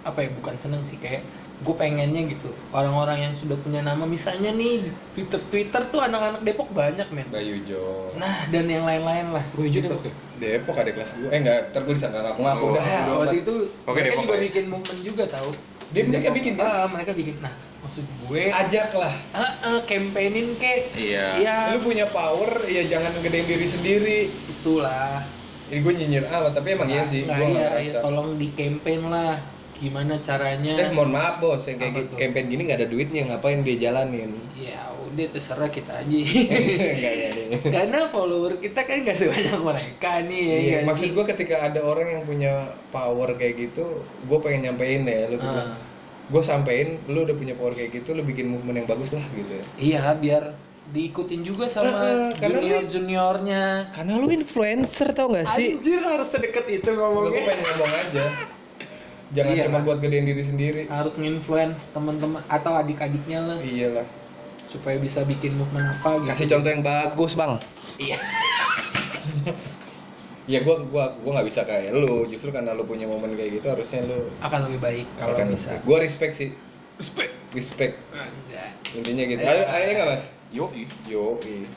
apa 0.02 0.18
ya 0.18 0.32
bukan 0.32 0.56
seneng 0.58 0.82
sih 0.82 0.96
kayak 0.96 1.22
gue 1.62 1.74
pengennya 1.78 2.22
gitu 2.26 2.50
orang-orang 2.74 3.30
yang 3.30 3.34
sudah 3.38 3.54
punya 3.62 3.80
nama 3.80 4.02
misalnya 4.02 4.50
nih 4.50 4.82
di 4.82 4.90
Twitter 5.14 5.40
Twitter 5.46 5.82
tuh 5.94 6.02
anak-anak 6.02 6.42
Depok 6.42 6.74
banyak 6.74 7.06
men 7.14 7.26
Bayu 7.30 7.62
Jo 7.64 8.10
nah 8.18 8.46
dan 8.50 8.66
yang 8.66 8.82
lain-lain 8.82 9.30
lah 9.30 9.44
gitu 9.62 9.94
Depok 10.42 10.74
ada 10.74 10.90
kelas 10.90 11.14
gue 11.14 11.28
eh 11.30 11.38
enggak 11.38 11.70
ntar 11.70 11.86
gue 11.86 11.94
disangka 11.94 12.18
ngaku 12.18 12.40
ngaku 12.42 12.64
udah 12.74 12.82
Ah, 12.82 13.02
udah 13.06 13.14
waktu 13.22 13.36
itu 13.46 13.54
Oke, 13.86 13.94
mereka 13.94 14.10
Depok 14.10 14.22
juga 14.26 14.34
ya. 14.34 14.42
bikin 14.50 14.64
movement 14.66 15.00
juga 15.06 15.24
tahu 15.30 15.50
Dia 15.92 16.02
mereka 16.08 16.28
bikin 16.32 16.52
kan? 16.56 16.64
Ah, 16.64 16.86
mereka 16.88 17.12
bikin. 17.12 17.36
Nah, 17.44 17.52
maksud 17.84 18.04
gue 18.24 18.42
Ajak 18.48 18.96
lah. 18.96 19.12
ah, 19.36 19.52
ah, 19.60 19.78
campaignin 19.84 20.56
kek. 20.56 20.88
Iya. 20.96 21.36
Iya, 21.36 21.56
Lu 21.76 21.84
punya 21.84 22.08
power, 22.08 22.64
ya 22.64 22.80
jangan 22.88 23.12
gedein 23.20 23.44
diri 23.44 23.68
sendiri. 23.68 24.18
itulah. 24.48 25.20
Ini 25.68 25.84
gue 25.84 25.92
nyinyir 25.92 26.24
amat, 26.32 26.56
tapi 26.56 26.80
emang 26.80 26.88
iya 26.88 27.04
sih. 27.04 27.28
Nggak, 27.28 27.36
Gue 27.36 27.44
iya, 27.44 27.52
nggak 27.52 27.68
iya, 27.76 27.92
merasa. 27.92 28.04
tolong 28.08 28.28
di 28.40 28.48
campaign 28.56 29.00
lah. 29.04 29.36
Gimana 29.82 30.14
caranya? 30.22 30.78
Eh 30.78 30.94
mohon 30.94 31.10
maaf 31.10 31.42
bos, 31.42 31.66
yang 31.66 31.82
kayak 31.82 31.92
gitu- 31.98 32.14
tuh? 32.14 32.18
campaign 32.22 32.46
gini 32.46 32.62
nggak 32.70 32.78
ada 32.78 32.88
duitnya, 32.88 33.22
ngapain 33.26 33.66
dia 33.66 33.76
jalanin? 33.82 34.30
Ya 34.54 34.78
udah 34.94 35.26
terserah 35.28 35.66
kita 35.68 35.92
aja. 35.98 36.18
Enggak 36.94 37.14
ya. 37.18 37.30
Karena 37.66 38.06
follower 38.06 38.62
kita 38.62 38.86
kan 38.86 39.02
gak 39.02 39.18
sebanyak 39.18 39.58
mereka 39.58 40.22
nih 40.22 40.40
ya. 40.40 40.54
Iya, 40.54 40.70
nggak 40.70 40.82
maksud 40.86 41.08
sih? 41.10 41.14
gue 41.18 41.24
ketika 41.34 41.56
ada 41.60 41.80
orang 41.82 42.08
yang 42.08 42.22
punya 42.22 42.52
power 42.88 43.34
kayak 43.34 43.58
gitu, 43.58 43.84
gue 44.22 44.38
pengen 44.38 44.70
nyampein 44.70 45.02
ya, 45.02 45.26
lu 45.26 45.36
Ah, 45.36 45.74
gue 46.30 46.42
sampein, 46.42 47.02
lu 47.10 47.26
udah 47.26 47.34
punya 47.34 47.58
power 47.58 47.74
kayak 47.74 47.90
gitu, 47.92 48.14
lu 48.14 48.22
bikin 48.22 48.46
movement 48.48 48.78
yang 48.78 48.88
bagus 48.88 49.10
lah 49.10 49.26
gitu. 49.34 49.58
iya, 49.76 50.14
biar 50.14 50.54
diikutin 50.88 51.42
juga 51.42 51.66
sama 51.66 52.30
karena 52.38 52.58
lu- 52.58 52.62
junior 52.62 52.84
juniornya. 52.86 53.64
Karena 53.90 54.12
lu 54.14 54.30
influencer 54.30 55.10
tau 55.10 55.26
gak 55.28 55.50
Anjir 55.50 56.00
harus 56.00 56.30
sedekat 56.30 56.70
itu 56.70 56.86
Gue 56.86 56.96
ngomongnya. 56.96 57.42
pengen 57.42 57.60
ngomong 57.66 57.92
aja. 57.92 58.24
Jangan 59.32 59.52
Iya 59.52 59.64
cuma 59.64 59.78
lah. 59.80 59.84
buat 59.84 59.98
gedein 59.98 60.24
diri 60.24 60.42
sendiri. 60.42 60.82
Harus 60.86 61.16
nge-influence 61.16 61.88
teman-teman 61.90 62.44
atau 62.46 62.72
adik-adiknya 62.74 63.40
lah 63.42 63.58
Iyalah. 63.58 64.04
supaya 64.68 64.96
bisa 64.96 65.20
bikin 65.22 65.56
movement 65.56 65.88
apa 65.94 66.20
gitu. 66.20 66.28
Kasih 66.28 66.48
contoh 66.50 66.70
yang 66.70 66.82
bagus 66.82 67.32
bang. 67.32 67.52
Iya. 67.96 68.16
Ya 70.42 70.58
gua 70.58 70.82
gua 70.82 71.14
gua 71.22 71.38
nggak 71.38 71.48
bisa 71.48 71.62
kayak 71.62 71.94
lu. 71.94 72.26
Justru 72.26 72.50
karena 72.50 72.74
lu 72.74 72.82
punya 72.82 73.06
momen 73.06 73.38
kayak 73.38 73.62
gitu 73.62 73.66
harusnya 73.68 74.02
lu 74.02 74.26
Akan 74.42 74.66
lebih 74.66 74.82
baik 74.82 75.06
kalau 75.14 75.38
akan 75.38 75.54
bisa. 75.54 75.78
Gua 75.80 76.02
respect 76.02 76.34
sih. 76.34 76.50
Respect. 76.98 77.30
Respect. 77.54 77.94
Anjay. 78.10 78.74
Intinya 78.92 79.22
gitu. 79.24 79.38
Ayo, 79.40 79.62
ayo 79.64 79.86
nggak 79.94 80.08
mas? 80.08 80.24
Yo, 80.50 80.66
Yo. 81.06 81.38
iya. 81.40 81.70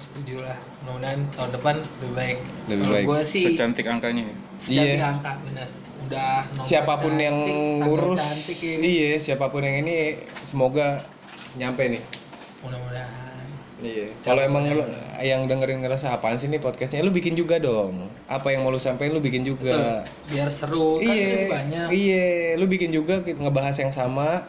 Setuju 0.00 0.40
lah. 0.40 0.56
Mudah-mudahan 0.80 1.28
tahun 1.30 1.50
depan 1.52 1.74
lebih 2.00 2.14
baik. 2.16 2.38
Lebih 2.66 2.86
baik. 2.88 3.04
Gua 3.04 3.20
sih 3.22 3.44
secantik 3.46 3.84
angkanya 3.84 4.22
ya. 4.24 4.34
secantik 4.58 4.96
Iya. 4.96 5.04
angka 5.06 5.32
bener. 5.44 5.68
Udah 6.08 6.48
Siapa 6.64 6.96
pun 6.96 7.14
yang 7.14 7.36
cantik, 7.36 7.52
tanggal 7.52 7.88
lurus, 7.92 8.18
cantik 8.18 8.58
ya. 8.58 8.76
iya. 8.80 9.10
Siapa 9.20 9.46
pun 9.52 9.60
yang 9.60 9.76
ini 9.84 9.96
semoga 10.48 11.04
nyampe 11.54 11.84
nih. 11.84 12.02
Mudah-mudahan. 12.64 13.44
Iya. 13.78 14.10
Kalau 14.24 14.42
emang 14.42 14.66
yang- 14.66 14.74
lu 14.74 14.84
yang 15.20 15.40
dengerin 15.46 15.84
ngerasa 15.84 16.10
apaan 16.10 16.40
sih 16.40 16.50
nih 16.50 16.58
podcastnya, 16.58 17.04
lu 17.04 17.12
bikin 17.12 17.36
juga 17.36 17.60
dong. 17.60 18.10
Apa 18.26 18.50
yang 18.50 18.66
mau 18.66 18.72
lu 18.72 18.80
sampein 18.80 19.14
lu 19.14 19.22
bikin 19.22 19.46
Betul. 19.46 19.70
juga. 19.70 20.02
Biar 20.26 20.48
seru 20.50 20.98
kan 20.98 21.14
iya. 21.14 21.46
banyak. 21.46 21.86
Iya. 21.92 22.28
Lu 22.58 22.66
bikin 22.66 22.90
juga 22.90 23.22
kita 23.22 23.38
ngebahas 23.38 23.76
yang 23.78 23.92
sama. 23.92 24.48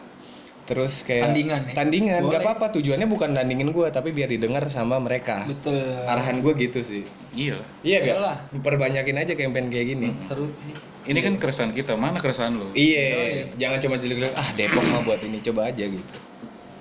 Terus 0.66 1.02
kayak 1.02 1.34
Tandingan 1.34 1.60
ya? 1.66 1.74
Tandingan, 1.74 2.20
nggak 2.30 2.42
apa-apa. 2.46 2.66
Tujuannya 2.78 3.06
bukan 3.10 3.34
nandingin 3.34 3.74
gua, 3.74 3.90
tapi 3.90 4.14
biar 4.14 4.30
didengar 4.30 4.62
sama 4.70 5.02
mereka. 5.02 5.42
Betul. 5.42 5.82
Arahan 6.06 6.42
gua 6.46 6.54
gitu 6.54 6.82
sih. 6.86 7.02
Iya. 7.34 7.58
Iya 7.82 7.98
kan? 8.06 8.14
Perbanyakin 8.62 9.18
aja 9.18 9.34
campaign 9.34 9.66
kayak 9.70 9.86
gini. 9.94 10.08
seru 10.26 10.50
sih. 10.62 10.74
Ini 11.00 11.18
kan 11.18 11.34
keresahan 11.36 11.72
kita, 11.72 11.96
mana 11.96 12.20
keresahan 12.20 12.52
lo? 12.54 12.68
Iya, 12.72 13.00
Iya. 13.00 13.44
jangan 13.56 13.78
cuma 13.80 13.94
jelek-jelek. 13.96 14.34
Ah 14.34 14.52
Depok 14.52 14.84
mah 14.84 15.00
buat 15.00 15.20
ini 15.20 15.40
coba 15.40 15.72
aja 15.72 15.84
gitu. 15.86 16.04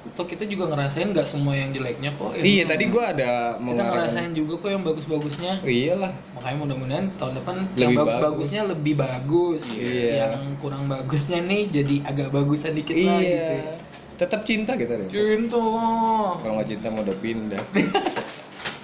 Toh 0.09 0.27
kita 0.27 0.43
juga 0.43 0.67
ngerasain 0.67 1.15
nggak 1.15 1.23
semua 1.23 1.55
yang 1.55 1.71
jeleknya 1.71 2.11
kok. 2.19 2.35
ya. 2.35 2.43
Iya, 2.43 2.63
tadi 2.67 2.83
gua 2.91 3.15
ada 3.15 3.55
kita 3.55 3.83
ngerasain 3.85 4.31
juga 4.35 4.53
kok 4.59 4.69
yang 4.69 4.83
bagus-bagusnya. 4.83 5.63
Iyalah. 5.63 6.11
Makanya 6.35 6.57
mudah-mudahan 6.59 7.05
tahun 7.15 7.33
depan 7.39 7.55
Lebih 7.55 7.79
yang 7.79 7.91
bagus-bagusnya 7.95 8.61
lebih 8.67 8.93
bagus. 8.99 9.61
Iya. 9.71 10.11
Yang 10.27 10.35
kurang 10.59 10.83
bagusnya 10.91 11.39
nih 11.39 11.61
jadi 11.71 11.95
agak 12.03 12.27
bagusan 12.35 12.75
dikit 12.75 12.95
lah 12.97 13.19
gitu. 13.23 13.53
Iya. 13.55 13.73
Tetap 14.19 14.41
cinta 14.43 14.75
kita 14.75 14.93
deh. 14.99 15.07
Cinta 15.07 15.55
lah. 15.55 16.35
Kalau 16.43 16.53
nggak 16.59 16.67
cinta 16.67 16.87
mau 16.91 17.03
udah 17.07 17.17
pindah. 17.23 17.63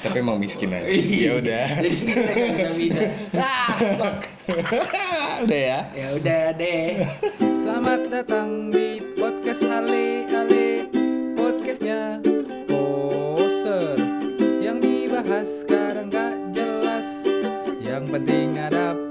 Tapi 0.06 0.22
emang 0.22 0.38
miskin 0.38 0.70
aja. 0.70 0.86
Iya. 0.86 1.18
Ya 1.18 1.32
udah. 1.42 1.66
Jadi 1.82 1.90
kita 1.98 2.42
nggak 2.46 2.72
pindah. 2.78 3.10
Ah, 3.42 3.68
fuck. 3.98 4.18
udah 5.50 5.62
ya. 5.74 5.80
ya 5.98 6.08
udah 6.14 6.44
deh. 6.54 6.90
Selamat 7.66 8.02
datang 8.14 8.70
di 8.70 9.02
podcast 9.18 9.66
Ale 9.66 10.30
Ale 10.30 10.86
Podcastnya 11.34 12.22
Poser 12.70 13.98
Yang 14.62 14.78
dibahas 14.86 15.66
sekarang 15.66 16.14
gak 16.14 16.38
jelas 16.54 17.10
Yang 17.82 18.04
penting 18.14 18.62
ada 18.62 19.05